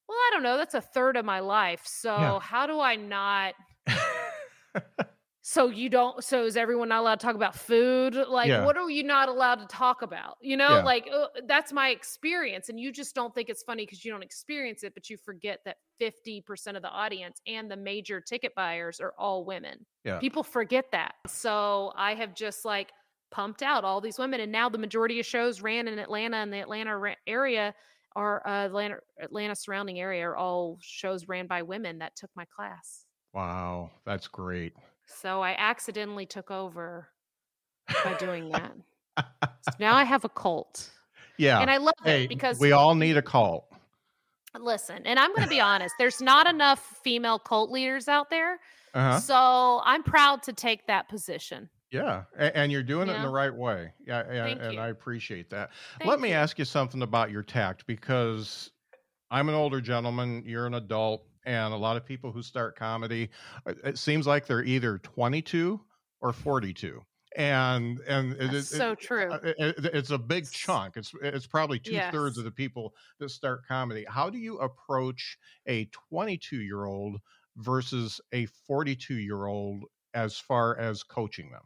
well, 0.08 0.18
I 0.18 0.30
don't 0.32 0.42
know. 0.42 0.56
That's 0.58 0.74
a 0.74 0.80
third 0.80 1.16
of 1.16 1.24
my 1.24 1.40
life. 1.40 1.82
So 1.84 2.14
yeah. 2.14 2.38
how 2.40 2.66
do 2.66 2.80
I 2.80 2.96
not? 2.96 3.54
so 5.44 5.68
you 5.68 5.88
don't 5.88 6.22
so 6.22 6.44
is 6.44 6.56
everyone 6.56 6.88
not 6.88 7.00
allowed 7.00 7.18
to 7.18 7.26
talk 7.26 7.34
about 7.34 7.56
food? 7.56 8.14
Like 8.14 8.48
yeah. 8.48 8.64
what 8.64 8.76
are 8.76 8.88
you 8.88 9.02
not 9.02 9.28
allowed 9.28 9.56
to 9.56 9.66
talk 9.66 10.02
about? 10.02 10.36
You 10.40 10.56
know 10.56 10.76
yeah. 10.76 10.84
like 10.84 11.08
uh, 11.12 11.26
that's 11.48 11.72
my 11.72 11.88
experience 11.88 12.68
and 12.68 12.78
you 12.78 12.92
just 12.92 13.12
don't 13.16 13.34
think 13.34 13.48
it's 13.48 13.64
funny 13.64 13.84
because 13.84 14.04
you 14.04 14.12
don't 14.12 14.22
experience 14.22 14.84
it 14.84 14.94
but 14.94 15.10
you 15.10 15.16
forget 15.16 15.58
that 15.64 15.78
50% 16.00 16.76
of 16.76 16.82
the 16.82 16.88
audience 16.88 17.40
and 17.48 17.68
the 17.68 17.76
major 17.76 18.20
ticket 18.20 18.54
buyers 18.54 19.00
are 19.00 19.14
all 19.18 19.44
women. 19.44 19.84
Yeah. 20.04 20.20
People 20.20 20.44
forget 20.44 20.86
that. 20.92 21.14
So 21.26 21.92
i 21.96 22.14
have 22.14 22.34
just 22.34 22.64
like 22.64 22.92
pumped 23.32 23.62
out 23.62 23.84
all 23.84 24.00
these 24.00 24.18
women 24.18 24.40
and 24.40 24.52
now 24.52 24.68
the 24.68 24.78
majority 24.78 25.18
of 25.18 25.26
shows 25.26 25.60
ran 25.60 25.88
in 25.88 25.98
atlanta 25.98 26.36
and 26.36 26.52
the 26.52 26.60
atlanta 26.60 27.16
area 27.26 27.74
are 28.14 28.46
uh, 28.46 28.66
atlanta 28.66 28.96
atlanta 29.20 29.56
surrounding 29.56 29.98
area 29.98 30.24
are 30.24 30.36
all 30.36 30.78
shows 30.80 31.26
ran 31.26 31.46
by 31.48 31.62
women 31.62 31.98
that 31.98 32.14
took 32.14 32.30
my 32.36 32.44
class. 32.54 33.06
Wow 33.32 33.90
that's 34.04 34.28
great 34.28 34.74
so 35.20 35.40
I 35.40 35.54
accidentally 35.58 36.26
took 36.26 36.50
over 36.50 37.08
by 38.04 38.14
doing 38.14 38.50
that. 38.52 38.72
so 39.62 39.70
now 39.78 39.94
I 39.94 40.04
have 40.04 40.24
a 40.24 40.28
cult. 40.28 40.90
Yeah. 41.38 41.60
And 41.60 41.70
I 41.70 41.78
love 41.78 41.94
hey, 42.04 42.24
it 42.24 42.28
because 42.28 42.58
we 42.58 42.72
all 42.72 42.94
need 42.94 43.16
a 43.16 43.22
cult. 43.22 43.66
Listen, 44.58 45.02
and 45.06 45.18
I'm 45.18 45.30
going 45.30 45.44
to 45.44 45.48
be 45.48 45.60
honest, 45.60 45.94
there's 45.98 46.20
not 46.20 46.46
enough 46.46 47.00
female 47.02 47.38
cult 47.38 47.70
leaders 47.70 48.06
out 48.06 48.28
there. 48.28 48.58
Uh-huh. 48.92 49.18
So 49.18 49.80
I'm 49.84 50.02
proud 50.02 50.42
to 50.42 50.52
take 50.52 50.86
that 50.88 51.08
position. 51.08 51.70
Yeah, 51.90 52.24
and, 52.38 52.72
you're 52.72 52.82
doing 52.82 53.10
it 53.10 53.16
in 53.16 53.22
the 53.22 53.28
right 53.28 53.54
way. 53.54 53.92
Yeah, 54.06 54.20
and, 54.20 54.58
and 54.60 54.80
I 54.80 54.88
appreciate 54.88 55.50
that. 55.50 55.70
Thank 55.98 56.08
Let 56.08 56.20
me 56.20 56.30
you. 56.30 56.34
ask 56.34 56.58
you 56.58 56.64
something 56.64 57.02
about 57.02 57.30
your 57.30 57.42
tact 57.42 57.86
because 57.86 58.70
I'm 59.30 59.50
an 59.50 59.54
older 59.54 59.78
gentleman, 59.80 60.42
you're 60.46 60.66
an 60.66 60.74
adult 60.74 61.26
and 61.44 61.72
a 61.72 61.76
lot 61.76 61.96
of 61.96 62.04
people 62.04 62.32
who 62.32 62.42
start 62.42 62.76
comedy 62.76 63.30
uh, 63.66 63.74
it 63.84 63.98
seems 63.98 64.26
like 64.26 64.46
they're 64.46 64.64
either 64.64 64.98
22 64.98 65.80
or 66.20 66.32
42 66.32 67.00
and 67.36 68.00
and 68.00 68.32
it, 68.34 68.52
it, 68.52 68.62
so 68.64 68.94
true. 68.94 69.32
uh, 69.32 69.38
it, 69.42 69.86
it's 69.94 70.10
a 70.10 70.18
big 70.18 70.50
chunk 70.50 70.96
it's 70.96 71.12
it's 71.22 71.46
probably 71.46 71.78
two-thirds 71.78 72.36
yes. 72.36 72.38
of 72.38 72.44
the 72.44 72.50
people 72.50 72.94
that 73.18 73.30
start 73.30 73.66
comedy. 73.66 74.04
How 74.08 74.28
do 74.28 74.38
you 74.38 74.58
approach 74.58 75.38
a 75.66 75.86
22 76.10 76.60
year 76.60 76.84
old 76.84 77.18
versus 77.56 78.20
a 78.32 78.46
42 78.66 79.14
year 79.14 79.46
old 79.46 79.84
as 80.14 80.38
far 80.38 80.78
as 80.78 81.02
coaching 81.02 81.50
them? 81.50 81.62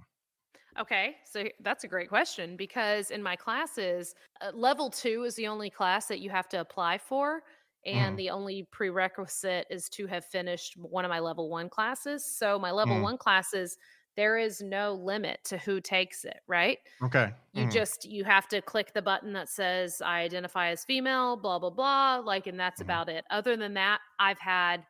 Okay, 0.78 1.16
so 1.24 1.44
that's 1.60 1.84
a 1.84 1.88
great 1.88 2.10
question 2.10 2.54
because 2.54 3.10
in 3.10 3.22
my 3.22 3.34
classes, 3.34 4.14
uh, 4.42 4.50
level 4.54 4.90
two 4.90 5.24
is 5.24 5.34
the 5.34 5.46
only 5.46 5.70
class 5.70 6.06
that 6.06 6.20
you 6.20 6.28
have 6.28 6.48
to 6.50 6.60
apply 6.60 6.98
for 6.98 7.42
and 7.86 8.14
mm. 8.14 8.18
the 8.18 8.30
only 8.30 8.66
prerequisite 8.72 9.66
is 9.70 9.88
to 9.90 10.06
have 10.06 10.24
finished 10.24 10.76
one 10.76 11.04
of 11.04 11.08
my 11.08 11.20
level 11.20 11.48
one 11.48 11.68
classes. 11.68 12.24
So 12.24 12.58
my 12.58 12.72
level 12.72 12.96
mm. 12.96 13.02
one 13.02 13.16
classes, 13.16 13.78
there 14.16 14.36
is 14.38 14.60
no 14.60 14.94
limit 14.94 15.38
to 15.44 15.58
who 15.58 15.80
takes 15.80 16.24
it, 16.24 16.40
right? 16.48 16.78
Okay. 17.02 17.32
You 17.52 17.66
mm. 17.66 17.72
just 17.72 18.04
you 18.04 18.24
have 18.24 18.48
to 18.48 18.60
click 18.60 18.92
the 18.92 19.02
button 19.02 19.32
that 19.34 19.48
says 19.48 20.02
I 20.04 20.20
identify 20.20 20.70
as 20.70 20.84
female, 20.84 21.36
blah 21.36 21.58
blah 21.58 21.70
blah, 21.70 22.22
like 22.24 22.46
and 22.46 22.58
that's 22.58 22.80
mm-hmm. 22.80 22.90
about 22.90 23.08
it. 23.08 23.24
Other 23.30 23.56
than 23.56 23.74
that, 23.74 24.00
I've 24.18 24.40
had 24.40 24.84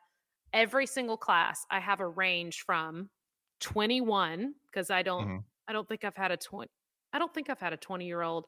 every 0.53 0.85
single 0.85 1.17
class 1.17 1.65
I 1.69 1.79
have 1.79 1.99
a 1.99 2.07
range 2.07 2.63
from 2.65 3.09
21 3.59 4.53
because 4.71 4.89
I 4.89 5.03
don't 5.03 5.23
mm-hmm. 5.23 5.37
I 5.67 5.73
don't 5.73 5.87
think 5.87 6.03
I've 6.03 6.15
had 6.15 6.31
a 6.31 6.37
20 6.37 6.69
I 7.13 7.19
don't 7.19 7.33
think 7.33 7.49
I've 7.49 7.59
had 7.59 7.73
a 7.73 7.77
20 7.77 8.05
year 8.05 8.21
old 8.21 8.45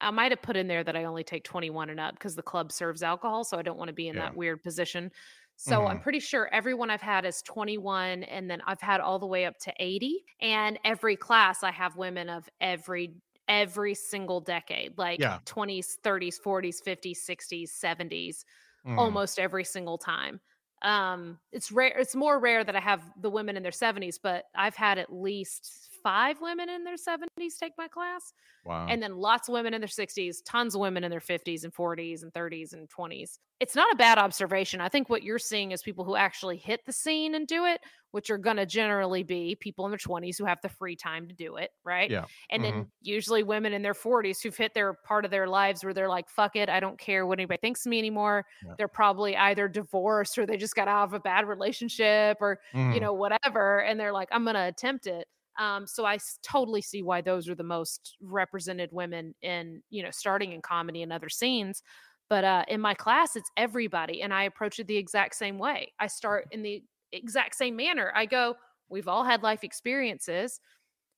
I 0.00 0.10
might 0.10 0.32
have 0.32 0.42
put 0.42 0.56
in 0.56 0.66
there 0.66 0.84
that 0.84 0.96
I 0.96 1.04
only 1.04 1.24
take 1.24 1.44
21 1.44 1.90
and 1.90 2.00
up 2.00 2.14
because 2.14 2.34
the 2.34 2.42
club 2.42 2.72
serves 2.72 3.02
alcohol. 3.02 3.44
So 3.44 3.58
I 3.58 3.62
don't 3.62 3.78
want 3.78 3.88
to 3.88 3.94
be 3.94 4.08
in 4.08 4.16
yeah. 4.16 4.22
that 4.22 4.36
weird 4.36 4.62
position. 4.62 5.10
So 5.56 5.80
mm-hmm. 5.80 5.88
I'm 5.88 6.00
pretty 6.00 6.20
sure 6.20 6.48
everyone 6.52 6.88
I've 6.88 7.02
had 7.02 7.26
is 7.26 7.42
21, 7.42 8.22
and 8.22 8.50
then 8.50 8.62
I've 8.66 8.80
had 8.80 9.00
all 9.00 9.18
the 9.18 9.26
way 9.26 9.44
up 9.44 9.58
to 9.58 9.72
80. 9.78 10.24
And 10.40 10.78
every 10.84 11.16
class, 11.16 11.62
I 11.62 11.70
have 11.70 11.96
women 11.96 12.30
of 12.30 12.48
every 12.60 13.12
every 13.46 13.94
single 13.94 14.40
decade, 14.40 14.96
like 14.96 15.18
yeah. 15.18 15.40
20s, 15.44 15.96
30s, 16.04 16.36
40s, 16.40 16.76
50s, 16.86 17.18
60s, 17.18 17.68
70s, 17.68 18.44
mm. 18.86 18.96
almost 18.96 19.40
every 19.40 19.64
single 19.64 19.98
time. 19.98 20.40
Um, 20.82 21.38
it's 21.52 21.70
rare. 21.70 21.98
It's 21.98 22.14
more 22.14 22.38
rare 22.38 22.64
that 22.64 22.76
I 22.76 22.80
have 22.80 23.02
the 23.20 23.28
women 23.28 23.56
in 23.56 23.62
their 23.62 23.72
70s, 23.72 24.18
but 24.22 24.44
I've 24.54 24.76
had 24.76 24.98
at 24.98 25.12
least 25.12 25.89
five 26.02 26.40
women 26.40 26.68
in 26.68 26.84
their 26.84 26.96
70s 26.96 27.58
take 27.58 27.72
my 27.78 27.88
class. 27.88 28.32
Wow. 28.64 28.86
And 28.88 29.02
then 29.02 29.16
lots 29.16 29.48
of 29.48 29.54
women 29.54 29.74
in 29.74 29.80
their 29.80 29.88
60s, 29.88 30.38
tons 30.46 30.74
of 30.74 30.80
women 30.80 31.04
in 31.04 31.10
their 31.10 31.20
50s 31.20 31.64
and 31.64 31.74
40s 31.74 32.22
and 32.22 32.32
30s 32.32 32.72
and 32.72 32.88
20s. 32.88 33.38
It's 33.60 33.74
not 33.74 33.92
a 33.92 33.96
bad 33.96 34.16
observation. 34.16 34.80
I 34.80 34.88
think 34.88 35.10
what 35.10 35.22
you're 35.22 35.38
seeing 35.38 35.72
is 35.72 35.82
people 35.82 36.04
who 36.04 36.16
actually 36.16 36.56
hit 36.56 36.80
the 36.86 36.92
scene 36.92 37.34
and 37.34 37.46
do 37.46 37.66
it, 37.66 37.80
which 38.12 38.30
are 38.30 38.38
going 38.38 38.56
to 38.56 38.64
generally 38.64 39.22
be 39.22 39.54
people 39.60 39.84
in 39.84 39.90
their 39.90 39.98
20s 39.98 40.38
who 40.38 40.46
have 40.46 40.58
the 40.62 40.68
free 40.68 40.96
time 40.96 41.28
to 41.28 41.34
do 41.34 41.56
it. 41.56 41.70
Right. 41.84 42.10
Yeah. 42.10 42.24
And 42.50 42.62
mm-hmm. 42.62 42.78
then 42.78 42.86
usually 43.02 43.42
women 43.42 43.74
in 43.74 43.82
their 43.82 43.94
40s 43.94 44.42
who've 44.42 44.56
hit 44.56 44.72
their 44.72 44.94
part 44.94 45.24
of 45.26 45.30
their 45.30 45.46
lives 45.46 45.84
where 45.84 45.92
they're 45.92 46.08
like, 46.08 46.30
fuck 46.30 46.56
it. 46.56 46.70
I 46.70 46.80
don't 46.80 46.98
care 46.98 47.26
what 47.26 47.38
anybody 47.38 47.58
thinks 47.60 47.84
of 47.84 47.90
me 47.90 47.98
anymore. 47.98 48.46
Yeah. 48.64 48.74
They're 48.78 48.88
probably 48.88 49.36
either 49.36 49.68
divorced 49.68 50.38
or 50.38 50.46
they 50.46 50.56
just 50.56 50.74
got 50.74 50.88
out 50.88 51.04
of 51.04 51.12
a 51.12 51.20
bad 51.20 51.46
relationship 51.46 52.38
or, 52.40 52.60
mm-hmm. 52.74 52.92
you 52.92 53.00
know, 53.00 53.12
whatever. 53.12 53.82
And 53.82 54.00
they're 54.00 54.12
like, 54.12 54.28
I'm 54.32 54.44
going 54.44 54.54
to 54.54 54.68
attempt 54.68 55.06
it. 55.06 55.26
Um, 55.58 55.86
so 55.86 56.04
I 56.04 56.18
totally 56.42 56.82
see 56.82 57.02
why 57.02 57.20
those 57.20 57.48
are 57.48 57.54
the 57.54 57.62
most 57.62 58.16
represented 58.22 58.90
women 58.92 59.34
in, 59.42 59.82
you 59.90 60.02
know, 60.02 60.10
starting 60.10 60.52
in 60.52 60.62
comedy 60.62 61.02
and 61.02 61.12
other 61.12 61.28
scenes. 61.28 61.82
But 62.28 62.44
uh, 62.44 62.64
in 62.68 62.80
my 62.80 62.94
class, 62.94 63.36
it's 63.36 63.50
everybody. 63.56 64.22
And 64.22 64.32
I 64.32 64.44
approach 64.44 64.78
it 64.78 64.86
the 64.86 64.96
exact 64.96 65.34
same 65.34 65.58
way. 65.58 65.92
I 65.98 66.06
start 66.06 66.48
in 66.52 66.62
the 66.62 66.82
exact 67.12 67.56
same 67.56 67.76
manner. 67.76 68.12
I 68.14 68.26
go, 68.26 68.56
we've 68.88 69.08
all 69.08 69.24
had 69.24 69.42
life 69.42 69.64
experiences. 69.64 70.60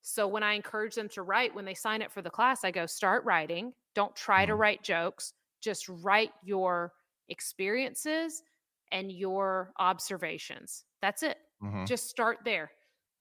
So 0.00 0.26
when 0.26 0.42
I 0.42 0.54
encourage 0.54 0.94
them 0.94 1.08
to 1.10 1.22
write, 1.22 1.54
when 1.54 1.64
they 1.64 1.74
sign 1.74 2.02
up 2.02 2.10
for 2.10 2.22
the 2.22 2.30
class, 2.30 2.64
I 2.64 2.70
go, 2.70 2.86
start 2.86 3.24
writing. 3.24 3.72
Don't 3.94 4.14
try 4.16 4.44
to 4.44 4.52
mm-hmm. 4.52 4.60
write 4.60 4.82
jokes, 4.82 5.34
just 5.60 5.88
write 5.88 6.32
your 6.42 6.92
experiences 7.28 8.42
and 8.90 9.12
your 9.12 9.72
observations. 9.78 10.84
That's 11.00 11.22
it. 11.22 11.38
Mm-hmm. 11.62 11.84
Just 11.84 12.08
start 12.08 12.38
there. 12.44 12.70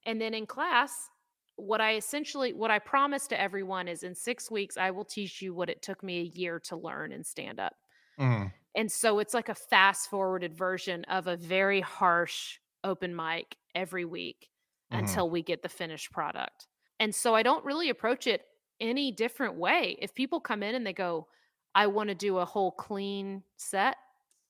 And 0.06 0.20
then 0.22 0.34
in 0.34 0.46
class, 0.46 1.10
what 1.58 1.82
I 1.82 1.96
essentially 1.96 2.54
what 2.54 2.72
I 2.72 2.80
promise 2.80 3.28
to 3.28 3.40
everyone 3.40 3.88
is 3.88 4.04
in 4.04 4.16
6 4.16 4.50
weeks 4.50 4.78
I 4.78 4.92
will 4.92 5.06
teach 5.06 5.42
you 5.42 5.54
what 5.54 5.70
it 5.70 5.82
took 5.82 6.02
me 6.04 6.20
a 6.22 6.24
year 6.24 6.60
to 6.62 6.76
learn 6.76 7.12
and 7.12 7.26
stand 7.26 7.60
up. 7.60 7.76
Mm-hmm. 8.20 8.48
And 8.76 8.92
so 8.92 9.20
it's 9.20 9.34
like 9.34 9.50
a 9.50 9.56
fast 9.56 10.10
forwarded 10.10 10.54
version 10.54 11.04
of 11.06 11.28
a 11.28 11.38
very 11.38 11.82
harsh 11.82 12.60
open 12.84 13.16
mic 13.16 13.58
every 13.76 14.06
week 14.06 14.50
Mhm. 14.92 15.00
until 15.00 15.30
we 15.30 15.42
get 15.44 15.62
the 15.62 15.70
finished 15.70 16.12
product. 16.12 16.68
And 17.00 17.14
so 17.14 17.36
I 17.36 17.44
don't 17.44 17.66
really 17.66 17.90
approach 17.90 18.28
it 18.28 18.46
any 18.80 19.12
different 19.12 19.56
way. 19.56 19.98
If 20.00 20.14
people 20.16 20.40
come 20.40 20.64
in 20.64 20.76
and 20.76 20.86
they 20.86 20.94
go, 20.94 21.28
I 21.76 21.88
want 21.88 22.10
to 22.10 22.16
do 22.16 22.38
a 22.38 22.46
whole 22.46 22.72
clean 22.72 23.44
set, 23.58 23.98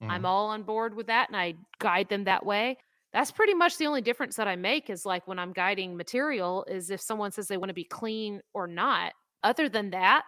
I'm 0.09 0.23
Mhm. 0.23 0.25
all 0.25 0.47
on 0.49 0.63
board 0.63 0.95
with 0.95 1.07
that 1.07 1.29
and 1.29 1.37
I 1.37 1.55
guide 1.79 2.09
them 2.09 2.23
that 2.25 2.45
way. 2.45 2.77
That's 3.13 3.31
pretty 3.31 3.53
much 3.53 3.77
the 3.77 3.87
only 3.87 4.01
difference 4.01 4.37
that 4.37 4.47
I 4.47 4.55
make 4.55 4.89
is 4.89 5.05
like 5.05 5.27
when 5.27 5.39
I'm 5.39 5.51
guiding 5.51 5.97
material 5.97 6.65
is 6.69 6.89
if 6.89 7.01
someone 7.01 7.31
says 7.31 7.47
they 7.47 7.57
want 7.57 7.69
to 7.69 7.73
be 7.73 7.83
clean 7.83 8.41
or 8.53 8.67
not. 8.67 9.13
Other 9.43 9.67
than 9.67 9.89
that, 9.89 10.23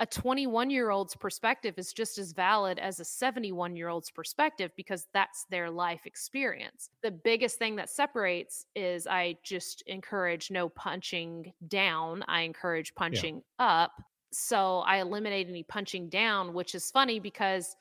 a 0.00 0.06
21 0.06 0.70
year 0.70 0.90
old's 0.90 1.14
perspective 1.14 1.74
is 1.76 1.92
just 1.92 2.16
as 2.16 2.32
valid 2.32 2.78
as 2.78 3.00
a 3.00 3.04
71 3.04 3.76
year 3.76 3.88
old's 3.88 4.10
perspective 4.10 4.70
because 4.76 5.06
that's 5.12 5.44
their 5.50 5.70
life 5.70 6.00
experience. 6.06 6.88
The 7.02 7.10
biggest 7.10 7.58
thing 7.58 7.76
that 7.76 7.90
separates 7.90 8.64
is 8.74 9.06
I 9.06 9.36
just 9.44 9.82
encourage 9.86 10.50
no 10.50 10.70
punching 10.70 11.52
down, 11.68 12.24
I 12.28 12.42
encourage 12.42 12.94
punching 12.94 13.42
up. 13.58 13.92
So 14.32 14.78
I 14.86 15.00
eliminate 15.00 15.48
any 15.48 15.64
punching 15.64 16.08
down, 16.08 16.54
which 16.54 16.74
is 16.74 16.90
funny 16.90 17.20
because 17.20 17.76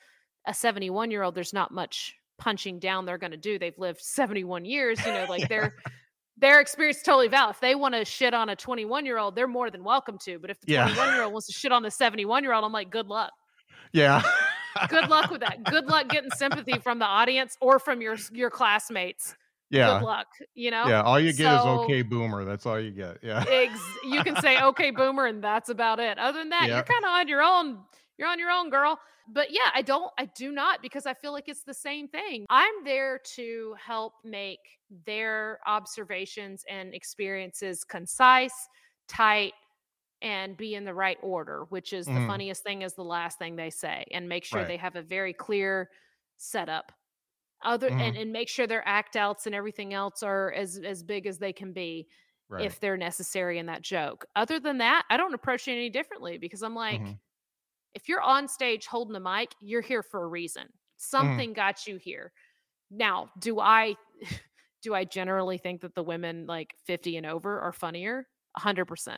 a 0.45 0.53
71 0.53 1.11
year 1.11 1.23
old, 1.23 1.35
there's 1.35 1.53
not 1.53 1.71
much 1.71 2.15
punching 2.39 2.79
down 2.79 3.05
they're 3.05 3.17
going 3.19 3.31
to 3.31 3.37
do. 3.37 3.59
They've 3.59 3.77
lived 3.77 4.01
71 4.01 4.65
years, 4.65 4.99
you 5.05 5.11
know, 5.13 5.25
like 5.29 5.41
Yeah. 5.41 5.47
their 5.47 5.75
their 6.37 6.61
experience 6.61 7.01
totally 7.03 7.27
valid. 7.27 7.55
If 7.55 7.59
they 7.59 7.75
want 7.75 7.95
to 7.95 8.05
shit 8.05 8.33
on 8.33 8.47
a 8.49 8.55
21 8.55 9.05
year 9.05 9.17
old, 9.17 9.35
they're 9.35 9.47
more 9.47 9.69
than 9.69 9.83
welcome 9.83 10.17
to. 10.23 10.39
But 10.39 10.49
if 10.49 10.59
the 10.61 10.71
Yeah. 10.73 10.83
21 10.85 11.13
year 11.15 11.23
old 11.23 11.33
wants 11.33 11.47
to 11.47 11.53
shit 11.53 11.71
on 11.73 11.83
the 11.83 11.91
71 11.91 12.43
year 12.43 12.53
old, 12.53 12.63
I'm 12.63 12.71
like, 12.71 12.89
good 12.89 13.07
luck. 13.07 13.31
Yeah. 13.91 14.21
Good 14.87 15.09
luck 15.09 15.31
with 15.31 15.41
that. 15.41 15.63
Good 15.65 15.87
luck 15.87 16.07
getting 16.09 16.29
sympathy 16.31 16.79
from 16.79 16.99
the 16.99 17.05
audience 17.05 17.57
or 17.59 17.77
from 17.79 18.01
your 18.01 18.15
your 18.31 18.49
classmates. 18.49 19.35
Yeah. 19.71 19.99
Good 19.99 20.05
luck. 20.05 20.27
You 20.55 20.71
know. 20.71 20.87
Yeah. 20.87 21.01
All 21.01 21.19
you 21.19 21.33
get 21.33 21.53
is 21.59 21.65
okay 21.65 22.01
boomer. 22.03 22.45
That's 22.45 22.65
all 22.65 22.79
you 22.79 22.91
get. 22.91 23.17
Yeah. 23.21 23.43
Ex- 23.47 23.79
you 24.05 24.23
can 24.23 24.35
say 24.37 24.61
okay 24.61 24.91
boomer 24.91 25.25
and 25.25 25.43
that's 25.43 25.69
about 25.69 25.99
it 25.99 26.17
other 26.17 26.39
than 26.39 26.49
that 26.49 26.67
Yeah. 26.69 26.75
you're 26.75 26.83
kind 26.85 27.03
of 27.03 27.09
on 27.09 27.27
your 27.27 27.41
own 27.41 27.79
you're 28.19 28.27
on 28.29 28.39
your 28.39 28.51
own 28.51 28.69
girl 28.69 28.99
but 29.29 29.51
yeah 29.51 29.71
i 29.73 29.81
don't 29.81 30.11
i 30.19 30.25
do 30.25 30.51
not 30.51 30.81
because 30.83 31.07
i 31.07 31.13
feel 31.15 31.31
like 31.31 31.49
it's 31.49 31.63
the 31.63 31.73
same 31.73 32.07
thing 32.07 32.45
i'm 32.49 32.83
there 32.83 33.19
to 33.19 33.75
help 33.83 34.13
make 34.25 34.79
their 35.05 35.59
observations 35.67 36.65
and 36.69 36.93
experiences 36.93 37.83
concise 37.85 38.67
tight 39.07 39.53
and 40.21 40.57
be 40.57 40.75
in 40.75 40.85
the 40.85 40.93
right 40.93 41.17
order 41.23 41.65
which 41.69 41.93
is 41.93 42.09
the 42.09 42.11
Mhm. 42.11 42.27
funniest 42.27 42.63
thing 42.63 42.81
is 42.83 42.95
the 42.95 43.03
last 43.03 43.39
thing 43.39 43.55
they 43.55 43.69
say 43.71 44.05
and 44.11 44.29
make 44.29 44.45
sure 44.45 44.63
Right. 44.63 44.65
they 44.65 44.77
have 44.77 44.97
a 44.97 45.03
very 45.03 45.33
clear 45.33 45.91
setup 46.37 46.91
other 47.63 47.89
Mhm. 47.89 47.99
and, 47.99 48.17
and 48.17 48.31
make 48.31 48.49
sure 48.49 48.67
their 48.67 48.87
act 48.87 49.15
outs 49.17 49.45
and 49.45 49.55
everything 49.55 49.93
else 49.93 50.23
are 50.23 50.53
as 50.53 50.77
as 50.79 51.03
big 51.03 51.27
as 51.27 51.39
they 51.39 51.53
can 51.53 51.73
be 51.73 52.07
Right. 52.49 52.75
if 52.75 52.79
they're 52.79 52.97
necessary 52.97 53.57
in 53.59 53.65
that 53.67 53.81
joke. 53.81 54.25
Other 54.35 54.59
than 54.59 54.79
that, 54.79 55.05
I 55.09 55.17
don't 55.17 55.33
approach 55.33 55.67
it 55.67 55.73
any 55.73 55.89
differently 55.89 56.37
because 56.37 56.63
I'm 56.63 56.75
like, 56.75 57.01
Mhm. 57.01 57.19
If 57.93 58.07
you're 58.07 58.21
on 58.21 58.47
stage 58.47 58.85
holding 58.85 59.15
a 59.15 59.19
mic, 59.19 59.53
you're 59.61 59.81
here 59.81 60.03
for 60.03 60.23
a 60.23 60.27
reason. 60.27 60.63
Mm-hmm. 60.63 60.71
Something 60.97 61.53
got 61.53 61.87
you 61.87 61.97
here. 61.97 62.31
Now, 62.91 63.29
do 63.39 63.59
I 63.59 63.95
do 64.81 64.93
I 64.93 65.03
generally 65.03 65.57
think 65.57 65.81
that 65.81 65.95
the 65.95 66.03
women 66.03 66.45
like 66.47 66.73
50 66.85 67.17
and 67.17 67.25
over 67.25 67.59
are 67.59 67.73
funnier? 67.73 68.27
100%. 68.57 69.17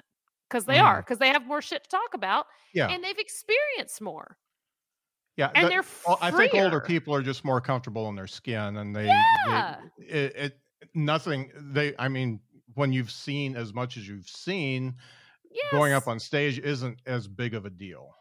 Cuz 0.49 0.65
they 0.65 0.79
are, 0.79 1.01
cuz 1.03 1.17
they 1.17 1.29
have 1.29 1.45
more 1.45 1.61
shit 1.61 1.83
to 1.85 1.89
talk 1.89 2.13
about 2.13 2.45
yeah. 2.73 2.87
and 2.89 3.03
they've 3.03 3.17
experienced 3.17 4.01
more. 4.01 4.37
yeah. 5.37 5.49
And 5.55 5.69
they're 5.69 5.85
well, 6.05 6.17
I 6.21 6.29
think 6.31 6.53
older 6.53 6.81
people 6.81 7.15
are 7.15 7.21
just 7.21 7.45
more 7.45 7.61
comfortable 7.61 8.09
in 8.09 8.15
their 8.15 8.27
skin 8.27 8.77
and 8.77 8.93
they, 8.95 9.05
Yeah. 9.05 9.79
they 9.97 10.05
it, 10.05 10.35
it 10.35 10.59
nothing 10.93 11.51
they 11.55 11.95
I 11.97 12.09
mean 12.09 12.41
when 12.73 12.91
you've 12.91 13.11
seen 13.11 13.55
as 13.55 13.73
much 13.73 13.95
as 13.97 14.07
you've 14.07 14.27
seen 14.27 14.95
going 15.71 15.93
up 15.93 16.07
on 16.07 16.19
stage 16.19 16.59
isn't 16.59 16.99
as 17.05 17.27
big 17.27 17.53
of 17.53 17.65
a 17.65 17.69
deal. 17.69 18.13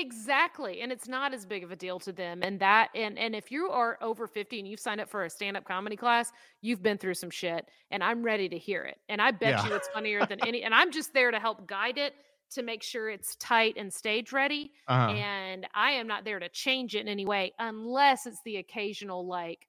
Exactly. 0.00 0.82
And 0.82 0.92
it's 0.92 1.08
not 1.08 1.32
as 1.32 1.46
big 1.46 1.64
of 1.64 1.70
a 1.70 1.76
deal 1.76 1.98
to 2.00 2.12
them. 2.12 2.42
And 2.42 2.60
that 2.60 2.90
and 2.94 3.18
and 3.18 3.34
if 3.34 3.50
you 3.50 3.70
are 3.70 3.98
over 4.02 4.26
50 4.26 4.58
and 4.58 4.68
you've 4.68 4.80
signed 4.80 5.00
up 5.00 5.08
for 5.08 5.24
a 5.24 5.30
stand-up 5.30 5.64
comedy 5.64 5.96
class, 5.96 6.32
you've 6.60 6.82
been 6.82 6.98
through 6.98 7.14
some 7.14 7.30
shit 7.30 7.68
and 7.90 8.02
I'm 8.04 8.22
ready 8.22 8.48
to 8.48 8.58
hear 8.58 8.84
it. 8.84 8.98
And 9.08 9.20
I 9.22 9.30
bet 9.30 9.50
Yeah. 9.58 9.66
you 9.66 9.74
it's 9.74 9.88
funnier 9.88 10.26
than 10.26 10.46
any 10.46 10.62
and 10.62 10.74
I'm 10.74 10.90
just 10.92 11.12
there 11.14 11.30
to 11.30 11.38
help 11.40 11.66
guide 11.66 11.98
it 11.98 12.14
to 12.50 12.62
make 12.62 12.82
sure 12.82 13.10
it's 13.10 13.34
tight 13.36 13.74
and 13.76 13.92
stage 13.92 14.32
ready. 14.32 14.72
Uh-huh. 14.86 15.12
And 15.12 15.66
I 15.74 15.92
am 15.92 16.06
not 16.06 16.24
there 16.24 16.38
to 16.38 16.48
change 16.48 16.94
it 16.94 17.00
in 17.00 17.08
any 17.08 17.26
way 17.26 17.52
unless 17.58 18.26
it's 18.26 18.40
the 18.44 18.56
occasional 18.58 19.26
like 19.26 19.66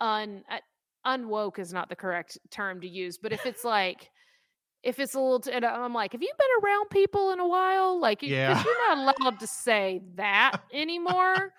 un 0.00 0.42
uh, 0.50 0.58
unwoke 1.06 1.58
is 1.58 1.72
not 1.72 1.88
the 1.88 1.96
correct 1.96 2.38
term 2.50 2.80
to 2.80 2.88
use, 2.88 3.18
but 3.18 3.32
if 3.32 3.46
it's 3.46 3.64
like 3.64 4.10
if 4.88 4.98
it's 4.98 5.14
a 5.14 5.20
little, 5.20 5.38
t- 5.40 5.52
I'm 5.52 5.92
like, 5.92 6.12
have 6.12 6.22
you 6.22 6.32
been 6.38 6.64
around 6.66 6.88
people 6.90 7.32
in 7.32 7.40
a 7.40 7.46
while? 7.46 8.00
Like, 8.00 8.22
Yeah. 8.22 8.62
you're 8.64 8.96
not 8.96 9.16
allowed 9.20 9.38
to 9.40 9.46
say 9.46 10.00
that 10.14 10.62
anymore. 10.72 11.52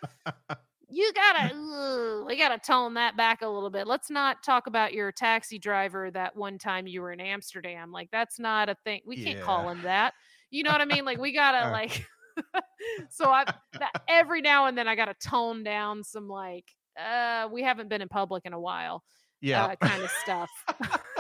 you 0.90 1.14
gotta, 1.14 1.54
ugh, 1.56 2.26
we 2.28 2.36
gotta 2.38 2.58
tone 2.58 2.96
that 2.96 3.16
back 3.16 3.44
a 3.44 3.48
little 3.48 3.70
bit. 3.70 3.86
Let's 3.86 4.10
not 4.10 4.42
talk 4.44 4.66
about 4.66 4.94
your 4.94 5.12
taxi 5.12 5.60
driver 5.60 6.10
that 6.12 6.36
one 6.36 6.58
time 6.58 6.88
you 6.88 7.02
were 7.02 7.12
in 7.12 7.20
Amsterdam. 7.20 7.92
Like, 7.92 8.10
that's 8.12 8.40
not 8.40 8.68
a 8.68 8.76
thing. 8.84 9.02
We 9.06 9.24
can't 9.24 9.42
call 9.42 9.70
him 9.70 9.84
that. 9.84 10.14
You 10.50 10.64
know 10.64 10.72
what 10.72 10.82
I 10.82 10.86
mean? 10.86 11.06
Like, 11.06 11.20
we 11.20 11.32
gotta 11.32 11.68
Uh. 11.68 11.72
like. 11.72 12.06
so 13.10 13.30
I 13.30 13.44
that 13.80 14.02
every 14.08 14.42
now 14.42 14.66
and 14.66 14.78
then 14.78 14.88
I 14.88 14.96
gotta 14.96 15.14
tone 15.14 15.64
down 15.64 16.04
some 16.04 16.28
like, 16.28 16.66
uh, 17.00 17.48
we 17.52 17.62
haven't 17.62 17.90
been 17.90 18.02
in 18.02 18.08
public 18.10 18.46
in 18.46 18.54
a 18.54 18.60
while 18.60 19.04
yeah. 19.42 19.66
uh, 19.66 19.76
kind 19.76 20.02
of 20.02 20.10
stuff. 20.24 20.50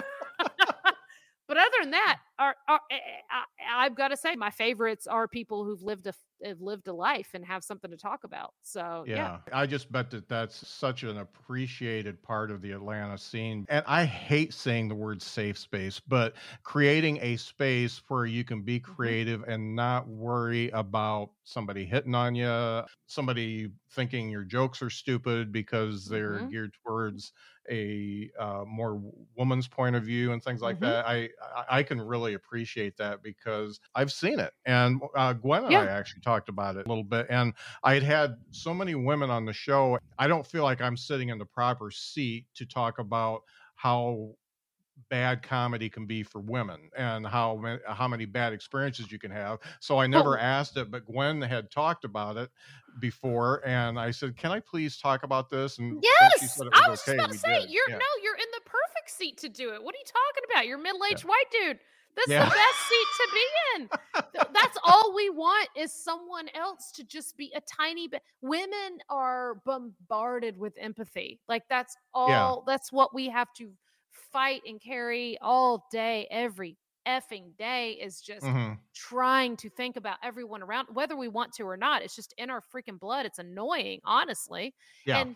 but 1.50 1.58
other 1.58 1.78
than 1.82 1.92
that, 1.92 2.20
are, 2.40 2.56
are, 2.70 2.82
eh, 2.92 2.96
eh, 2.98 3.22
I, 3.32 3.86
I've 3.86 3.96
got 3.96 4.10
to 4.10 4.18
say, 4.18 4.38
my 4.38 4.52
favorites 4.52 5.08
are 5.08 5.28
people 5.28 5.66
who've 5.66 5.84
lived 5.84 6.08
a 6.08 6.14
have 6.46 6.62
lived 6.62 6.88
a 6.88 6.94
life 6.94 7.32
and 7.34 7.46
have 7.46 7.66
something 7.66 7.92
to 7.92 7.98
talk 7.98 8.24
about. 8.24 8.54
So 8.64 9.08
yeah, 9.12 9.32
Yeah, 9.32 9.40
I 9.54 9.66
just 9.66 9.90
bet 9.94 10.12
that 10.12 10.28
that's 10.28 10.68
such 10.68 11.04
an 11.04 11.18
appreciated 11.20 12.22
part 12.22 12.52
of 12.52 12.62
the 12.62 12.74
Atlanta 12.74 13.18
scene. 13.18 13.66
And 13.70 13.86
I 13.88 14.04
hate 14.04 14.54
saying 14.54 14.90
the 14.90 14.96
word 14.96 15.22
safe 15.22 15.58
space, 15.58 16.02
but 16.02 16.36
creating 16.64 17.18
a 17.22 17.38
space 17.38 18.02
where 18.10 18.26
you 18.26 18.44
can 18.44 18.62
be 18.64 18.78
Mm-hmm. 18.88 19.14
creative 19.18 19.44
and 19.44 19.74
not 19.74 20.10
worry 20.10 20.70
about 20.72 21.32
somebody 21.46 21.86
hitting 21.86 22.14
on 22.14 22.36
you, 22.36 22.84
somebody 23.08 23.72
thinking 23.90 24.30
your 24.30 24.44
jokes 24.44 24.82
are 24.82 24.90
stupid 24.90 25.54
because 25.54 26.06
they're 26.10 26.42
Mhm. 26.42 26.52
geared 26.52 26.74
towards 26.86 27.32
a 27.70 28.30
uh, 28.40 28.64
more 28.68 29.02
woman's 29.36 29.68
point 29.68 29.96
of 29.96 30.04
view 30.04 30.32
and 30.32 30.44
things 30.44 30.62
like 30.62 30.80
Mhm. 30.80 30.82
that. 30.82 31.06
I, 31.08 31.30
I 31.56 31.66
I 31.80 31.84
can 31.84 32.02
really 32.02 32.34
appreciate 32.34 32.98
that 32.98 33.22
because 33.24 33.80
I've 33.96 34.12
seen 34.12 34.40
it. 34.40 34.54
And 34.66 35.02
uh, 35.16 35.34
Gwen 35.34 35.66
and 35.66 35.76
Yeah. 35.76 35.78
I 35.78 35.88
actually 35.88 36.22
talked 36.22 36.50
about 36.50 36.76
it 36.78 36.86
a 36.86 36.90
little 36.90 37.04
bit. 37.04 37.28
And 37.30 37.54
I 37.84 37.94
had 37.94 38.04
had 38.04 38.36
so 38.52 38.74
many 38.74 38.96
women 38.96 39.30
on 39.30 39.46
the 39.46 39.54
show. 39.54 39.98
I 40.18 40.28
don't 40.28 40.46
feel 40.46 40.64
like 40.64 40.82
I'm 40.82 40.98
sitting 40.98 41.30
in 41.30 41.38
the 41.38 41.46
proper 41.46 41.92
seat 41.92 42.48
to 42.56 42.66
talk 42.66 43.00
about 43.00 43.42
how 43.76 44.36
bad 45.10 45.42
comedy 45.44 45.90
can 45.90 46.06
be 46.06 46.24
for 46.24 46.40
women 46.40 46.90
and 46.98 47.26
how 47.26 47.56
ma- 47.56 47.78
how 47.88 48.08
many 48.08 48.26
bad 48.26 48.54
experiences 48.54 49.12
you 49.12 49.20
can 49.20 49.32
have. 49.32 49.60
So 49.80 49.98
I 49.98 50.06
oh. 50.06 50.08
never 50.08 50.38
Oh. 50.38 50.42
asked 50.42 50.78
it, 50.78 50.92
but 50.92 51.06
Gwen 51.06 51.42
had 51.42 51.72
talked 51.72 52.04
about 52.06 52.38
it 52.38 52.50
before, 53.00 53.66
and 53.66 54.00
I 54.00 54.12
said, 54.12 54.36
"Can 54.36 54.52
I 54.52 54.60
please 54.60 54.98
talk 54.98 55.24
about 55.24 55.50
this?" 55.50 55.78
And 55.78 56.04
yes, 56.04 56.60
I 56.60 56.90
was 56.90 57.02
okay, 57.02 57.18
just 57.18 57.20
about 57.20 57.32
to 57.32 57.38
say, 57.38 57.62
did. 57.62 57.70
you're 57.70 57.90
Yeah. 57.90 57.98
no, 57.98 58.06
you're 58.24 58.36
in 58.36 58.52
the 58.54 58.62
perfect 58.66 59.10
seat 59.10 59.38
to 59.40 59.50
do 59.50 59.74
it. 59.74 59.82
What 59.84 59.96
are 59.96 59.98
you 59.98 60.06
talking 60.06 60.44
about? 60.52 60.68
You're 60.68 60.80
a 60.80 60.82
middle 60.82 61.04
aged 61.06 61.24
white 61.26 61.50
dude. 61.52 61.80
That's 62.16 62.28
Yeah. 62.30 62.46
the 62.46 62.52
best 62.52 62.80
seat 62.90 63.08
to 63.18 63.30
be 63.34 63.46
in. 63.76 63.90
That's 64.54 64.78
all 64.84 65.14
we 65.16 65.30
want 65.30 65.70
is 65.76 65.94
someone 65.94 66.50
else 66.56 66.92
to 66.94 67.04
just 67.04 67.38
be 67.38 67.52
a 67.56 67.62
tiny 67.62 68.08
bit. 68.08 68.24
Women 68.42 69.00
are 69.10 69.62
bombarded 69.66 70.58
with 70.58 70.74
empathy. 70.78 71.40
Like 71.48 71.64
that's 71.70 71.96
all. 72.14 72.64
That's 72.66 72.92
what 72.92 73.14
we 73.14 73.30
have 73.30 73.54
to 73.54 73.72
fight 74.32 74.62
and 74.66 74.82
carry 74.82 75.38
all 75.40 75.88
day, 75.92 76.28
every 76.30 76.78
effing 77.08 77.56
day. 77.58 77.94
Is 77.94 78.22
just 78.22 78.46
Mhm. 78.46 78.80
trying 78.94 79.58
to 79.58 79.70
think 79.70 79.96
about 79.96 80.18
everyone 80.22 80.62
around, 80.62 80.88
whether 80.94 81.16
we 81.16 81.28
want 81.28 81.54
to 81.54 81.64
or 81.64 81.78
not. 81.78 82.02
It's 82.02 82.16
just 82.16 82.34
in 82.38 82.50
our 82.50 82.62
freaking 82.62 83.00
blood. 83.00 83.26
It's 83.26 83.40
annoying, 83.40 84.02
honestly. 84.04 84.76
Yeah. 85.06 85.20
And 85.20 85.36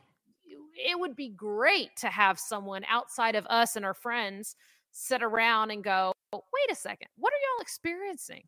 it 0.75 0.99
would 0.99 1.15
be 1.15 1.29
great 1.29 1.95
to 1.97 2.09
have 2.09 2.39
someone 2.39 2.83
outside 2.85 3.35
of 3.35 3.45
us 3.47 3.75
and 3.75 3.85
our 3.85 3.93
friends 3.93 4.55
sit 4.91 5.23
around 5.23 5.71
and 5.71 5.83
go, 5.83 6.13
wait 6.31 6.71
a 6.71 6.75
second, 6.75 7.07
what 7.15 7.33
are 7.33 7.37
y'all 7.37 7.61
experiencing? 7.61 8.47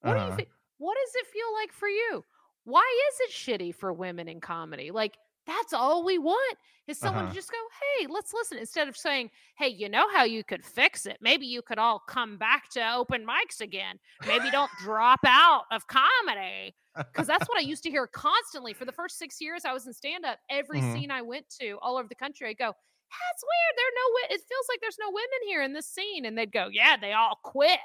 What 0.00 0.14
do 0.14 0.20
you 0.20 0.32
Uh-huh. 0.32 0.44
what 0.78 0.96
does 0.96 1.14
it 1.14 1.26
feel 1.26 1.52
like 1.54 1.72
for 1.72 1.88
you? 1.88 2.24
Why 2.64 3.08
is 3.12 3.20
it 3.20 3.30
shitty 3.32 3.74
for 3.74 3.92
women 3.92 4.28
in 4.28 4.40
comedy? 4.40 4.90
Like 4.90 5.18
That's 5.46 5.72
all 5.72 6.04
we 6.04 6.18
want 6.18 6.58
is 6.86 6.98
someone 6.98 7.24
Uh-huh. 7.24 7.32
to 7.32 7.36
just 7.38 7.50
go, 7.50 7.58
hey, 7.98 8.06
let's 8.08 8.32
listen. 8.32 8.58
Instead 8.58 8.88
of 8.88 8.96
saying, 8.96 9.30
hey, 9.58 9.68
you 9.68 9.88
know 9.88 10.06
how 10.14 10.24
you 10.24 10.42
could 10.44 10.64
fix 10.64 11.06
it? 11.06 11.18
Maybe 11.20 11.46
you 11.46 11.60
could 11.62 11.78
all 11.78 11.98
come 11.98 12.36
back 12.38 12.68
to 12.70 12.92
open 12.94 13.26
mics 13.26 13.60
again. 13.60 13.98
Maybe 14.26 14.50
don't 14.50 14.70
drop 14.80 15.20
out 15.26 15.64
of 15.70 15.86
comedy. 15.86 16.74
Because 16.96 17.26
that's 17.26 17.48
what 17.48 17.58
I 17.58 17.62
used 17.62 17.82
to 17.84 17.90
hear 17.90 18.06
constantly. 18.06 18.72
For 18.72 18.84
the 18.84 18.92
first 18.92 19.18
six 19.18 19.40
years 19.40 19.64
I 19.64 19.72
was 19.72 19.86
in 19.86 19.92
stand 19.92 20.24
up, 20.24 20.38
every 20.48 20.80
Mhm. 20.80 20.92
scene 20.92 21.10
I 21.10 21.22
went 21.22 21.48
to 21.60 21.72
all 21.82 21.96
over 21.98 22.06
the 22.08 22.14
country, 22.14 22.48
I'd 22.48 22.58
go, 22.58 22.66
that's 23.10 23.42
weird. 23.44 23.76
There 23.76 23.86
are 23.86 23.96
no, 23.96 24.34
it 24.34 24.40
feels 24.48 24.66
like 24.68 24.80
there's 24.80 24.98
no 25.00 25.08
women 25.10 25.40
here 25.46 25.62
in 25.62 25.72
this 25.72 25.86
scene. 25.88 26.24
And 26.24 26.36
they'd 26.38 26.52
go, 26.52 26.68
yeah, 26.70 26.96
they 26.96 27.12
all 27.12 27.38
quit. 27.42 27.80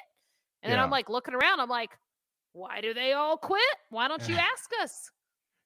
And 0.61 0.71
then 0.71 0.79
I'm 0.79 0.89
like 0.91 1.09
looking 1.09 1.33
around, 1.33 1.59
I'm 1.59 1.69
like, 1.69 1.91
why 2.53 2.81
do 2.81 2.93
they 2.93 3.13
all 3.13 3.37
quit? 3.37 3.61
Why 3.89 4.07
don't 4.07 4.27
you 4.27 4.35
ask 4.53 4.69
us? 4.81 5.09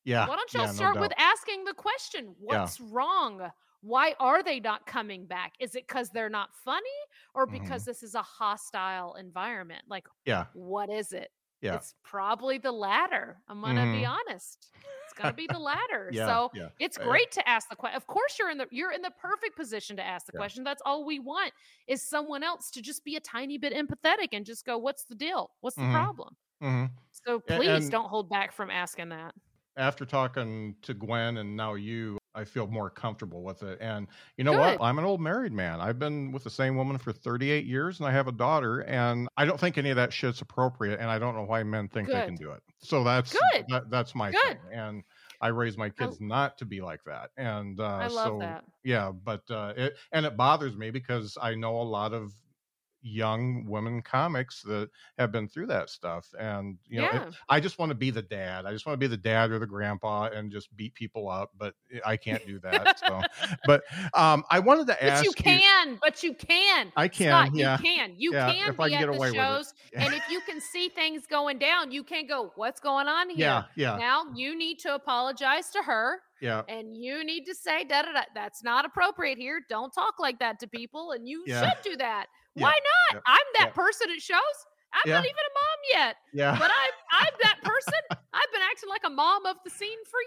Yeah. 0.06 0.28
Why 0.28 0.36
don't 0.36 0.54
y'all 0.54 0.64
yeah, 0.64 0.68
no 0.68 0.74
start 0.74 1.00
with 1.00 1.14
asking 1.18 1.64
the 1.66 1.74
question, 1.74 2.36
what's 2.40 2.80
wrong? 2.80 3.52
Why 3.82 4.16
are 4.20 4.42
they 4.44 4.60
not 4.60 4.86
coming 4.86 5.26
back? 5.26 5.54
Is 5.60 5.76
it 5.76 5.88
because 5.88 6.10
they're 6.10 6.30
not 6.30 6.50
funny 6.56 6.90
or 7.34 7.46
because 7.46 7.84
this 7.86 8.02
is 8.04 8.16
a 8.16 8.22
hostile 8.22 9.16
environment? 9.16 9.84
Like, 9.90 10.08
Yeah. 10.26 10.46
what 10.54 10.90
is 10.90 11.12
it? 11.14 11.32
Yeah. 11.62 11.76
It's 11.76 11.96
probably 12.04 12.58
the 12.58 12.72
latter. 12.74 13.38
I'm 13.48 13.62
going 13.62 13.76
to 13.78 13.94
be 13.98 14.04
honest. 14.06 14.68
It's 15.06 15.14
going 15.14 15.30
to 15.30 15.36
be 15.36 15.48
the 15.50 15.60
latter. 15.72 16.10
Yeah. 16.12 16.26
so 16.28 16.52
yeah. 16.54 16.70
it's 16.80 16.98
great 16.98 17.32
to 17.32 17.48
ask 17.48 17.70
the 17.70 17.76
question. 17.78 17.96
Of 17.96 18.06
course, 18.08 18.38
you're 18.38 18.50
in 18.52 18.58
the 18.58 18.68
you're 18.72 18.92
in 18.92 19.02
the 19.02 19.12
perfect 19.12 19.56
position 19.56 19.96
to 19.98 20.04
ask 20.04 20.26
the 20.26 20.32
Yeah. 20.34 20.40
question. 20.40 20.64
That's 20.66 20.82
all 20.86 21.06
we 21.06 21.20
want 21.20 21.54
is 21.88 22.02
someone 22.02 22.44
else 22.44 22.70
to 22.72 22.82
just 22.82 23.06
be 23.06 23.16
a 23.16 23.22
tiny 23.22 23.58
bit 23.58 23.72
empathetic 23.74 24.30
and 24.34 24.46
just 24.46 24.66
go, 24.66 24.78
"What's 24.78 25.06
the 25.06 25.16
deal? 25.16 25.52
What's 25.62 25.78
the 25.78 25.84
Mhm. 25.84 25.94
problem?" 25.94 26.36
mhm. 26.62 26.92
So 27.12 27.40
please 27.40 27.84
and- 27.84 27.92
don't 27.92 28.10
hold 28.10 28.30
back 28.30 28.52
from 28.52 28.70
asking 28.70 29.10
that. 29.10 29.34
After 29.78 30.06
talking 30.06 30.76
to 30.84 30.94
Gwen 30.94 31.38
and 31.38 31.56
now 31.56 31.74
you, 31.76 32.18
I 32.36 32.46
feel 32.46 32.68
more 32.68 32.90
comfortable 32.90 33.44
with 33.44 33.64
it. 33.64 33.78
And 33.82 34.08
you 34.38 34.44
know 34.44 34.54
Good. 34.54 34.56
what? 34.56 34.82
I'm 34.82 34.98
an 35.00 35.06
old 35.06 35.22
married 35.22 35.54
man. 35.54 35.82
I've 35.82 36.00
been 36.00 36.32
with 36.32 36.44
the 36.44 36.50
same 36.50 36.76
woman 36.76 36.98
for 36.98 37.12
38 37.12 37.66
years 37.66 38.00
and 38.00 38.08
I 38.08 38.12
have 38.12 38.28
a 38.28 38.32
daughter 38.32 38.82
and 38.84 39.28
I 39.38 39.46
don't 39.46 39.60
think 39.60 39.78
any 39.78 39.90
of 39.90 39.96
that 39.98 40.14
shit's 40.14 40.42
appropriate 40.42 41.00
and 41.00 41.10
I 41.10 41.20
don't 41.20 41.36
know 41.36 41.44
why 41.46 41.64
men 41.64 41.90
think 41.90 42.12
they 42.12 42.22
can 42.22 42.38
do 42.38 42.52
it. 42.52 42.62
So 42.80 43.04
that's 43.04 43.44
Good. 43.54 43.66
that, 43.68 43.90
that's 43.90 44.16
my 44.16 44.32
Good. 44.32 44.58
thing. 44.58 44.60
And 44.72 45.04
I 45.42 45.50
raise 45.50 45.78
my 45.78 45.90
kids 45.90 46.20
not 46.20 46.58
to 46.60 46.66
be 46.66 46.82
like 46.82 47.04
that. 47.06 47.32
And 47.38 47.80
uh 47.80 48.04
I 48.04 48.08
love 48.08 48.34
so 48.34 48.40
that. 48.40 48.66
yeah, 48.84 49.12
but 49.12 49.50
uh 49.50 49.74
it 49.78 49.94
and 50.12 50.26
it 50.26 50.38
bothers 50.38 50.76
me 50.78 50.92
because 50.92 51.38
I 51.42 51.56
know 51.56 51.80
a 51.80 51.84
lot 51.84 52.14
of 52.14 52.34
young 53.04 53.66
women 53.68 54.02
comics 54.02 54.62
that 54.64 54.90
have 55.18 55.32
been 55.32 55.48
through 55.48 55.68
that 55.68 55.90
stuff 55.90 56.34
and 56.40 56.78
you 56.88 57.02
know 57.02 57.08
it- 57.08 57.34
I 57.50 57.60
just 57.60 57.78
want 57.78 57.90
to 57.90 57.96
be 57.96 58.10
the 58.10 58.22
dad. 58.22 58.66
I 58.66 58.72
just 58.72 58.86
want 58.86 58.94
to 58.96 58.98
be 59.00 59.08
the 59.08 59.18
dad 59.18 59.52
or 59.52 59.60
the 59.60 59.68
grandpa 59.68 60.26
and 60.34 60.52
just 60.52 60.76
beat 60.76 60.94
people 60.94 61.30
up, 61.30 61.52
but 61.58 61.76
I 62.06 62.18
can't 62.18 62.46
do 62.48 62.60
that. 62.60 63.00
So, 63.00 63.22
but 63.68 63.84
um, 64.14 64.44
I 64.50 64.60
wanted 64.60 64.88
to 64.88 65.04
ask. 65.04 65.26
But 65.26 65.26
you 65.26 65.44
can, 65.44 66.00
but 66.02 66.24
you 66.24 66.34
can. 66.34 66.92
I 66.96 67.08
can, 67.08 67.48
Scott, 67.48 67.50
yeah. 67.56 67.78
You 67.78 67.84
can. 67.84 68.16
You 68.18 68.32
Yeah, 68.34 68.54
can 68.54 68.70
if 68.74 68.80
I 68.80 68.88
be 68.88 68.92
can 68.96 69.00
get 69.02 69.10
at 69.10 69.16
away 69.16 69.30
the 69.30 69.36
shows. 69.36 69.74
and 69.98 70.14
if 70.14 70.24
you 70.30 70.40
can 70.42 70.60
see 70.62 70.90
things 70.90 71.28
going 71.28 71.60
down, 71.60 71.92
you 71.92 72.04
can 72.04 72.26
go, 72.28 72.52
what's 72.56 72.80
going 72.80 73.08
on 73.08 73.30
here? 73.30 73.38
Yeah, 73.40 73.64
yeah, 73.76 73.98
Now 73.98 74.24
you 74.36 74.58
need 74.58 74.80
to 74.80 74.96
apologize 74.96 75.70
to 75.72 75.84
her 75.84 76.20
yeah, 76.42 76.64
and 76.68 76.96
you 76.98 77.24
need 77.24 77.46
to 77.46 77.56
say 77.56 77.84
da 77.84 78.02
da 78.04 78.12
da. 78.14 78.22
That's 78.36 78.64
not 78.64 78.86
appropriate 78.86 79.38
here. 79.38 79.62
Don't 79.70 79.92
talk 79.92 80.16
like 80.20 80.40
that 80.40 80.60
to 80.60 80.68
people. 80.68 81.12
And 81.12 81.28
you 81.28 81.44
Yeah. 81.48 81.62
should 81.62 81.92
do 81.92 81.98
that. 81.98 82.28
Yeah, 82.56 82.66
Why 82.66 82.78
not? 83.12 83.16
yeah, 83.16 83.20
I'm 83.26 83.48
that 83.60 83.68
yeah. 83.70 83.74
person 83.74 84.08
at 84.12 84.22
shows. 84.22 84.58
I'm 84.94 85.10
not 85.10 85.26
even 85.26 85.32
a 85.50 85.54
mom 85.58 85.80
yet, 85.92 86.16
yeah, 86.34 86.52
but 86.60 86.70
I'm 86.70 86.94
I'm 87.12 87.34
that 87.42 87.58
person. 87.64 88.00
I've 88.12 88.52
been 88.54 88.62
acting 88.62 88.90
like 88.90 89.02
a 89.06 89.10
mom 89.10 89.46
of 89.48 89.58
the 89.64 89.72
scene 89.72 89.98
for 90.06 90.20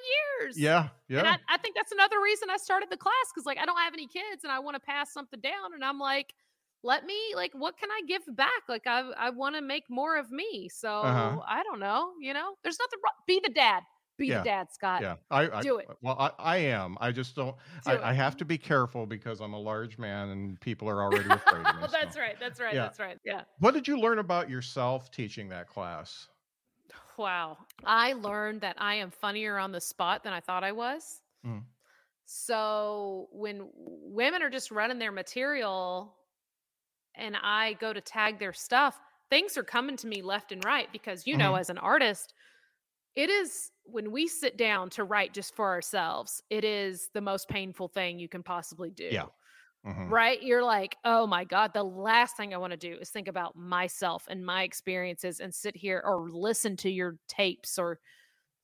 years. 0.42 0.58
yeah, 0.58 0.88
Yeah. 1.08 1.20
And 1.20 1.28
I, 1.28 1.38
I 1.48 1.56
think 1.58 1.76
that's 1.76 1.92
another 1.92 2.20
reason 2.20 2.50
I 2.50 2.56
started 2.56 2.88
the 2.90 2.96
class 2.96 3.26
because 3.32 3.46
like 3.46 3.58
I 3.58 3.64
don't 3.64 3.78
have 3.78 3.92
any 3.94 4.08
kids 4.08 4.42
and 4.42 4.52
I 4.52 4.58
want 4.58 4.74
to 4.74 4.80
pass 4.80 5.12
something 5.12 5.38
down 5.40 5.72
and 5.74 5.84
I'm 5.84 6.00
like, 6.00 6.34
let 6.82 7.04
me 7.04 7.14
like 7.36 7.52
what 7.54 7.78
can 7.78 7.90
I 7.92 8.00
give 8.08 8.22
back? 8.36 8.62
Like 8.68 8.88
I 8.88 9.00
I 9.16 9.30
want 9.30 9.54
to 9.54 9.62
make 9.62 9.84
more 9.88 10.16
of 10.16 10.32
me. 10.32 10.68
So 10.68 10.90
Uh-huh. 11.02 11.40
I 11.46 11.62
don't 11.62 11.78
know, 11.78 12.14
you 12.20 12.34
know, 12.34 12.54
there's 12.64 12.78
nothing 12.80 12.98
wrong. 13.04 13.14
Be 13.28 13.40
the 13.42 13.50
dad. 13.52 13.82
Be 14.18 14.28
Yeah, 14.28 14.38
the 14.38 14.44
dad, 14.44 14.72
Scott. 14.72 15.02
yeah. 15.02 15.16
I, 15.30 15.50
I 15.58 15.60
Do 15.62 15.78
it. 15.78 15.88
Well, 16.00 16.16
I, 16.18 16.30
I 16.38 16.56
am. 16.58 16.96
I 17.00 17.12
just 17.12 17.34
don't. 17.36 17.54
Do 17.84 17.90
I. 17.92 18.10
I 18.10 18.12
have 18.14 18.36
to 18.38 18.44
be 18.44 18.56
careful 18.56 19.04
because 19.06 19.40
I'm 19.40 19.52
a 19.52 19.58
large 19.60 19.98
man 19.98 20.30
and 20.30 20.60
people 20.60 20.88
are 20.88 21.02
already 21.02 21.28
afraid 21.28 21.66
of 21.66 21.76
me. 21.76 21.86
that's 21.92 22.14
so. 22.14 22.20
right. 22.20 22.36
That's 22.40 22.58
right. 22.60 22.74
Yeah. 22.74 22.82
That's 22.82 22.98
right. 22.98 23.18
Yeah. 23.24 23.42
What 23.58 23.74
did 23.74 23.86
you 23.86 23.98
learn 23.98 24.18
about 24.18 24.48
yourself 24.48 25.10
teaching 25.10 25.48
that 25.50 25.68
class? 25.68 26.28
Wow. 27.18 27.58
I 27.84 28.14
learned 28.14 28.60
that 28.62 28.76
I 28.78 28.94
am 28.96 29.10
funnier 29.10 29.58
on 29.58 29.72
the 29.72 29.80
spot 29.80 30.22
than 30.22 30.32
I 30.32 30.40
thought 30.40 30.64
I 30.64 30.72
was. 30.72 31.20
Mm. 31.46 31.62
So 32.24 33.28
when 33.32 33.70
women 33.74 34.42
are 34.42 34.50
just 34.50 34.70
running 34.70 34.98
their 34.98 35.12
material 35.12 36.16
and 37.14 37.36
I 37.40 37.74
go 37.74 37.92
to 37.92 38.00
tag 38.00 38.38
their 38.38 38.52
stuff, 38.52 38.98
things 39.30 39.56
are 39.56 39.62
coming 39.62 39.96
to 39.98 40.06
me 40.06 40.22
left 40.22 40.52
and 40.52 40.64
right 40.64 40.88
because, 40.92 41.26
you 41.26 41.36
know, 41.36 41.52
Mhm. 41.52 41.60
as 41.60 41.70
an 41.70 41.78
artist, 41.78 42.34
it 43.14 43.30
is 43.30 43.70
when 43.86 44.12
we 44.12 44.28
sit 44.28 44.56
down 44.56 44.90
to 44.90 45.04
write 45.04 45.32
just 45.34 45.54
for 45.54 45.66
ourselves, 45.66 46.42
it 46.50 46.64
is 46.64 47.10
the 47.14 47.20
most 47.20 47.48
painful 47.48 47.88
thing 47.88 48.18
you 48.18 48.28
can 48.28 48.42
possibly 48.42 48.90
do. 48.90 49.14
Yeah. 49.14 49.26
Mhm. 49.84 50.12
Right? 50.12 50.42
You're 50.42 50.64
like, 50.64 50.96
oh 51.04 51.26
my 51.26 51.44
God, 51.44 51.72
the 51.74 51.84
last 51.84 52.36
thing 52.36 52.54
I 52.54 52.58
want 52.58 52.72
to 52.72 52.76
do 52.76 52.94
is 53.00 53.10
think 53.10 53.28
about 53.28 53.56
myself 53.56 54.26
and 54.28 54.46
my 54.46 54.62
experiences 54.62 55.40
and 55.40 55.54
sit 55.54 55.76
here 55.76 56.02
or 56.04 56.30
listen 56.30 56.76
to 56.78 56.90
your 56.90 57.18
tapes 57.28 57.78
or 57.78 58.00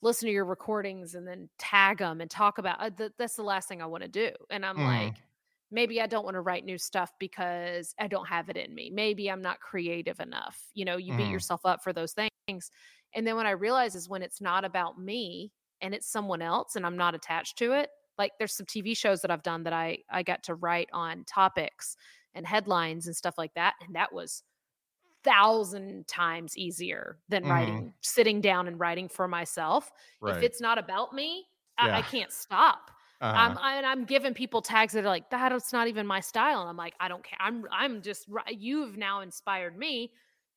listen 0.02 0.26
to 0.26 0.32
your 0.32 0.44
recordings 0.44 1.14
and 1.14 1.26
then 1.26 1.48
tag 1.58 1.98
them 1.98 2.20
and 2.20 2.30
talk 2.30 2.58
about 2.58 2.80
uh, 2.80 2.90
th- 2.90 3.12
that's 3.18 3.36
the 3.36 3.42
last 3.42 3.68
thing 3.68 3.80
I 3.82 3.86
want 3.86 4.02
to 4.02 4.08
do. 4.08 4.32
And 4.50 4.66
I'm 4.66 4.78
Mhm. 4.78 4.82
like, 4.82 5.22
maybe 5.70 6.00
I 6.00 6.06
don't 6.06 6.24
want 6.24 6.34
to 6.34 6.40
write 6.40 6.64
new 6.64 6.78
stuff 6.78 7.12
because 7.20 7.94
I 7.98 8.08
don't 8.08 8.26
have 8.26 8.48
it 8.50 8.56
in 8.56 8.74
me. 8.74 8.90
Maybe 8.90 9.30
I'm 9.30 9.42
not 9.42 9.60
creative 9.60 10.20
enough. 10.20 10.70
You 10.74 10.84
know, 10.84 10.96
you 10.96 11.14
beat 11.14 11.28
Mhm. 11.28 11.30
yourself 11.30 11.64
up 11.64 11.82
for 11.82 11.92
those 11.92 12.14
things. 12.14 12.70
And 13.14 13.26
then 13.26 13.36
what 13.36 13.46
I 13.46 13.50
realize 13.52 13.94
is 13.94 14.08
when 14.08 14.22
it's 14.22 14.40
not 14.40 14.64
about 14.64 14.98
me 14.98 15.52
and 15.80 15.94
it's 15.94 16.06
someone 16.10 16.42
else 16.42 16.76
and 16.76 16.86
I'm 16.86 16.96
not 16.96 17.14
attached 17.14 17.58
to 17.58 17.72
it. 17.72 17.90
Like 18.18 18.32
there's 18.38 18.54
some 18.54 18.66
TV 18.66 18.94
shows 18.94 19.22
that 19.22 19.30
I've 19.30 19.42
done 19.42 19.64
that 19.64 19.72
I 19.72 19.98
I 20.10 20.22
got 20.22 20.42
to 20.44 20.54
write 20.54 20.88
on 20.92 21.24
topics 21.24 21.96
and 22.34 22.46
headlines 22.46 23.06
and 23.06 23.16
stuff 23.16 23.34
like 23.38 23.54
that 23.54 23.74
and 23.80 23.94
that 23.96 24.12
was 24.12 24.42
thousand 25.24 26.08
times 26.08 26.56
easier 26.58 27.20
than 27.28 27.44
Mhm. 27.44 27.46
writing 27.46 27.94
sitting 28.02 28.40
down 28.40 28.66
and 28.66 28.80
writing 28.80 29.08
for 29.08 29.28
myself. 29.28 29.90
Right. 30.20 30.32
If 30.32 30.42
it's 30.42 30.60
not 30.60 30.78
about 30.78 31.14
me, 31.14 31.46
I, 31.78 31.98
I 31.98 32.02
can't 32.02 32.32
stop. 32.32 32.90
uh-huh. 33.20 33.32
I'm 33.34 33.56
I, 33.58 33.76
and 33.76 33.86
I'm 33.86 34.04
giving 34.04 34.34
people 34.34 34.62
tags 34.62 34.92
that 34.94 35.04
are 35.04 35.08
like 35.08 35.30
that's 35.30 35.72
not 35.72 35.88
even 35.88 36.06
my 36.06 36.20
style, 36.20 36.60
and 36.60 36.68
I'm 36.68 36.76
like 36.76 36.94
I 37.00 37.08
don't 37.08 37.22
care. 37.24 37.38
I'm 37.40 37.64
I'm 37.70 38.02
just 38.02 38.28
you've 38.48 38.96
now 38.96 39.20
inspired 39.20 39.76
me 39.78 40.12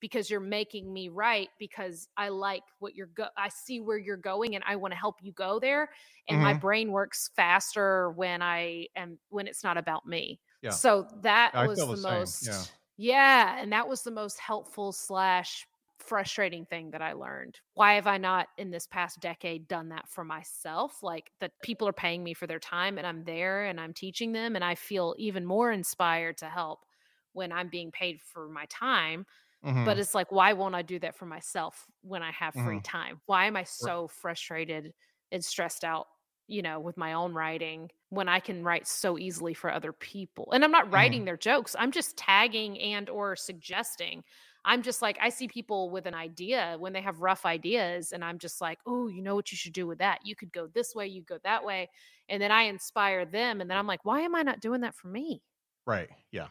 because 0.06 0.30
you're 0.30 0.40
making 0.40 0.94
me 0.94 1.10
write 1.10 1.50
because 1.58 2.08
I 2.16 2.30
like 2.30 2.62
what 2.78 2.94
you're 2.94 3.08
go. 3.08 3.28
I 3.36 3.50
see 3.50 3.80
where 3.80 3.98
you're 3.98 4.18
going, 4.18 4.54
and 4.54 4.64
I 4.68 4.76
want 4.76 4.92
to 4.92 4.98
help 4.98 5.16
you 5.24 5.32
go 5.32 5.60
there. 5.60 5.90
And 6.28 6.40
my 6.42 6.54
Mhm. 6.54 6.62
brain 6.62 6.92
works 6.92 7.32
faster 7.36 8.12
when 8.12 8.44
I 8.44 8.88
am 8.96 9.18
when 9.30 9.48
it's 9.48 9.64
not 9.64 9.78
about 9.78 10.06
me. 10.06 10.40
Yeah. 10.62 10.80
So 10.80 11.08
that 11.24 11.54
I 11.54 11.64
was 11.64 11.80
the, 11.86 11.86
the 11.88 11.98
most. 11.98 12.48
yeah. 12.48 12.68
yeah, 12.98 13.60
and 13.60 13.72
that 13.74 13.88
was 13.88 14.04
the 14.04 14.12
most 14.12 14.40
helpful 14.40 14.92
slash 14.92 15.66
frustrating 15.98 16.66
thing 16.68 16.92
that 16.92 17.02
I 17.02 17.14
learned. 17.14 17.60
Why 17.74 17.94
have 17.96 18.06
I 18.06 18.18
not 18.20 18.50
in 18.58 18.70
this 18.70 18.86
past 18.86 19.20
decade 19.22 19.68
done 19.68 19.90
that 19.90 20.08
for 20.08 20.24
myself? 20.24 21.02
Like 21.02 21.32
that 21.40 21.54
people 21.64 21.88
are 21.88 21.94
paying 21.94 22.24
me 22.24 22.36
for 22.36 22.46
their 22.46 22.60
time 22.60 23.00
and 23.00 23.08
I'm 23.08 23.24
there 23.24 23.66
and 23.66 23.80
I'm 23.80 23.94
teaching 23.94 24.34
them 24.34 24.56
and 24.56 24.64
I 24.64 24.76
feel 24.76 25.16
even 25.18 25.46
more 25.46 25.72
inspired 25.72 26.38
to 26.40 26.50
help 26.50 26.86
when 27.34 27.52
I'm 27.52 27.70
being 27.70 27.92
paid 27.92 28.22
for 28.22 28.48
my 28.48 28.66
time. 28.70 29.26
Mhm. 29.66 29.76
But 29.84 30.00
it's 30.00 30.16
like 30.16 30.32
why 30.32 30.54
won't 30.54 30.76
I 30.76 30.82
do 30.82 31.00
that 31.00 31.16
for 31.16 31.26
myself 31.26 31.88
when 32.02 32.24
I 32.24 32.32
have 32.32 32.56
free 32.56 32.80
Mhm. 32.80 32.82
time? 32.82 33.22
Why 33.26 33.46
am 33.46 33.56
I 33.56 33.64
so 33.64 34.08
frustrated 34.08 34.94
and 35.32 35.44
stressed 35.46 35.84
out, 35.84 36.08
you 36.48 36.62
know, 36.62 36.80
with 36.80 36.98
my 36.98 37.14
own 37.14 37.34
writing 37.34 37.90
when 38.10 38.28
I 38.30 38.40
can 38.40 38.64
write 38.64 38.88
so 38.88 39.18
easily 39.20 39.54
for 39.54 39.72
other 39.72 39.94
people? 39.94 40.52
And 40.54 40.64
I'm 40.64 40.72
not 40.72 40.92
writing 40.92 41.26
their 41.26 41.38
jokes. 41.38 41.76
I'm 41.78 41.92
just 41.92 42.18
tagging 42.18 42.80
and 42.80 43.10
or 43.10 43.36
suggesting. 43.36 44.24
I'm 44.66 44.82
just 44.82 45.02
like 45.02 45.18
I 45.22 45.30
see 45.30 45.48
people 45.48 45.92
with 45.92 46.08
an 46.08 46.16
idea 46.16 46.78
when 46.80 46.94
they 46.94 47.02
have 47.02 47.22
rough 47.22 47.46
ideas 47.46 48.12
and 48.12 48.24
I'm 48.26 48.40
just 48.40 48.62
like, 48.62 48.80
"Oh, 48.88 49.08
you 49.08 49.22
know 49.22 49.36
what 49.36 49.52
you 49.52 49.58
should 49.58 49.74
do 49.74 49.86
with 49.88 50.00
that? 50.00 50.22
You 50.26 50.36
could 50.36 50.52
go 50.52 50.68
this 50.68 50.96
way, 50.96 51.08
you 51.08 51.22
go 51.24 51.38
that 51.44 51.64
way." 51.64 51.90
And 52.30 52.42
then 52.42 52.52
I 52.52 52.64
inspire 52.64 53.26
them 53.26 53.62
and 53.62 53.70
then 53.70 53.78
I'm 53.78 53.88
like, 53.88 54.04
"Why 54.06 54.22
am 54.22 54.36
I 54.36 54.42
not 54.44 54.62
doing 54.62 54.82
that 54.82 54.96
for 54.96 55.08
me?" 55.08 55.44
right. 55.86 56.10
Yeah. 56.32 56.50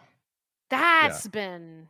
That's 0.71 1.27
been 1.27 1.89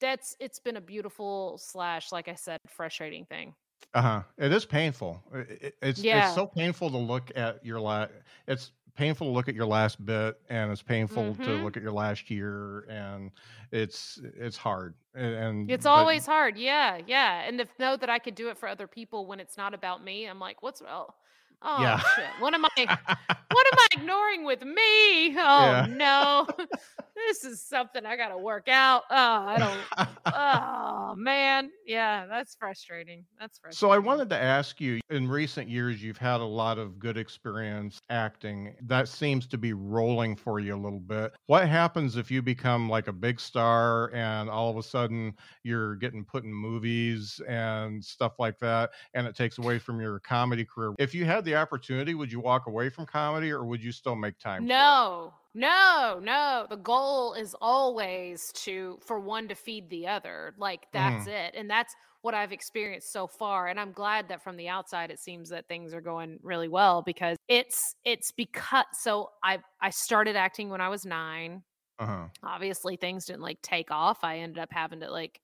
that's 0.00 0.36
it's 0.40 0.58
been 0.58 0.76
a 0.76 0.80
beautiful 0.80 1.58
slash 1.58 2.12
like 2.12 2.28
I 2.28 2.34
said 2.34 2.58
frustrating 2.68 3.24
thing. 3.26 3.54
Uh 3.94 4.02
huh. 4.02 4.22
It 4.38 4.52
is 4.52 4.64
painful. 4.64 5.22
I- 5.34 5.38
I- 5.38 5.72
It's 5.82 6.00
Yeah. 6.02 6.26
it's 6.26 6.34
so 6.34 6.46
painful 6.46 6.90
to 6.90 6.96
look 6.98 7.30
at 7.36 7.64
your 7.64 7.80
last. 7.80 8.12
It's 8.46 8.72
painful 8.96 9.28
to 9.28 9.32
look 9.32 9.48
at 9.48 9.54
your 9.54 9.66
last 9.66 10.04
bit, 10.04 10.38
and 10.50 10.70
it's 10.70 10.82
painful 10.82 11.34
to 11.36 11.42
Mhm. 11.42 11.62
look 11.64 11.76
at 11.76 11.82
your 11.82 11.92
last 11.92 12.30
year, 12.30 12.80
and 12.90 13.30
it's 13.72 14.20
it's 14.36 14.56
hard. 14.56 14.94
And, 15.14 15.34
and 15.34 15.70
It's 15.70 15.84
but- 15.84 15.90
always 15.90 16.26
hard. 16.26 16.56
Yeah, 16.58 16.98
yeah. 17.06 17.42
And 17.46 17.58
to 17.58 17.66
know 17.78 17.96
that 17.96 18.10
I 18.10 18.18
could 18.18 18.34
do 18.34 18.48
it 18.50 18.58
for 18.58 18.68
other 18.68 18.86
people 18.86 19.26
when 19.26 19.40
it's 19.40 19.56
not 19.56 19.74
about 19.74 20.04
me, 20.04 20.26
I'm 20.26 20.38
like, 20.38 20.62
what's 20.62 20.82
well, 20.82 21.16
Oh 21.62 21.82
Yeah. 21.82 21.98
shit. 22.16 22.26
What 22.38 22.54
am 22.54 22.64
I 22.64 22.70
what 23.50 23.66
am 23.72 23.78
I 23.78 23.86
ignoring 23.92 24.44
with 24.44 24.62
me? 24.64 25.36
Oh 25.38 25.64
Yeah. 25.66 25.86
no. 25.88 26.46
this 27.28 27.44
is 27.44 27.62
something 27.62 28.04
I 28.06 28.16
gotta 28.16 28.38
work 28.38 28.68
out. 28.68 29.02
Oh, 29.10 29.16
I 29.16 29.56
don't 29.58 30.08
oh 30.34 31.14
man. 31.18 31.70
Yeah, 31.86 32.26
that's 32.26 32.54
frustrating. 32.54 33.24
That's 33.38 33.58
frustrating. 33.58 33.76
So 33.76 33.90
I 33.90 33.98
wanted 33.98 34.30
to 34.30 34.36
ask 34.36 34.80
you 34.80 35.00
in 35.10 35.28
recent 35.28 35.68
years 35.68 36.02
you've 36.02 36.18
had 36.18 36.40
a 36.40 36.44
lot 36.44 36.78
of 36.78 36.98
good 36.98 37.16
experience 37.16 38.00
acting. 38.10 38.74
That 38.82 39.08
seems 39.08 39.46
to 39.48 39.58
be 39.58 39.72
rolling 39.72 40.36
for 40.36 40.60
you 40.60 40.74
a 40.74 40.76
little 40.76 41.00
bit. 41.00 41.32
What 41.46 41.68
happens 41.68 42.16
if 42.16 42.30
you 42.30 42.42
become 42.42 42.88
like 42.88 43.08
a 43.08 43.12
big 43.12 43.40
star 43.40 44.10
and 44.14 44.48
all 44.48 44.70
of 44.70 44.76
a 44.76 44.82
sudden 44.82 45.34
you're 45.62 45.96
getting 45.96 46.24
put 46.24 46.44
in 46.44 46.52
movies 46.52 47.40
and 47.48 48.04
stuff 48.04 48.38
like 48.38 48.58
that 48.60 48.90
and 49.14 49.26
it 49.26 49.36
takes 49.36 49.58
away 49.58 49.78
from 49.78 50.00
your 50.00 50.20
comedy 50.20 50.64
career? 50.64 50.94
If 50.98 51.14
you 51.14 51.24
had 51.24 51.44
the 51.44 51.56
opportunity, 51.56 52.14
would 52.14 52.32
you 52.32 52.40
walk 52.40 52.66
away 52.66 52.88
from 52.88 53.06
comedy 53.06 53.50
or 53.50 53.64
would 53.64 53.82
you 53.82 53.92
still 53.92 54.16
make 54.16 54.38
time? 54.38 54.66
No, 54.66 55.34
no, 55.54 56.20
no. 56.22 56.66
The 56.70 56.76
goal 56.76 57.34
is 57.34 57.54
always 57.60 58.40
to 58.64 58.98
for 59.04 59.18
one 59.18 59.48
to 59.48 59.54
feed 59.54 59.90
the 59.90 60.06
other. 60.06 60.54
Like 60.58 60.86
that's 60.92 61.26
it. 61.26 61.54
And 61.56 61.68
that's 61.68 61.94
what 62.22 62.34
I've 62.34 62.52
experienced 62.52 63.12
so 63.12 63.26
far. 63.26 63.68
And 63.68 63.80
I'm 63.80 63.92
glad 63.92 64.28
that 64.28 64.44
from 64.44 64.56
the 64.56 64.68
outside 64.68 65.10
it 65.10 65.18
seems 65.18 65.48
that 65.50 65.66
things 65.66 65.92
are 65.92 66.00
going 66.00 66.38
really 66.42 66.68
well 66.68 67.02
because 67.02 67.36
it's 67.48 67.78
it's 68.04 68.30
because 68.32 68.84
so 69.00 69.30
I 69.42 69.58
I 69.80 69.90
started 69.90 70.36
acting 70.36 70.68
when 70.68 70.80
I 70.80 70.88
was 70.88 71.04
9. 71.04 71.62
Uh-huh. 71.98 72.26
Obviously 72.44 72.96
things 72.96 73.26
didn't 73.26 73.42
like 73.42 73.60
take 73.62 73.90
off. 73.90 74.18
I 74.22 74.38
ended 74.38 74.62
up 74.62 74.72
having 74.72 75.00
to 75.00 75.10
like 75.10 75.40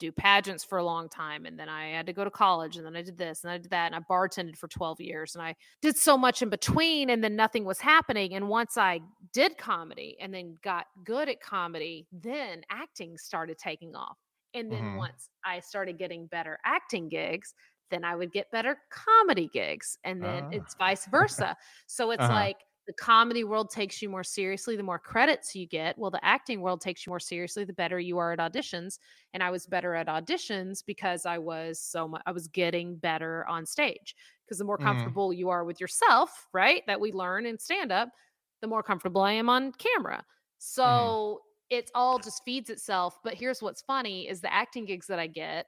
do 0.00 0.12
pageants 0.12 0.64
for 0.64 0.78
a 0.78 0.84
long 0.84 1.08
time 1.08 1.46
and 1.46 1.58
then 1.60 1.68
I 1.68 1.90
had 1.90 2.06
to 2.06 2.12
go 2.14 2.24
to 2.24 2.30
college 2.30 2.76
and 2.76 2.86
then 2.86 2.96
I 2.96 3.02
did 3.02 3.18
this 3.18 3.44
and 3.44 3.52
I 3.52 3.58
did 3.58 3.70
that 3.70 3.86
and 3.92 3.94
I 3.96 4.00
bartended 4.00 4.56
for 4.56 4.68
12 4.68 5.00
years 5.00 5.36
and 5.36 5.42
I 5.44 5.54
did 5.82 5.96
so 5.96 6.18
much 6.18 6.42
in 6.42 6.50
between 6.50 7.10
and 7.10 7.22
then 7.24 7.36
nothing 7.36 7.64
was 7.64 7.80
happening 7.80 8.34
and 8.34 8.48
once 8.48 8.78
I 8.78 9.00
did 9.32 9.58
comedy 9.58 10.16
and 10.20 10.34
then 10.34 10.58
got 10.64 10.86
good 11.04 11.28
at 11.28 11.40
comedy 11.42 12.08
then 12.12 12.62
acting 12.70 13.18
started 13.18 13.58
taking 13.58 13.94
off 13.94 14.18
and 14.54 14.72
then 14.72 14.80
Mhm. 14.80 14.94
once 14.94 15.30
I 15.44 15.60
started 15.60 15.98
getting 15.98 16.26
better 16.26 16.58
acting 16.64 17.08
gigs 17.08 17.54
then 17.90 18.04
I 18.04 18.16
would 18.16 18.32
get 18.32 18.50
better 18.52 18.78
comedy 18.90 19.48
gigs 19.48 19.98
and 20.04 20.24
then 20.24 20.46
Ah. 20.46 20.50
it's 20.50 20.74
vice 20.76 21.06
versa 21.06 21.56
so 21.86 22.10
it's 22.12 22.28
Uh-huh. 22.28 22.30
like 22.30 22.56
the 22.86 22.92
comedy 22.94 23.44
world 23.44 23.70
takes 23.70 24.02
you 24.02 24.08
more 24.08 24.24
seriously 24.24 24.76
the 24.76 24.82
more 24.82 24.98
credits 24.98 25.54
you 25.54 25.66
get 25.66 25.96
well 25.98 26.10
the 26.10 26.24
acting 26.24 26.60
world 26.60 26.80
takes 26.80 27.06
you 27.06 27.10
more 27.10 27.20
seriously 27.20 27.64
the 27.64 27.72
better 27.72 28.00
you 28.00 28.18
are 28.18 28.32
at 28.32 28.38
auditions 28.38 28.98
and 29.32 29.42
I 29.42 29.50
was 29.50 29.66
better 29.66 29.94
at 29.94 30.06
auditions 30.08 30.84
because 30.84 31.26
I 31.26 31.38
was 31.38 31.80
so 31.80 32.08
much 32.08 32.22
I 32.26 32.32
was 32.32 32.48
getting 32.48 32.96
better 32.96 33.46
on 33.46 33.66
stage 33.66 34.16
because 34.44 34.58
the 34.58 34.64
more 34.64 34.78
Mhm. 34.78 35.14
comfortable 35.18 35.32
you 35.32 35.48
are 35.50 35.64
with 35.64 35.80
yourself, 35.80 36.48
right? 36.52 36.82
That 36.88 37.00
we 37.00 37.12
learn 37.12 37.46
in 37.46 37.58
stand 37.58 37.92
up, 37.92 38.08
the 38.60 38.66
more 38.66 38.82
comfortable 38.82 39.20
I 39.22 39.32
am 39.32 39.48
on 39.48 39.72
camera. 39.72 40.24
So 40.58 41.40
it 41.70 41.90
all 41.94 42.18
just 42.18 42.42
feeds 42.44 42.68
itself, 42.70 43.18
but 43.22 43.34
here's 43.34 43.62
what's 43.62 43.82
funny 43.82 44.28
is 44.28 44.40
the 44.40 44.52
acting 44.52 44.84
gigs 44.84 45.06
that 45.06 45.18
I 45.18 45.26
get 45.28 45.66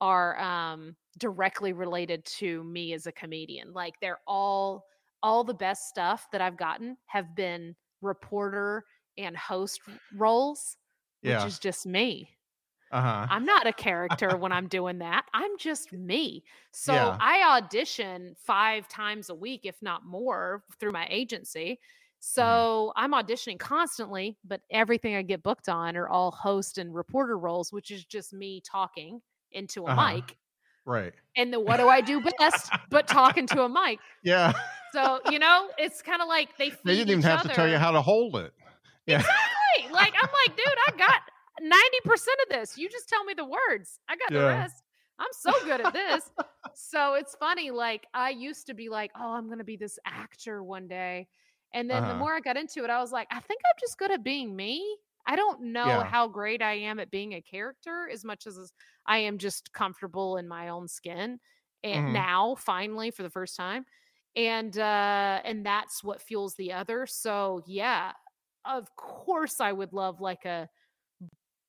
are 0.00 0.38
um 0.40 0.96
directly 1.18 1.72
related 1.72 2.24
to 2.24 2.64
me 2.64 2.92
as 2.92 3.06
a 3.06 3.12
comedian. 3.12 3.72
Like 3.72 3.94
they're 4.00 4.20
all 4.26 4.86
all 5.22 5.44
the 5.44 5.54
best 5.54 5.88
stuff 5.88 6.28
that 6.32 6.40
I've 6.40 6.56
gotten 6.56 6.96
have 7.06 7.34
been 7.34 7.76
reporter 8.00 8.84
and 9.18 9.36
host 9.36 9.80
roles, 10.16 10.76
which 11.22 11.44
is 11.44 11.58
just 11.58 11.86
me. 11.86 12.30
Uh-huh. 12.90 13.26
I'm 13.30 13.44
not 13.46 13.66
a 13.66 13.72
character 13.72 14.36
when 14.36 14.52
I'm 14.52 14.68
doing 14.68 14.98
that. 14.98 15.26
I'm 15.32 15.56
just 15.58 15.92
me. 15.92 16.44
So 16.72 16.92
Yeah. 16.92 17.16
I 17.20 17.56
audition 17.56 18.34
five 18.36 18.86
times 18.88 19.30
a 19.30 19.34
week, 19.34 19.62
if 19.64 19.80
not 19.80 20.04
more, 20.04 20.64
through 20.78 20.92
my 20.92 21.06
agency. 21.10 21.80
So 22.20 22.92
I'm 22.94 23.12
auditioning 23.12 23.58
constantly, 23.58 24.38
but 24.44 24.60
everything 24.70 25.16
I 25.16 25.22
get 25.22 25.42
booked 25.42 25.68
on 25.68 25.96
are 25.96 26.08
all 26.08 26.30
host 26.30 26.78
and 26.78 26.94
reporter 26.94 27.38
roles, 27.38 27.72
which 27.72 27.90
is 27.90 28.04
just 28.04 28.32
me 28.32 28.60
talking 28.60 29.22
into 29.52 29.86
a 29.86 29.90
Uh-huh. 29.90 30.14
mic. 30.14 30.36
Right. 30.84 31.14
And 31.36 31.52
then 31.52 31.64
what 31.64 31.78
do 31.78 31.88
I 31.88 32.00
do 32.00 32.20
best 32.38 32.70
but 32.90 33.06
talking 33.08 33.46
to 33.48 33.62
a 33.62 33.68
mic? 33.70 34.00
Yeah. 34.22 34.52
So, 34.92 35.20
you 35.24 35.38
know, 35.38 35.72
it's 35.78 36.02
kind 36.02 36.20
of 36.20 36.28
like 36.28 36.56
they 36.58 36.70
feed 36.70 36.82
they 36.84 36.94
didn't 36.96 37.10
even 37.10 37.22
have 37.22 37.42
to 37.42 37.48
tell 37.48 37.68
you 37.68 37.78
how 37.78 37.92
to 37.92 38.02
hold 38.02 38.36
it. 38.36 38.52
Yeah. 39.06 39.22
Right. 39.24 39.90
Like 39.90 40.14
I'm 40.14 40.28
like, 40.48 40.56
dude, 40.56 40.66
I 40.66 40.90
got 40.98 41.20
90% 41.60 42.38
of 42.42 42.48
this. 42.50 42.76
You 42.76 42.88
just 42.88 43.08
tell 43.08 43.24
me 43.24 43.34
the 43.34 43.44
words. 43.44 43.98
I 44.08 44.16
got 44.16 44.32
the 44.36 44.44
rest. 44.44 44.82
I'm 45.18 45.32
so 45.32 45.50
good 45.64 45.80
at 45.80 45.92
this. 45.92 46.30
so 46.72 47.14
it's 47.14 47.34
funny. 47.36 47.70
Like 47.70 48.06
I 48.14 48.30
used 48.30 48.66
to 48.66 48.74
be 48.74 48.88
like, 48.88 49.10
oh, 49.14 49.32
I'm 49.32 49.48
gonna 49.48 49.64
be 49.64 49.76
this 49.76 49.98
actor 50.06 50.62
one 50.62 50.88
day. 50.88 51.28
And 51.74 51.88
then 51.88 52.06
the 52.06 52.14
Uh-huh. 52.14 52.14
more 52.14 52.34
I 52.34 52.40
got 52.40 52.56
into 52.56 52.84
it, 52.84 52.90
I 52.90 53.00
was 53.00 53.12
like, 53.12 53.28
I 53.30 53.40
think 53.40 53.60
I'm 53.64 53.76
just 53.80 53.96
good 53.98 54.10
at 54.10 54.22
being 54.22 54.54
me. 54.54 54.98
I 55.24 55.36
don't 55.36 55.72
know 55.72 56.02
Yeah. 56.02 56.02
how 56.02 56.28
great 56.28 56.60
I 56.60 56.74
am 56.74 56.98
at 56.98 57.10
being 57.10 57.32
a 57.32 57.40
character 57.40 58.08
as 58.12 58.24
much 58.24 58.46
as 58.46 58.72
I 59.06 59.18
am 59.18 59.38
just 59.38 59.72
comfortable 59.72 60.36
in 60.36 60.48
my 60.48 60.68
own 60.68 60.88
skin. 60.88 61.38
And 61.84 62.08
Mhm. 62.08 62.12
now, 62.12 62.54
finally, 62.56 63.10
for 63.10 63.22
the 63.22 63.30
first 63.30 63.56
time. 63.56 63.86
And 64.34 64.78
uh 64.78 65.42
and 65.44 65.64
that's 65.66 66.02
what 66.02 66.22
fuels 66.22 66.54
the 66.54 66.72
other. 66.72 67.06
So 67.06 67.62
yeah, 67.66 68.12
of 68.64 68.94
course 68.96 69.60
I 69.60 69.72
would 69.72 69.92
love 69.92 70.20
like 70.20 70.44
a 70.46 70.70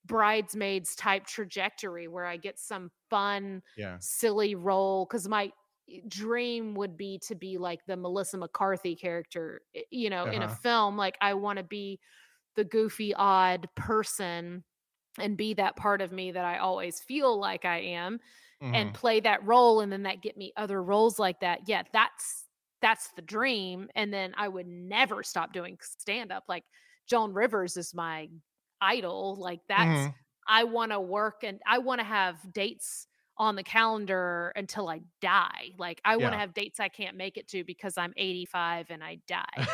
bridesmaids 0.06 0.96
type 0.96 1.26
trajectory 1.26 2.08
where 2.08 2.26
I 2.26 2.38
get 2.38 2.60
some 2.60 2.92
fun, 3.10 3.62
Yeah. 3.76 4.00
silly 4.00 4.56
role 4.56 5.06
because 5.06 5.28
my 5.28 5.52
dream 6.08 6.76
would 6.76 6.98
be 6.98 7.20
to 7.20 7.36
be 7.36 7.58
like 7.58 7.86
the 7.86 7.98
Melissa 7.98 8.38
McCarthy 8.38 8.96
character, 8.96 9.62
eh, 9.76 9.82
you 9.92 10.10
know, 10.10 10.28
in 10.28 10.42
a 10.44 10.48
Uh-huh. 10.48 10.58
film. 10.64 10.98
Like 10.98 11.18
I 11.22 11.34
want 11.36 11.58
to 11.58 11.64
be 11.64 12.00
the 12.56 12.66
goofy, 12.66 13.14
odd 13.16 13.70
person 13.76 14.64
and 15.20 15.38
be 15.38 15.54
that 15.56 15.76
part 15.78 16.02
of 16.02 16.12
me 16.12 16.32
that 16.32 16.46
I 16.46 16.60
always 16.60 17.02
feel 17.02 17.40
like 17.40 17.66
I 17.66 17.80
am 17.80 18.20
and 18.74 18.94
Mhm. 18.94 18.96
play 18.96 19.20
that 19.22 19.46
role 19.46 19.82
and 19.82 19.92
then 19.92 20.04
that 20.04 20.22
get 20.22 20.38
me 20.38 20.54
other 20.58 20.82
roles 20.84 21.20
like 21.20 21.42
that. 21.42 21.68
Yeah, 21.68 21.84
that's 21.94 22.43
that's 22.84 23.10
the 23.14 23.24
dream 23.24 23.90
and 23.96 24.14
then 24.14 24.36
I 24.38 24.50
would 24.50 24.68
never 24.68 25.24
stop 25.24 25.54
doing 25.54 25.80
stand 25.82 26.32
up. 26.32 26.46
Like 26.50 26.66
Joan 27.08 27.34
Rivers 27.34 27.78
is 27.78 27.96
my 27.96 28.30
idol. 28.82 29.38
Like 29.38 29.62
that's 29.70 30.10
Mhm. 30.10 30.16
I 30.48 30.66
want 30.66 30.92
to 30.92 31.00
work 31.02 31.44
and 31.44 31.62
I 31.66 31.80
want 31.80 32.00
to 32.02 32.06
have 32.06 32.54
dates 32.54 33.08
on 33.38 33.56
the 33.56 33.64
calendar 33.64 34.54
until 34.56 34.90
I 34.90 35.02
die. 35.22 35.72
Like 35.80 36.02
I 36.06 36.18
want 36.18 36.34
to 36.34 36.38
Yeah. 36.38 36.40
have 36.40 36.54
dates 36.54 36.80
I 36.80 36.90
can't 36.90 37.18
make 37.18 37.38
it 37.38 37.48
to 37.50 37.64
because 37.64 37.98
I'm 37.98 38.14
85 38.18 38.92
and 38.92 39.04
I 39.04 39.22
die. 39.28 39.70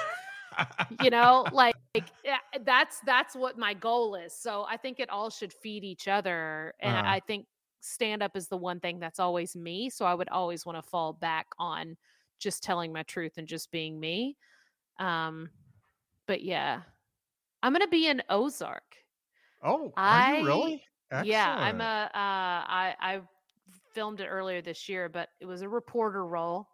you 0.89 1.10
know, 1.12 1.47
like 1.51 1.76
yeah, 2.24 2.38
that's 2.62 2.99
that's 3.01 3.36
what 3.36 3.57
my 3.57 3.74
goal 3.74 4.16
is. 4.16 4.34
So 4.34 4.66
I 4.68 4.78
think 4.78 4.99
it 4.99 5.10
all 5.10 5.30
should 5.30 5.53
feed 5.53 5.84
each 5.84 6.07
other 6.07 6.74
and 6.80 6.97
Uh-huh. 6.97 7.03
I 7.05 7.20
think 7.22 7.47
stand 7.82 8.22
up 8.24 8.36
is 8.36 8.47
the 8.49 8.57
one 8.57 8.80
thing 8.80 8.99
that's 8.99 9.20
always 9.20 9.55
me, 9.55 9.89
so 9.89 10.05
I 10.05 10.14
would 10.14 10.30
always 10.30 10.66
want 10.66 10.78
to 10.78 10.82
fall 10.89 11.14
back 11.14 11.47
on 11.57 11.97
just 12.40 12.64
telling 12.64 12.92
my 12.94 13.04
truth 13.04 13.34
and 13.38 13.48
just 13.48 13.72
being 13.72 14.00
me. 14.00 14.38
Um 15.00 15.50
but 16.28 16.42
yeah. 16.44 16.82
I'm 17.62 17.74
going 17.74 17.82
to 17.82 17.90
be 17.90 18.08
in 18.08 18.22
Ozark. 18.30 18.84
oh, 19.64 19.92
are 19.98 20.04
I- 20.06 20.38
you 20.38 20.46
really? 20.46 20.84
Yeah, 21.24 21.54
I'm 21.58 21.82
Excellent. 21.82 21.82
a 21.82 22.18
uh 22.18 22.62
I 22.68 22.96
I 23.02 23.22
filmed 23.94 24.22
it 24.22 24.28
earlier 24.28 24.62
this 24.62 24.88
year, 24.88 25.10
but 25.10 25.30
it 25.40 25.46
was 25.46 25.62
a 25.64 25.68
reporter 25.70 26.26
role, 26.26 26.68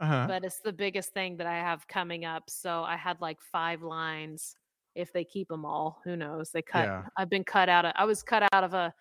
Uh-huh. 0.00 0.26
but 0.28 0.44
it's 0.44 0.60
the 0.60 0.72
biggest 0.72 1.12
thing 1.12 1.36
that 1.38 1.46
I 1.48 1.54
have 1.56 1.86
coming 1.88 2.24
up. 2.24 2.44
So 2.48 2.82
I 2.84 2.96
had 2.96 3.20
like 3.20 3.40
5 3.40 3.82
lines 3.82 4.54
if 4.94 5.12
they 5.12 5.24
keep 5.24 5.48
them 5.48 5.64
all, 5.64 6.00
who 6.04 6.16
knows. 6.16 6.50
They 6.52 6.62
cut 6.62 6.84
Yeah. 6.84 7.04
I've 7.16 7.28
been 7.28 7.44
cut 7.44 7.68
out 7.68 7.84
of 7.84 7.92
I 7.96 8.04
was 8.04 8.22
cut 8.22 8.44
out 8.52 8.62
of 8.64 8.72
a 8.74 8.94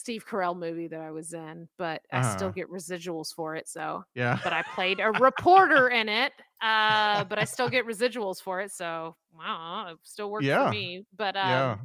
Steve 0.00 0.24
Carell 0.26 0.56
movie 0.58 0.88
that 0.88 1.00
I 1.00 1.10
was 1.10 1.34
in, 1.34 1.68
but 1.76 2.00
I 2.10 2.22
still 2.34 2.46
Uh-huh. 2.48 2.54
get 2.54 2.70
residuals 2.70 3.34
for 3.34 3.54
it, 3.54 3.68
so 3.68 4.02
yeah. 4.14 4.38
but 4.42 4.52
I 4.54 4.62
played 4.74 4.98
a 4.98 5.10
reporter 5.28 5.88
in 5.90 6.08
it. 6.08 6.32
Uh, 6.62 7.24
but 7.24 7.38
I 7.38 7.44
still 7.44 7.68
get 7.68 7.86
residuals 7.86 8.40
for 8.42 8.60
it, 8.60 8.70
so 8.72 9.16
wow, 9.36 9.88
it 9.92 9.98
still 10.02 10.30
works 10.30 10.46
Yeah. 10.46 10.66
for 10.66 10.70
me. 10.72 11.04
But 11.16 11.36
um, 11.36 11.48
yeah. 11.50 11.76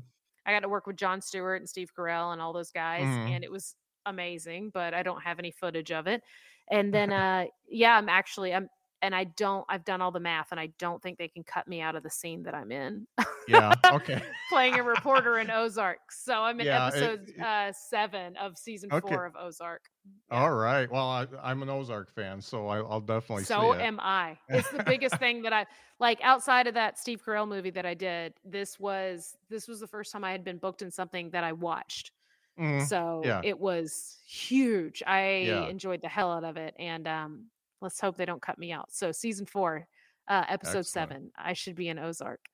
I 0.45 0.51
got 0.53 0.61
to 0.61 0.69
work 0.69 0.87
with 0.87 0.95
Jon 0.95 1.21
Stewart 1.21 1.61
and 1.61 1.69
Steve 1.69 1.91
Carell 1.97 2.31
and 2.33 2.41
all 2.41 2.53
those 2.53 2.71
guys, 2.71 3.03
Mhm. 3.03 3.29
and 3.35 3.43
it 3.43 3.51
was 3.51 3.75
amazing. 4.05 4.69
But 4.71 4.93
I 4.93 5.03
don't 5.03 5.21
have 5.21 5.39
any 5.39 5.51
footage 5.51 5.91
of 5.91 6.07
it. 6.07 6.23
And 6.71 6.93
then, 6.93 7.11
uh, 7.23 7.45
yeah, 7.67 7.97
I'm 7.97 8.09
actually 8.09 8.53
I'm, 8.53 8.69
and 9.05 9.15
I 9.15 9.25
don't. 9.25 9.65
I've 9.69 9.85
done 9.85 10.01
all 10.01 10.11
the 10.11 10.19
math, 10.19 10.47
and 10.51 10.59
I 10.59 10.67
don't 10.79 11.01
think 11.01 11.17
they 11.17 11.27
can 11.27 11.43
cut 11.43 11.67
me 11.67 11.79
out 11.81 11.95
of 11.95 12.03
the 12.03 12.09
scene 12.09 12.43
that 12.43 12.55
I'm 12.55 12.71
in, 12.71 13.07
Yeah. 13.47 13.73
Okay. 13.93 14.21
playing 14.49 14.79
a 14.79 14.83
reporter 14.95 15.37
in 15.37 15.51
Ozark. 15.51 16.11
So 16.11 16.33
I'm 16.41 16.59
in 16.59 16.65
Yeah, 16.65 16.87
episode 16.87 17.29
it- 17.29 17.39
uh, 17.41 17.71
seven 17.73 18.35
of 18.37 18.57
season 18.57 18.89
Okay. 18.91 19.13
four 19.13 19.25
of 19.25 19.35
Ozark. 19.35 19.83
Yeah. 20.31 20.39
All 20.41 20.53
right. 20.53 20.91
Well, 20.91 21.07
I, 21.07 21.27
I'm 21.43 21.61
an 21.61 21.69
Ozark 21.69 22.13
fan, 22.13 22.41
so 22.41 22.67
I, 22.67 22.77
I'll 22.79 22.99
definitely 23.01 23.43
So 23.45 23.73
see 23.73 23.79
it. 23.79 23.81
am 23.83 23.99
I. 24.01 24.37
It's 24.49 24.69
the 24.71 24.83
biggest 24.83 25.17
thing 25.17 25.43
that 25.43 25.53
I 25.53 25.65
like 25.99 26.19
outside 26.23 26.67
of 26.67 26.73
that 26.73 26.97
Steve 26.99 27.21
Carell 27.25 27.47
movie 27.47 27.69
that 27.71 27.85
I 27.85 27.93
did. 27.93 28.33
This 28.43 28.79
was 28.79 29.37
this 29.49 29.67
was 29.67 29.79
the 29.79 29.87
first 29.87 30.11
time 30.11 30.23
I 30.23 30.31
had 30.31 30.43
been 30.43 30.57
booked 30.57 30.81
in 30.81 30.91
something 30.91 31.29
that 31.31 31.43
I 31.43 31.51
watched. 31.53 32.11
Mhm. 32.59 32.87
So 32.87 33.21
Yeah. 33.25 33.41
it 33.43 33.59
was 33.59 34.17
huge. 34.27 35.03
I 35.05 35.43
Yeah. 35.47 35.67
enjoyed 35.67 36.01
the 36.01 36.07
hell 36.09 36.31
out 36.31 36.43
of 36.43 36.57
it. 36.57 36.73
And 36.79 37.07
um 37.07 37.45
let's 37.81 37.99
hope 38.01 38.17
they 38.17 38.25
don't 38.25 38.41
cut 38.41 38.57
me 38.59 38.71
out. 38.71 38.91
So 38.91 39.11
season 39.11 39.45
four, 39.45 39.87
uh, 40.27 40.45
episode 40.49 40.85
Excellent. 40.85 40.87
seven, 40.87 41.31
I 41.37 41.53
should 41.53 41.75
be 41.75 41.89
in 41.89 41.99
Ozark. 41.99 42.45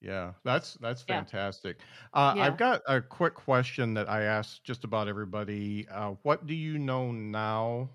Yeah, 0.00 0.34
that's 0.44 0.74
that's 0.74 1.02
Yeah. 1.06 1.24
fantastic. 1.26 1.80
Uh, 2.14 2.34
Yeah. 2.34 2.38
I've 2.38 2.56
got 2.56 2.82
a 2.86 3.02
quick 3.02 3.34
question 3.34 3.94
that 3.94 4.08
I 4.08 4.22
ask 4.22 4.62
just 4.62 4.84
about 4.84 5.08
everybody. 5.08 5.88
Uh, 5.88 6.12
what 6.22 6.46
do 6.46 6.54
you 6.54 6.78
know 6.78 7.10
now, 7.10 7.90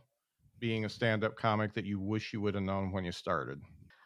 being 0.59 0.85
a 0.85 0.89
stand-up 0.89 1.35
comic, 1.37 1.73
that 1.73 1.85
you 1.85 1.99
wish 2.01 2.33
you 2.33 2.41
would 2.41 2.55
have 2.55 2.63
known 2.63 2.91
when 2.91 3.05
you 3.05 3.11
started? 3.13 3.61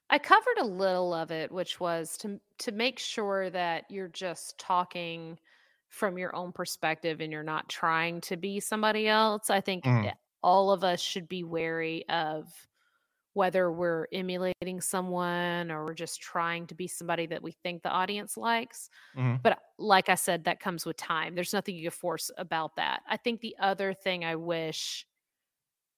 I 0.09 0.19
covered 0.19 0.57
a 0.59 0.65
little 0.65 1.13
of 1.13 1.31
it, 1.31 1.51
which 1.51 1.79
was 1.79 2.17
to 2.19 2.39
to 2.59 2.71
make 2.71 2.97
sure 2.99 3.49
that 3.49 3.85
you're 3.89 4.07
just 4.07 4.57
talking 4.57 5.39
from 5.89 6.17
your 6.17 6.35
own 6.35 6.51
perspective 6.53 7.19
and 7.21 7.31
you're 7.31 7.43
not 7.43 7.69
trying 7.69 8.21
to 8.21 8.37
be 8.37 8.59
somebody 8.59 9.07
else. 9.07 9.49
I 9.49 9.61
think 9.61 9.85
Mhm. 9.85 10.11
All 10.43 10.71
of 10.71 10.83
us 10.83 11.01
should 11.01 11.27
be 11.27 11.43
wary 11.43 12.07
of 12.09 12.47
whether 13.33 13.71
we're 13.71 14.07
emulating 14.11 14.81
someone 14.81 15.69
or 15.71 15.85
we're 15.85 15.93
just 15.93 16.19
trying 16.21 16.65
to 16.67 16.73
be 16.75 16.87
somebody 16.87 17.27
that 17.27 17.43
we 17.43 17.51
think 17.51 17.83
the 17.83 17.89
audience 17.89 18.35
likes. 18.35 18.89
Mhm. 19.15 19.41
But 19.43 19.59
like 19.77 20.09
I 20.09 20.15
said, 20.15 20.45
that 20.45 20.59
comes 20.59 20.85
with 20.85 20.97
time. 20.97 21.35
There's 21.35 21.53
nothing 21.53 21.75
you 21.75 21.83
can 21.83 21.91
force 21.91 22.31
about 22.37 22.75
that. 22.77 23.03
I 23.07 23.17
think 23.17 23.41
the 23.41 23.55
other 23.59 23.93
thing 23.93 24.25
I 24.25 24.35
wish 24.37 25.05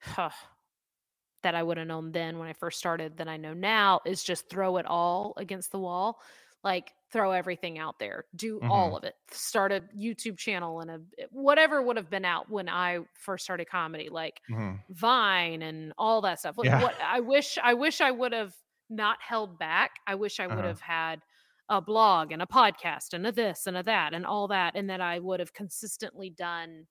that 0.18 1.56
I 1.56 1.64
would 1.64 1.78
have 1.78 1.88
known 1.88 2.12
then 2.12 2.38
when 2.38 2.48
I 2.50 2.54
first 2.54 2.80
started 2.80 3.18
than 3.18 3.28
I 3.28 3.38
know 3.38 3.54
now 3.54 4.02
is 4.06 4.24
just 4.24 4.50
throw 4.50 4.78
it 4.78 4.86
all 4.86 5.34
against 5.38 5.72
the 5.72 5.80
wall. 5.80 6.20
Like 6.64 6.94
throw 7.12 7.32
everything 7.32 7.80
out 7.80 7.98
there. 8.00 8.26
Do 8.36 8.60
all 8.70 8.92
Mhm. 8.92 8.98
of 8.98 9.04
it. 9.04 9.16
Start 9.32 9.72
a 9.72 9.82
YouTube 9.98 10.38
channel 10.38 10.80
and 10.82 10.92
a 10.92 11.02
whatever 11.32 11.82
would 11.82 11.98
have 11.98 12.10
been 12.10 12.26
out 12.26 12.50
when 12.50 12.70
I 12.70 13.00
first 13.14 13.44
started 13.44 13.66
comedy, 13.70 14.10
like 14.10 14.42
Mhm. 14.50 14.84
Vine 14.90 15.62
and 15.64 15.94
all 15.98 16.22
that 16.22 16.40
stuff. 16.40 16.56
Yeah. 16.64 16.82
what 16.84 17.00
I 17.02 17.20
wish 17.22 17.58
I 17.58 17.74
wish 17.74 18.02
I 18.02 18.12
would 18.12 18.34
have 18.34 18.56
not 18.90 19.22
held 19.22 19.58
back. 19.60 20.00
I 20.08 20.16
wish 20.16 20.40
I 20.40 20.48
would 20.48 20.60
Uh-huh. 20.60 20.68
have 20.68 20.82
had 20.82 21.22
a 21.70 21.82
blog 21.82 22.32
and 22.32 22.42
a 22.42 22.48
podcast 22.48 23.14
and 23.14 23.26
a 23.28 23.32
this 23.32 23.68
and 23.68 23.78
a 23.78 23.84
that 23.84 24.14
and 24.14 24.26
all 24.26 24.48
that 24.48 24.76
and 24.76 24.90
that 24.90 25.02
I 25.02 25.20
would 25.20 25.40
have 25.40 25.54
consistently 25.54 26.30
done 26.32 26.88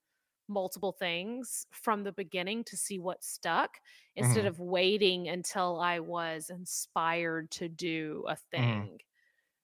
multiple 0.48 0.92
things 0.92 1.66
from 1.72 2.04
the 2.04 2.12
beginning 2.12 2.64
to 2.64 2.76
see 2.76 2.98
what 2.98 3.22
stuck 3.22 3.80
instead 4.16 4.44
Mhm. 4.44 4.48
of 4.48 4.60
waiting 4.60 5.28
until 5.28 5.78
I 5.80 6.00
was 6.00 6.48
inspired 6.50 7.50
to 7.52 7.68
do 7.68 8.24
a 8.28 8.36
thing. 8.36 9.00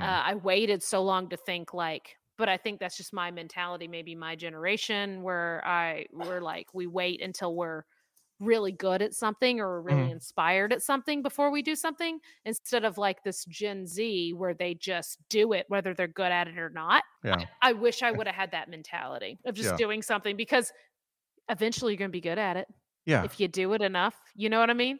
Uh, 0.00 0.22
I 0.26 0.34
waited 0.34 0.82
so 0.82 1.02
long 1.02 1.28
to 1.30 1.36
think 1.36 1.72
like, 1.72 2.16
but 2.36 2.48
I 2.48 2.56
think 2.56 2.80
that's 2.80 2.96
just 2.96 3.12
my 3.12 3.30
mentality, 3.30 3.86
maybe 3.88 4.14
my 4.14 4.34
generation, 4.36 5.22
where 5.22 5.62
I 5.64 6.06
we're 6.12 6.40
like 6.40 6.74
we 6.74 6.86
wait 6.86 7.22
until 7.22 7.54
we're 7.54 7.84
really 8.40 8.72
good 8.72 9.02
at 9.02 9.14
something 9.14 9.60
or 9.60 9.80
really 9.82 10.08
Mhm. 10.08 10.10
inspired 10.10 10.72
at 10.72 10.82
something 10.82 11.22
before 11.22 11.50
we 11.50 11.62
do 11.62 11.76
something 11.76 12.20
instead 12.44 12.84
of 12.84 12.98
like 12.98 13.22
this 13.24 13.44
Gen 13.46 13.86
Z 13.86 14.32
where 14.34 14.54
they 14.54 14.74
just 14.74 15.18
do 15.28 15.52
it 15.52 15.66
whether 15.68 15.94
they're 15.94 16.08
good 16.08 16.32
at 16.32 16.48
it 16.48 16.58
or 16.58 16.70
not. 16.70 17.04
Yeah. 17.22 17.46
I 17.62 17.72
wish 17.74 18.02
I 18.02 18.10
would 18.12 18.26
have 18.26 18.36
had 18.36 18.50
that 18.52 18.68
mentality 18.70 19.38
of 19.46 19.54
just 19.54 19.74
Yeah. 19.74 19.76
doing 19.76 20.02
something 20.02 20.36
because 20.36 20.72
eventually 21.50 21.92
you're 21.94 21.98
going 21.98 22.10
to 22.10 22.12
be 22.16 22.20
good 22.20 22.38
at 22.38 22.56
it 22.56 22.68
Yeah. 23.06 23.24
if 23.24 23.40
you 23.40 23.48
do 23.48 23.72
it 23.74 23.82
enough. 23.82 24.18
You 24.34 24.50
know 24.50 24.60
what 24.60 24.70
I 24.70 24.74
mean? 24.74 24.98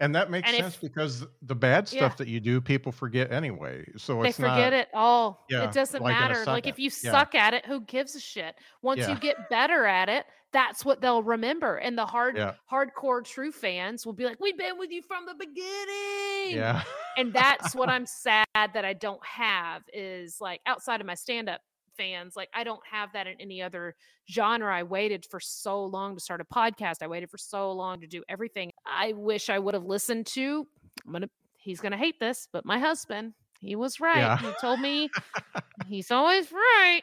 And 0.00 0.14
that 0.14 0.30
makes 0.30 0.48
and 0.48 0.56
if- 0.56 0.62
sense 0.64 0.76
because 0.76 1.24
the 1.42 1.54
bad 1.54 1.86
stuff 1.86 2.00
Yeah. 2.00 2.16
that 2.16 2.28
you 2.28 2.40
do, 2.40 2.60
people 2.60 2.90
forget 2.90 3.30
anyway. 3.32 3.84
So 3.96 4.20
They 4.22 4.32
forget 4.32 4.72
not, 4.72 4.72
it 4.72 4.88
all. 4.92 5.44
Yeah, 5.48 5.64
it 5.64 5.72
doesn't 5.72 6.02
like 6.02 6.18
matter. 6.18 6.44
Like 6.46 6.66
if 6.66 6.78
you 6.78 6.90
Yeah. 7.02 7.12
suck 7.12 7.34
at 7.34 7.54
it, 7.54 7.64
who 7.66 7.80
gives 7.82 8.14
a 8.16 8.20
shit? 8.20 8.56
Once 8.82 9.06
you 9.08 9.14
get 9.16 9.48
better 9.48 9.84
at 9.86 10.08
it, 10.08 10.26
that's 10.52 10.84
what 10.84 11.00
they'll 11.00 11.22
remember. 11.22 11.76
And 11.76 11.96
the 11.96 12.06
hard 12.06 12.36
hardcore 12.70 13.24
true 13.24 13.50
fans 13.52 14.04
will 14.04 14.12
be 14.12 14.24
like, 14.24 14.38
"We've 14.40 14.56
been 14.58 14.78
with 14.78 14.90
you 14.90 15.02
from 15.02 15.26
the 15.26 15.34
beginning." 15.34 16.56
Yeah. 16.56 16.82
and 17.16 17.32
that's 17.32 17.74
what 17.74 17.88
I'm 17.88 18.06
sad 18.06 18.46
that 18.54 18.84
I 18.84 18.92
don't 18.92 19.24
have 19.24 19.82
is 19.92 20.40
like 20.40 20.60
outside 20.66 21.00
of 21.00 21.06
my 21.06 21.14
stand 21.14 21.48
up 21.48 21.60
fans, 21.96 22.34
like 22.36 22.48
I 22.54 22.64
don't 22.64 22.80
have 22.90 23.12
that 23.12 23.26
in 23.26 23.40
any 23.40 23.62
other 23.62 23.94
genre. 24.30 24.74
I 24.74 24.82
waited 24.82 25.26
for 25.30 25.40
so 25.40 25.84
long 25.84 26.14
to 26.14 26.20
start 26.20 26.40
a 26.40 26.44
podcast. 26.44 26.96
I 27.02 27.06
waited 27.06 27.30
for 27.30 27.38
so 27.38 27.72
long 27.72 28.00
to 28.00 28.06
do 28.06 28.22
everything. 28.28 28.70
I 28.86 29.12
wish 29.12 29.50
I 29.50 29.58
would 29.58 29.74
have 29.74 29.84
listened 29.84 30.26
to. 30.28 30.66
I'm 31.06 31.12
gonna. 31.12 31.30
He's 31.56 31.80
gonna 31.80 31.96
hate 31.96 32.20
this, 32.20 32.46
but 32.52 32.64
my 32.66 32.78
husband, 32.78 33.32
he 33.60 33.74
was 33.74 33.98
right. 33.98 34.18
Yeah. 34.18 34.36
He 34.38 34.50
told 34.60 34.80
me 34.80 35.08
he's 35.86 36.10
always 36.10 36.52
right. 36.52 37.00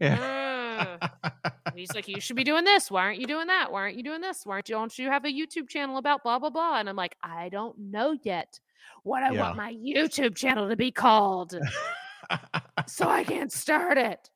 Yeah. 0.00 0.98
He's 1.76 1.94
like, 1.94 2.08
you 2.08 2.20
should 2.20 2.34
be 2.36 2.44
doing 2.44 2.64
this. 2.64 2.90
Why 2.90 3.02
aren't 3.02 3.20
you 3.20 3.26
doing 3.26 3.46
that? 3.46 3.70
Why 3.72 3.82
aren't 3.82 3.96
you 3.96 4.02
doing 4.02 4.20
this? 4.20 4.44
Why 4.44 4.54
aren't 4.56 4.68
you, 4.68 4.74
don't 4.74 4.98
you 4.98 5.08
have 5.08 5.24
a 5.24 5.28
YouTube 5.28 5.68
channel 5.68 5.96
about 5.96 6.22
blah 6.24 6.38
blah 6.40 6.50
blah? 6.50 6.78
And 6.80 6.88
I'm 6.88 6.96
like, 6.96 7.16
I 7.22 7.48
don't 7.50 7.78
know 7.78 8.16
yet 8.24 8.58
what 9.04 9.22
I 9.22 9.30
Yeah. 9.32 9.40
want 9.42 9.56
my 9.56 9.72
YouTube 9.72 10.34
channel 10.36 10.68
to 10.68 10.76
be 10.76 10.90
called, 10.90 11.54
so 12.86 13.08
I 13.08 13.24
can't 13.24 13.52
start 13.52 13.98
it. 13.98 14.30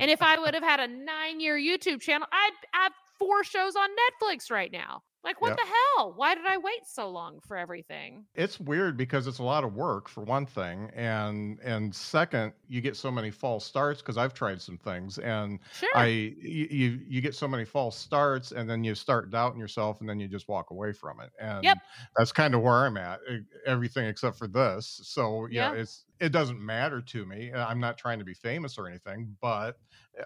And 0.00 0.10
if 0.10 0.22
I 0.22 0.38
would 0.38 0.54
have 0.54 0.62
had 0.62 0.80
a 0.80 0.86
nine 0.88 1.40
year 1.40 1.56
YouTube 1.58 2.00
channel, 2.00 2.28
I'd 2.30 2.50
have 2.72 2.92
four 3.18 3.42
shows 3.44 3.74
on 3.76 3.88
Netflix 3.90 4.50
right 4.50 4.70
now. 4.70 5.02
Like, 5.24 5.40
what 5.40 5.48
Yep. 5.52 5.56
the 5.56 5.64
hell? 5.96 6.12
Why 6.16 6.34
did 6.34 6.44
I 6.44 6.58
wait 6.58 6.84
so 6.86 7.08
long 7.08 7.40
for 7.40 7.56
everything? 7.56 8.26
it's 8.34 8.60
weird 8.60 8.98
because 8.98 9.26
it's 9.26 9.38
a 9.38 9.42
lot 9.42 9.64
of 9.64 9.72
work 9.72 10.06
for 10.06 10.22
one 10.22 10.44
thing 10.44 10.90
and 10.94 11.58
and 11.60 11.94
second 11.94 12.52
you 12.68 12.82
get 12.82 12.94
so 12.94 13.10
many 13.10 13.30
false 13.30 13.64
starts 13.64 14.02
because 14.02 14.16
i've 14.18 14.34
tried 14.34 14.60
some 14.60 14.76
things 14.76 15.18
and 15.18 15.60
Sure. 15.72 15.88
i 15.94 16.06
you, 16.06 17.00
you 17.08 17.20
get 17.22 17.34
so 17.34 17.46
many 17.48 17.64
false 17.64 17.96
starts 17.96 18.52
and 18.52 18.68
then 18.68 18.82
you 18.84 18.94
start 18.94 19.30
doubting 19.30 19.58
yourself 19.60 20.00
and 20.00 20.08
then 20.08 20.18
you 20.20 20.28
just 20.28 20.46
walk 20.48 20.70
away 20.72 20.92
from 20.92 21.20
it 21.20 21.30
and 21.40 21.62
Yep. 21.64 21.78
that's 22.16 22.32
kind 22.32 22.54
of 22.54 22.60
where 22.60 22.84
i'm 22.84 22.96
at 22.96 23.20
everything 23.66 24.06
except 24.06 24.36
for 24.36 24.46
this 24.48 25.00
so 25.04 25.46
yeah, 25.50 25.72
Yeah. 25.72 25.80
it's 25.80 26.04
it 26.24 26.30
doesn't 26.32 26.60
matter 26.60 27.00
to 27.00 27.26
me 27.26 27.52
Uh, 27.52 27.66
i'm 27.66 27.80
not 27.80 27.98
trying 27.98 28.18
to 28.18 28.24
be 28.24 28.34
famous 28.34 28.78
or 28.78 28.88
anything 28.88 29.36
but 29.40 29.78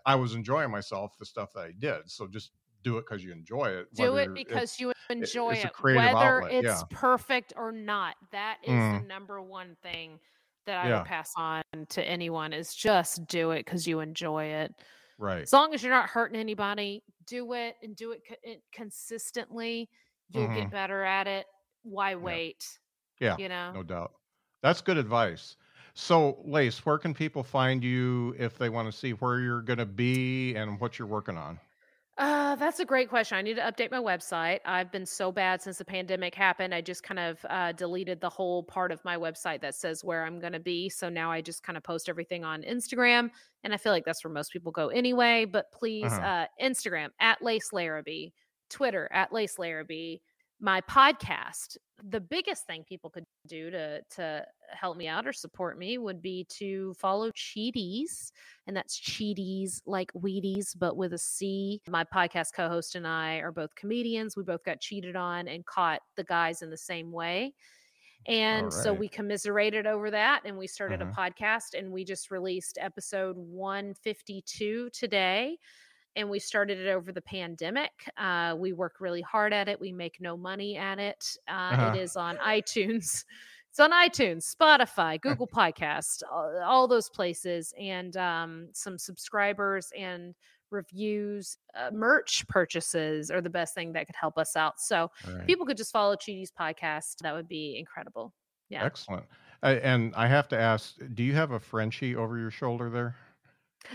i 0.07 0.15
was 0.15 0.35
enjoying 0.35 0.71
myself 0.71 1.17
the 1.19 1.27
stuff 1.27 1.53
that 1.55 1.61
i 1.65 1.73
did 1.79 2.09
so 2.11 2.27
just 2.27 2.53
do 2.83 2.99
it 2.99 3.05
because 3.07 3.25
you 3.25 3.33
enjoy 3.33 3.67
it 3.67 3.89
do 3.95 4.17
it 4.17 4.31
because 4.35 4.79
you 4.79 4.93
enjoy 5.11 5.55
it 5.55 5.73
whether 5.81 6.39
outlet, 6.39 6.53
it's 6.53 6.65
yeah. 6.65 6.85
perfect 6.91 7.53
or 7.57 7.73
not 7.73 8.17
that 8.33 8.59
is 8.63 8.73
Mm. 8.75 8.93
the 8.93 8.99
number 8.99 9.41
one 9.43 9.77
thing 9.83 10.19
that 10.67 10.79
i 10.79 10.89
Yeah. 10.89 10.93
would 10.93 11.05
pass 11.05 11.33
on 11.37 11.63
to 11.89 12.05
anyone 12.05 12.53
is 12.53 12.75
just 12.75 13.27
do 13.27 13.51
it 13.53 13.65
because 13.65 13.87
you 13.87 14.01
enjoy 14.01 14.45
it 14.45 14.75
right 15.19 15.49
as 15.49 15.53
long 15.53 15.75
as 15.75 15.83
you're 15.83 15.93
not 15.93 16.09
hurting 16.11 16.39
anybody 16.39 17.03
do 17.27 17.53
it 17.55 17.77
and 17.83 17.97
do 17.97 18.13
it, 18.13 18.23
co- 18.29 18.55
consistently 18.73 19.89
you'll 20.29 20.49
Mhm. 20.49 20.55
get 20.55 20.71
better 20.71 21.03
at 21.05 21.27
it 21.27 21.47
why 21.83 22.15
wait 22.15 22.65
Yeah, 23.21 23.37
you 23.37 23.49
know 23.49 23.75
no 23.75 23.83
doubt. 23.83 24.13
That's 24.63 24.81
good 24.81 24.99
advice. 24.99 25.57
So, 26.01 26.39
Lace, 26.45 26.87
where 26.87 26.97
can 26.97 27.13
people 27.13 27.43
find 27.43 27.83
you 27.83 28.33
if 28.39 28.57
they 28.57 28.69
want 28.69 28.87
to 28.91 28.97
see 28.97 29.11
where 29.15 29.41
you're 29.41 29.63
going 29.63 29.81
to 29.81 29.85
be 29.87 30.55
and 30.55 30.79
what 30.79 30.97
you're 30.97 31.09
working 31.09 31.37
on? 31.37 31.59
Uh, 32.17 32.57
that's 32.57 32.81
a 32.81 32.85
great 32.85 33.09
question. 33.09 33.37
I 33.39 33.43
need 33.43 33.55
to 33.55 33.63
update 33.63 33.93
my 33.93 33.99
website. 33.99 34.59
I've 34.65 34.91
been 34.91 35.07
so 35.07 35.31
bad 35.31 35.63
since 35.63 35.79
the 35.79 35.85
pandemic 35.85 36.35
happened. 36.35 36.75
I 36.75 36.81
just 36.81 37.05
kind 37.05 37.21
of 37.21 37.45
uh, 37.49 37.73
deleted 37.73 38.21
the 38.21 38.29
whole 38.29 38.65
part 38.65 38.91
of 38.91 39.05
my 39.05 39.17
website 39.17 39.61
that 39.61 39.77
says 39.77 40.03
where 40.03 40.25
I'm 40.25 40.41
going 40.41 40.53
to 40.53 40.59
be. 40.61 40.89
So 40.89 41.09
now 41.09 41.31
I 41.31 41.41
just 41.41 41.63
kind 41.63 41.77
of 41.77 41.85
post 41.85 42.09
everything 42.09 42.45
on 42.45 42.63
Instagram. 42.63 43.31
And 43.63 43.73
I 43.73 43.77
feel 43.77 43.93
like 43.93 44.05
that's 44.05 44.25
where 44.25 44.33
most 44.33 44.53
people 44.53 44.73
go 44.73 44.89
anyway. 44.89 45.45
But 45.45 45.71
please, 45.73 46.19
Uh-huh. 46.19 46.21
uh, 46.21 46.47
Instagram 46.61 47.11
at 47.21 47.41
Lace 47.41 47.73
Larrabee, 47.73 48.31
Twitter 48.69 49.09
at 49.13 49.33
Lace 49.33 49.57
Larrabee, 49.59 50.19
my 50.61 50.81
podcast. 50.83 51.77
The 52.11 52.21
biggest 52.21 52.67
thing 52.67 52.85
people 52.89 53.11
could 53.11 53.27
do 53.47 53.71
to 53.71 54.01
to 54.17 54.45
help 54.71 54.97
me 54.97 55.09
out 55.09 55.27
or 55.27 55.33
support 55.33 55.79
me 55.79 55.99
would 55.99 56.21
be 56.23 56.47
to 56.51 56.95
follow 56.95 57.31
Cheaties 57.33 58.31
and 58.67 58.77
that's 58.77 59.01
Cheaties 59.01 59.81
like 59.87 60.13
Wheaties, 60.13 60.77
but 60.79 60.97
with 60.97 61.13
a 61.13 61.19
C. 61.19 61.81
My 61.89 62.05
podcast 62.05 62.53
co 62.55 62.69
host 62.69 62.95
and 62.95 63.07
I 63.07 63.37
are 63.37 63.53
both 63.53 63.75
comedians. 63.75 64.37
We 64.37 64.43
both 64.45 64.63
got 64.65 64.81
cheated 64.81 65.17
on 65.17 65.49
and 65.49 65.65
caught 65.67 66.01
the 66.17 66.25
guys 66.25 66.63
in 66.63 66.71
the 66.71 66.77
same 66.77 67.11
way. 67.13 67.55
And 68.27 68.73
so 68.73 68.93
we 68.93 69.09
commiserated 69.09 69.87
over 69.87 70.11
that 70.11 70.43
and 70.45 70.59
we 70.59 70.67
started 70.67 71.01
Mhm. 71.01 71.11
a 71.11 71.15
podcast 71.15 71.79
and 71.79 71.91
we 71.91 72.05
just 72.05 72.31
released 72.31 72.77
episode 72.81 73.37
152 73.37 74.91
today. 74.91 75.57
And 76.17 76.29
we 76.29 76.39
started 76.39 76.79
it 76.79 76.89
over 76.89 77.13
the 77.13 77.23
pandemic. 77.23 77.93
Uh, 78.17 78.57
we 78.59 78.73
work 78.73 78.95
really 79.01 79.23
hard 79.23 79.53
at 79.53 79.69
it. 79.69 79.81
We 79.81 79.93
make 79.93 80.17
no 80.21 80.37
money 80.37 80.77
at 80.77 80.99
it. 80.99 81.37
Uh, 81.49 81.53
Uh-huh. 81.53 81.93
It 81.95 82.01
is 82.01 82.17
on 82.17 82.37
iTunes. 82.39 83.25
It's 83.71 83.81
on 83.81 83.93
iTunes, 83.93 84.53
Spotify, 84.53 85.21
Google 85.21 85.47
Podcast, 85.47 86.23
all, 86.33 86.61
all 86.65 86.89
those 86.89 87.11
places, 87.11 87.75
and 87.79 88.17
um, 88.17 88.69
some 88.73 88.99
subscribers 88.99 89.93
and 89.97 90.35
reviews, 90.71 91.59
uh, 91.77 91.91
merch 91.93 92.49
purchases 92.49 93.31
are 93.31 93.41
the 93.41 93.51
best 93.51 93.75
thing 93.75 93.93
that 93.93 94.07
could 94.07 94.17
help 94.17 94.39
us 94.39 94.57
out. 94.57 94.81
So 94.81 95.11
right. 95.27 95.47
people 95.47 95.67
could 95.67 95.77
just 95.77 95.93
follow 95.93 96.17
Cheaties 96.17 96.51
podcast. 96.59 97.19
That 97.23 97.35
would 97.35 97.47
be 97.47 97.77
incredible. 97.79 98.33
Yeah. 98.69 98.85
Excellent. 98.85 99.25
I, 99.63 99.73
and 99.73 100.15
I 100.15 100.27
have 100.29 100.49
to 100.49 100.59
ask, 100.59 100.95
do 101.15 101.23
you 101.23 101.35
have 101.35 101.53
a 101.53 101.61
Frenchie 101.61 102.17
over 102.17 102.39
your 102.39 102.51
shoulder 102.51 102.91
there? 102.91 103.17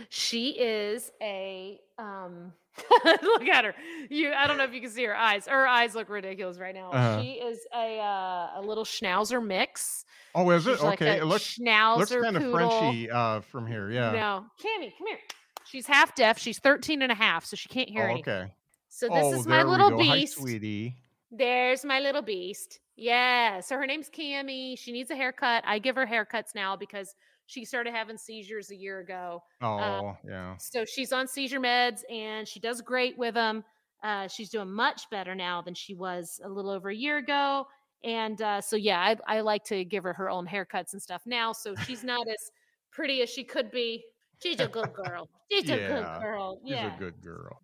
She 0.09 0.49
is 0.51 1.11
a 1.21 1.79
um 1.97 2.53
look 3.05 3.43
at 3.47 3.65
her. 3.65 3.75
You 4.09 4.31
I 4.33 4.47
don't 4.47 4.57
know 4.57 4.63
if 4.63 4.73
you 4.73 4.81
can 4.81 4.89
see 4.89 5.03
her 5.05 5.15
eyes. 5.15 5.45
Her 5.47 5.67
eyes 5.67 5.93
look 5.95 6.09
ridiculous 6.09 6.57
right 6.57 6.73
now. 6.73 6.91
Uh-huh. 6.91 7.21
She 7.21 7.31
is 7.33 7.59
a 7.75 7.99
uh, 7.99 8.59
a 8.59 8.61
little 8.63 8.83
schnauzer 8.85 9.45
mix. 9.45 10.05
Oh, 10.35 10.49
is 10.49 10.65
it? 10.65 10.73
She's 10.73 10.81
like 10.81 11.01
Okay. 11.01 11.17
It 11.19 11.25
looks 11.25 11.57
schnauzer. 11.59 11.97
looks 11.99 12.11
kind 12.11 12.37
of. 12.37 12.51
Frenchy 12.51 13.11
uh, 13.11 13.41
from 13.41 13.67
here. 13.67 13.91
Yeah. 13.91 14.11
No. 14.11 14.45
Cammy, 14.59 14.91
come 14.97 15.07
here. 15.07 15.19
She's 15.65 15.85
half 15.87 16.15
deaf. 16.15 16.39
She's 16.39 16.59
13 16.59 17.01
and 17.03 17.11
a 17.11 17.15
half, 17.15 17.45
so 17.45 17.55
she 17.55 17.69
can't 17.69 17.89
hear 17.89 18.03
Oh, 18.03 18.11
anything. 18.11 18.33
okay. 18.33 18.53
So 18.89 19.07
this 19.07 19.17
Oh, 19.23 19.33
is 19.33 19.47
my 19.47 19.63
little 19.63 19.91
go. 19.91 20.03
Hi, 20.03 20.15
beast. 20.21 20.37
sweetie. 20.37 20.95
There's 21.31 21.83
my 21.85 21.99
little 21.99 22.21
beast. 22.21 22.79
Yeah. 22.95 23.59
So 23.59 23.75
her 23.77 23.85
name's 23.87 24.09
Cammy. 24.09 24.77
She 24.77 24.91
needs 24.91 25.09
a 25.11 25.15
haircut. 25.15 25.63
I 25.65 25.79
give 25.79 25.95
her 25.95 26.05
haircuts 26.05 26.53
now 26.53 26.75
because 26.75 27.15
she 27.45 27.65
started 27.65 27.93
having 27.93 28.17
seizures 28.17 28.71
a 28.71 28.75
year 28.75 28.99
ago. 28.99 29.43
Oh, 29.61 30.15
yeah. 30.27 30.55
So 30.57 30.85
she's 30.85 31.11
on 31.11 31.27
seizure 31.27 31.59
meds 31.59 32.01
and 32.09 32.47
she 32.47 32.59
does 32.59 32.81
great 32.81 33.17
with 33.17 33.33
them. 33.33 33.63
Uh, 34.03 34.27
she's 34.27 34.49
doing 34.49 34.71
much 34.71 35.09
better 35.09 35.33
now 35.35 35.61
than 35.61 35.73
she 35.73 35.93
was 35.93 36.39
a 36.43 36.49
little 36.49 36.71
over 36.71 36.89
a 36.89 36.95
year 36.95 37.17
ago. 37.17 37.65
And 38.03 38.41
uh, 38.41 38.59
so, 38.59 38.75
yeah, 38.75 38.99
I, 38.99 39.37
I 39.37 39.41
like 39.41 39.63
to 39.65 39.85
give 39.85 40.03
her 40.03 40.13
her 40.13 40.29
own 40.29 40.45
haircuts 40.45 40.91
and 40.93 41.01
stuff 41.01 41.21
now. 41.25 41.53
So 41.53 41.73
she's 41.85 42.03
not 42.03 42.27
as 42.27 42.51
pretty 42.91 43.21
as 43.21 43.29
she 43.29 43.43
could 43.43 43.71
be. 43.71 44.03
She's 44.41 44.59
a 44.59 44.67
good 44.67 44.91
girl. 44.93 45.29
She's 45.49 45.69
a 45.69 45.77
good 45.77 46.05
girl. 46.21 46.59
Yeah. 46.65 46.89
She's 46.89 46.97
a 46.97 46.99
good 46.99 47.21
girl. 47.21 47.61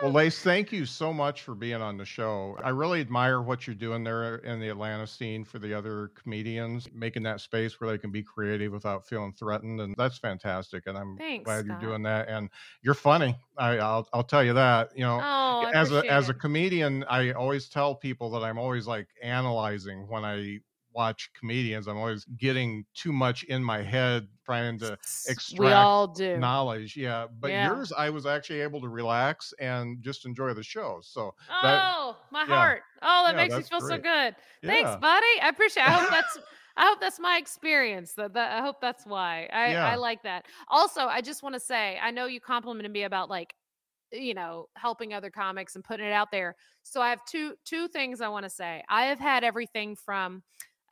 Well, 0.00 0.10
Lace, 0.12 0.42
thank 0.42 0.72
you 0.72 0.84
so 0.86 1.12
much 1.12 1.42
for 1.42 1.54
being 1.54 1.80
on 1.80 1.96
the 1.96 2.04
show. 2.04 2.58
I 2.62 2.70
really 2.70 3.00
admire 3.00 3.40
what 3.40 3.66
you're 3.66 3.76
doing 3.76 4.04
there 4.04 4.36
in 4.38 4.60
the 4.60 4.68
Atlanta 4.68 5.06
scene 5.06 5.44
for 5.44 5.58
the 5.58 5.72
other 5.72 6.08
comedians, 6.08 6.90
making 6.92 7.22
that 7.22 7.40
space 7.40 7.80
where 7.80 7.90
they 7.90 7.98
can 7.98 8.10
be 8.10 8.22
creative 8.22 8.72
without 8.72 9.06
feeling 9.06 9.32
threatened, 9.32 9.80
and 9.80 9.94
that's 9.96 10.18
fantastic. 10.18 10.86
And 10.86 10.98
I'm 10.98 11.18
Thanks, 11.18 11.44
glad 11.44 11.64
you're 11.64 11.76
doing 11.76 12.02
that. 12.02 12.28
And 12.28 12.50
you're 12.82 12.94
funny. 12.94 13.36
I, 13.56 13.78
I'll 13.78 14.06
I'll 14.12 14.24
tell 14.24 14.44
you 14.44 14.52
that. 14.54 14.90
You 14.96 15.04
know, 15.04 15.26
Oh, 15.26 15.72
as 15.72 15.90
a 15.92 16.04
as 16.10 16.28
a 16.28 16.34
comedian, 16.34 17.04
I 17.04 17.30
always 17.32 17.68
tell 17.68 17.94
people 17.94 18.30
that 18.32 18.42
I'm 18.44 18.58
always 18.58 18.86
like 18.86 19.08
analyzing 19.22 20.08
when 20.08 20.24
I 20.24 20.58
watch 20.94 21.30
comedians. 21.34 21.86
I'm 21.88 21.96
always 21.96 22.24
getting 22.36 22.86
too 22.94 23.12
much 23.12 23.44
in 23.44 23.62
my 23.64 23.82
head, 23.82 24.28
trying 24.44 24.78
to 24.80 24.98
S- 25.06 25.48
we 25.50 25.72
extract 25.72 25.72
all 25.72 26.06
do. 26.08 26.48
knowledge. 26.48 26.96
Yeah, 26.96 27.26
but 27.26 27.54
Yeah. 27.54 27.56
yours, 27.56 27.92
I 27.92 28.10
was 28.10 28.26
actually 28.26 28.60
able 28.60 28.80
to 28.82 28.88
relax 28.88 29.52
and 29.60 30.02
just 30.02 30.26
enjoy 30.26 30.54
the 30.54 30.62
show. 30.62 31.00
So 31.02 31.34
that, 31.60 31.82
Oh, 31.88 32.16
my 32.30 32.46
yeah. 32.46 32.46
heart. 32.46 32.82
Oh, 33.02 33.24
that 33.26 33.36
Yeah, 33.36 33.36
makes 33.36 33.56
me 33.56 33.64
feel 33.64 33.80
so 33.80 33.98
great. 33.98 33.98
good. 33.98 34.34
Thanks, 34.66 34.96
buddy. 34.96 35.26
I 35.42 35.48
appreciate. 35.48 35.84
I 35.84 35.92
hope 35.92 36.08
that's. 36.10 36.38
I 36.76 36.86
hope 36.86 36.98
that's 37.00 37.20
my 37.20 37.36
experience. 37.36 38.14
That, 38.14 38.32
that 38.32 38.58
I 38.58 38.60
hope 38.60 38.80
that's 38.80 39.06
why 39.06 39.48
I, 39.52 39.76
I 39.76 39.94
like 39.94 40.24
that. 40.24 40.46
Also, 40.66 41.02
I 41.02 41.20
just 41.20 41.40
want 41.44 41.54
to 41.54 41.60
say, 41.60 41.96
I 42.02 42.10
know 42.10 42.26
you 42.26 42.40
complimented 42.40 42.90
me 42.90 43.04
about 43.04 43.30
like, 43.30 43.54
you 44.12 44.34
know, 44.34 44.68
helping 44.76 45.12
other 45.14 45.30
comics 45.30 45.74
and 45.76 45.84
putting 45.84 46.06
it 46.06 46.12
out 46.12 46.32
there. 46.32 46.56
So 46.84 47.02
I 47.02 47.10
have 47.10 47.24
two 47.26 47.56
two 47.64 47.88
things 47.88 48.20
I 48.20 48.28
want 48.28 48.44
to 48.44 48.50
say. 48.50 48.82
I 48.88 49.06
have 49.06 49.20
had 49.20 49.44
everything 49.44 49.96
from 49.96 50.44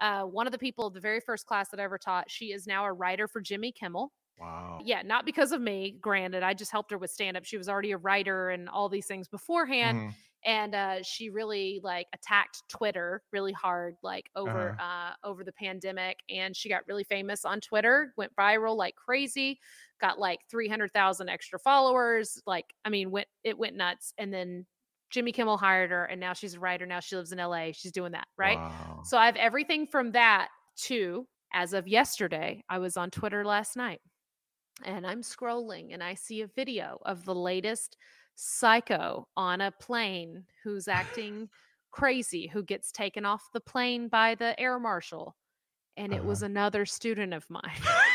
uh, 0.03 0.25
one 0.25 0.47
of 0.49 0.53
the 0.53 0.59
people, 0.59 0.91
the 0.91 1.01
very 1.01 1.21
first 1.21 1.47
class 1.47 1.71
that 1.71 1.81
I 1.81 1.85
ever 1.85 1.99
taught. 1.99 2.31
She 2.31 2.53
is 2.53 2.67
now 2.67 2.85
a 2.87 2.93
writer 2.93 3.29
for 3.29 3.41
Jimmy 3.41 3.73
Kimmel. 3.73 4.13
wow. 4.37 4.85
Yeah, 4.85 5.03
not 5.03 5.27
because 5.27 5.53
of 5.53 5.61
me. 5.61 5.93
Granted, 6.01 6.43
I 6.43 6.55
just 6.55 6.73
helped 6.73 6.91
her 6.91 6.99
with 6.99 7.11
stand 7.11 7.37
up. 7.37 7.45
She 7.45 7.59
was 7.59 7.69
already 7.69 7.93
a 7.93 7.99
writer 7.99 8.51
and 8.51 8.69
all 8.69 8.89
these 8.89 9.07
things 9.07 9.29
beforehand 9.29 10.03
Mhm. 10.03 10.17
and 10.45 10.75
uh, 10.75 11.03
she 11.05 11.31
really 11.31 11.81
like 11.85 12.09
attacked 12.13 12.63
Twitter 12.69 13.23
really 13.33 13.53
hard, 13.53 13.97
like 14.03 14.29
over 14.35 14.75
uh 14.81 15.13
over 15.23 15.45
the 15.45 15.53
pandemic, 15.53 16.19
and 16.29 16.57
she 16.57 16.69
got 16.69 16.87
really 16.89 17.05
famous 17.05 17.45
on 17.45 17.61
Twitter, 17.61 18.13
went 18.17 18.35
viral 18.37 18.77
like 18.77 18.97
crazy, 18.97 19.61
got 20.01 20.19
like 20.19 20.41
three 20.51 20.69
hundred 20.69 20.93
thousand 20.93 21.29
extra 21.29 21.59
followers, 21.61 22.43
like 22.47 22.75
I 22.85 22.91
mean, 22.91 23.11
went 23.13 23.29
it 23.45 23.57
went 23.59 23.77
nuts, 23.77 24.13
and 24.19 24.35
then 24.35 24.67
Jimmy 25.13 25.31
Kimmel 25.33 25.59
hired 25.59 25.91
her, 25.91 26.07
and 26.07 26.19
now 26.21 26.33
she's 26.33 26.55
a 26.55 26.61
writer. 26.61 26.87
Now 26.87 27.01
she 27.01 27.17
lives 27.17 27.33
in 27.33 27.39
L.A. 27.39 27.73
She's 27.73 27.93
doing 27.93 28.13
that, 28.13 28.27
right? 28.37 28.57
Wow. 28.57 29.03
So 29.05 29.17
I 29.19 29.27
have 29.27 29.37
everything 29.37 29.87
from 29.87 30.13
that 30.13 30.49
to 30.85 31.27
as 31.55 31.75
of 31.75 31.87
yesterday, 31.87 32.65
I 32.69 32.79
was 32.79 32.97
on 32.97 33.11
Twitter 33.11 33.45
last 33.45 33.77
night 33.77 34.01
and 34.85 35.07
I'm 35.07 35.21
scrolling 35.21 35.93
and 35.93 36.03
I 36.03 36.15
see 36.15 36.41
a 36.41 36.47
video 36.47 36.99
of 37.05 37.25
the 37.27 37.35
latest 37.35 37.97
psycho 38.37 39.29
on 39.37 39.61
a 39.61 39.71
plane 39.71 40.45
who's 40.65 40.89
acting 40.89 41.49
crazy, 41.91 42.47
who 42.47 42.63
gets 42.63 42.91
taken 42.91 43.27
off 43.27 43.51
the 43.53 43.61
plane 43.61 44.09
by 44.09 44.35
the 44.35 44.59
air 44.59 44.79
marshal. 44.79 45.37
And 45.99 46.15
it 46.15 46.25
was 46.25 46.43
Uh-huh. 46.43 46.51
another 46.51 46.87
student 46.87 47.35
of 47.35 47.45
mine. 47.51 47.63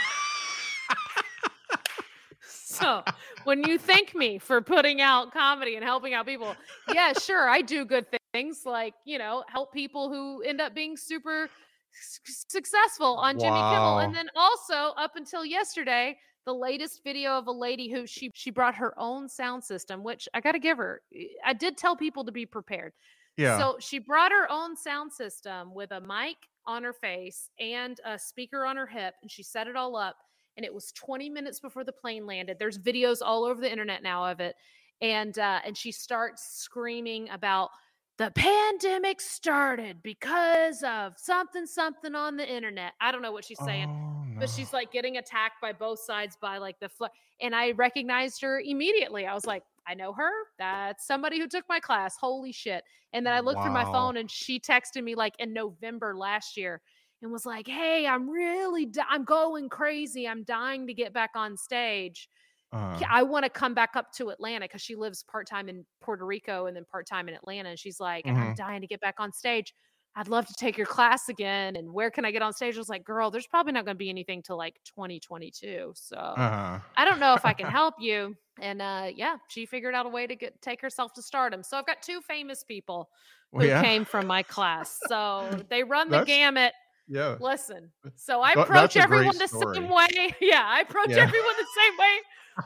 when 3.43 3.63
you 3.67 3.77
thank 3.77 4.15
me 4.15 4.37
for 4.37 4.61
putting 4.61 5.01
out 5.01 5.31
comedy 5.33 5.75
and 5.75 5.83
helping 5.83 6.13
out 6.13 6.25
people, 6.25 6.55
yeah, 6.93 7.13
sure, 7.13 7.49
I 7.49 7.61
do 7.61 7.85
good 7.85 8.05
things 8.33 8.61
like, 8.65 8.93
you 9.05 9.17
know, 9.17 9.43
help 9.47 9.73
people 9.73 10.09
who 10.09 10.41
end 10.43 10.61
up 10.61 10.73
being 10.75 10.95
super 10.97 11.49
s- 11.93 12.19
successful 12.49 13.15
on 13.17 13.39
Jimmy 13.39 13.51
Kimmel. 13.71 13.99
And 13.99 14.15
then 14.15 14.29
also 14.35 14.93
up 14.97 15.15
until 15.15 15.43
yesterday, 15.45 16.17
the 16.45 16.53
latest 16.53 17.01
video 17.03 17.31
of 17.37 17.47
a 17.47 17.51
lady 17.51 17.89
who 17.89 18.07
she 18.07 18.31
she 18.33 18.51
brought 18.51 18.75
her 18.75 18.93
own 18.97 19.27
sound 19.27 19.63
system, 19.63 20.03
which 20.03 20.29
I 20.33 20.39
got 20.41 20.53
to 20.53 20.59
give 20.59 20.77
her. 20.77 21.01
eh, 21.13 21.25
I 21.45 21.53
did 21.53 21.77
tell 21.77 21.95
people 21.95 22.23
to 22.25 22.31
be 22.31 22.45
prepared. 22.45 22.93
yeah. 23.35 23.57
So 23.59 23.77
she 23.79 23.99
brought 23.99 24.31
her 24.31 24.49
own 24.49 24.75
sound 24.77 25.11
system 25.11 25.73
with 25.73 25.91
a 25.91 25.99
mic 25.99 26.37
on 26.65 26.83
her 26.83 26.93
face 26.93 27.49
and 27.59 27.99
a 28.05 28.17
speaker 28.17 28.65
on 28.65 28.77
her 28.77 28.87
hip, 28.87 29.15
and 29.21 29.29
she 29.31 29.43
set 29.43 29.67
it 29.67 29.75
all 29.75 29.95
up. 29.95 30.15
And 30.57 30.65
it 30.65 30.73
was 30.73 30.91
20 30.91 31.29
minutes 31.29 31.59
before 31.59 31.83
the 31.83 31.91
plane 31.91 32.25
landed. 32.25 32.57
There's 32.59 32.77
videos 32.77 33.19
all 33.23 33.45
over 33.45 33.61
the 33.61 33.71
internet 33.71 34.03
now 34.03 34.25
of 34.25 34.39
it, 34.39 34.55
and 35.01 35.37
uh, 35.37 35.59
and 35.63 35.77
she 35.77 35.91
starts 35.91 36.59
screaming 36.59 37.29
about 37.29 37.69
the 38.17 38.31
pandemic 38.31 39.21
started 39.21 40.01
because 40.01 40.81
of 40.83 41.13
something 41.17 41.67
something 41.67 42.15
on 42.15 42.35
the 42.35 42.51
internet. 42.51 42.93
I 42.99 43.11
don't 43.11 43.21
know 43.21 43.31
what 43.31 43.45
she's 43.45 43.63
saying 43.63 43.89
oh, 43.89 44.39
but 44.39 44.49
she's 44.49 44.73
like 44.73 44.91
getting 44.91 45.17
attacked 45.17 45.61
by 45.61 45.71
both 45.71 45.99
sides 45.99 46.35
by 46.41 46.57
like 46.57 46.79
the 46.79 46.89
fl- 46.89 47.05
and 47.39 47.55
I 47.55 47.71
recognized 47.71 48.41
her 48.41 48.59
immediately. 48.59 49.27
I 49.27 49.35
was 49.35 49.45
like, 49.45 49.63
I 49.87 49.93
know 49.93 50.13
her. 50.13 50.31
That's 50.57 51.05
somebody 51.05 51.39
who 51.39 51.47
took 51.47 51.65
my 51.69 51.79
class. 51.79 52.17
Holy 52.17 52.51
shit. 52.51 52.83
And 53.13 53.25
then 53.25 53.33
I 53.33 53.39
looked 53.39 53.61
through 53.61 53.71
my 53.71 53.85
phone 53.85 54.17
and 54.17 54.29
she 54.29 54.59
texted 54.59 55.03
me 55.03 55.15
like 55.15 55.35
in 55.39 55.53
November 55.53 56.15
last 56.15 56.57
year 56.57 56.81
and 57.21 57.31
was 57.31 57.45
like, 57.45 57.67
"Hey, 57.67 58.05
I'm 58.07 58.29
really 58.29 58.85
di- 58.85 59.05
I'm 59.09 59.23
going 59.23 59.69
crazy. 59.69 60.27
I'm 60.27 60.43
dying 60.43 60.87
to 60.87 60.93
get 60.93 61.13
back 61.13 61.31
on 61.35 61.57
stage. 61.57 62.29
Uh, 62.73 62.99
I 63.09 63.23
want 63.23 63.45
to 63.45 63.49
come 63.49 63.73
back 63.73 63.91
up 63.95 64.11
to 64.13 64.29
Atlanta 64.29 64.67
cuz 64.67 64.81
she 64.81 64.95
lives 64.95 65.23
part-time 65.23 65.69
in 65.69 65.85
Puerto 66.01 66.25
Rico 66.25 66.65
and 66.65 66.75
then 66.75 66.83
part-time 66.83 67.29
in 67.29 67.35
Atlanta 67.35 67.69
and 67.69 67.79
she's 67.79 67.97
like, 67.97 68.25
and 68.25 68.37
I'm 68.37 68.55
dying 68.55 68.81
to 68.81 68.87
get 68.87 68.99
back 68.99 69.15
on 69.19 69.31
stage. 69.31 69.73
I'd 70.17 70.27
love 70.27 70.47
to 70.47 70.53
take 70.55 70.77
your 70.77 70.87
class 70.87 71.29
again. 71.29 71.75
And 71.75 71.93
where 71.93 72.09
can 72.09 72.25
I 72.25 72.31
get 72.31 72.41
on 72.41 72.51
stage? 72.51 72.75
I 72.75 72.79
was 72.79 72.89
like, 72.89 73.05
girl, 73.05 73.29
there's 73.29 73.45
probably 73.45 73.71
not 73.71 73.85
going 73.85 73.93
to 73.93 73.99
be 73.99 74.09
anything 74.09 74.41
till 74.41 74.57
like 74.57 74.73
2022. 74.85 75.93
So 75.93 76.17
uh, 76.17 76.79
I 76.97 77.05
don't 77.05 77.19
know 77.19 77.35
if 77.35 77.45
I 77.45 77.53
can 77.53 77.67
help 77.71 77.93
you. 77.99 78.35
And 78.59 78.81
uh, 78.81 79.11
yeah, 79.15 79.37
she 79.47 79.67
figured 79.67 79.93
out 79.93 80.07
a 80.07 80.09
way 80.09 80.25
to 80.25 80.35
get 80.35 80.59
take 80.59 80.81
herself 80.81 81.13
to 81.13 81.21
stardom. 81.21 81.61
So 81.61 81.77
I've 81.77 81.85
got 81.85 82.01
two 82.01 82.21
famous 82.21 82.63
people 82.63 83.09
who 83.51 83.59
well, 83.59 83.67
yeah. 83.67 83.83
came 83.83 84.05
from 84.05 84.25
my 84.25 84.41
class. 84.41 84.99
So 85.07 85.47
they 85.69 85.83
run 85.83 86.09
the 86.09 86.23
gamut. 86.23 86.73
Yeah. 87.07 87.37
Listen, 87.39 87.89
so 88.15 88.41
I 88.41 88.51
approach 88.51 88.93
that's 88.93 88.95
a 88.95 88.99
great 89.07 89.17
everyone 89.19 89.37
the 89.37 89.47
story. 89.47 89.75
same 89.75 89.89
way. 89.89 90.35
Yeah, 90.41 90.63
I 90.65 90.81
approach 90.81 91.09
Yeah. 91.09 91.23
everyone 91.23 91.53
the 91.57 91.67
same 91.75 91.97
way. 91.97 92.15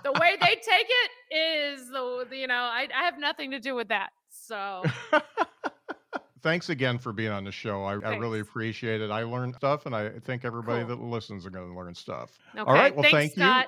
The 0.03 0.11
way 0.19 0.37
they 0.39 0.55
take 0.55 0.87
it 0.89 1.35
is 1.35 1.87
the 1.89 2.25
the- 2.29 2.37
you 2.37 2.47
know 2.47 2.55
I, 2.55 2.87
I 2.95 3.03
have 3.03 3.19
nothing 3.19 3.51
to 3.51 3.59
do 3.59 3.75
with 3.75 3.89
that. 3.89 4.09
So 4.29 4.83
Thanks 6.43 6.69
again 6.69 6.97
for 6.97 7.13
being 7.13 7.29
on 7.31 7.43
the 7.43 7.51
show. 7.51 7.83
I, 7.83 7.93
I 7.99 8.15
really 8.17 8.39
appreciate 8.39 8.99
it. 8.99 9.11
I 9.11 9.21
learned 9.21 9.53
stuff, 9.53 9.85
and 9.85 9.95
I 9.95 10.09
think 10.21 10.43
everybody 10.43 10.83
Cool. 10.83 10.97
that 10.97 11.03
listens 11.03 11.45
are 11.45 11.51
going 11.51 11.69
to 11.71 11.77
learn 11.77 11.93
stuff. 11.93 12.31
okay, 12.55 12.61
All 12.67 12.73
right. 12.73 12.95
Well, 12.95 13.03
thanks, 13.03 13.35
thank 13.35 13.37
you. 13.37 13.43
Scott. 13.43 13.67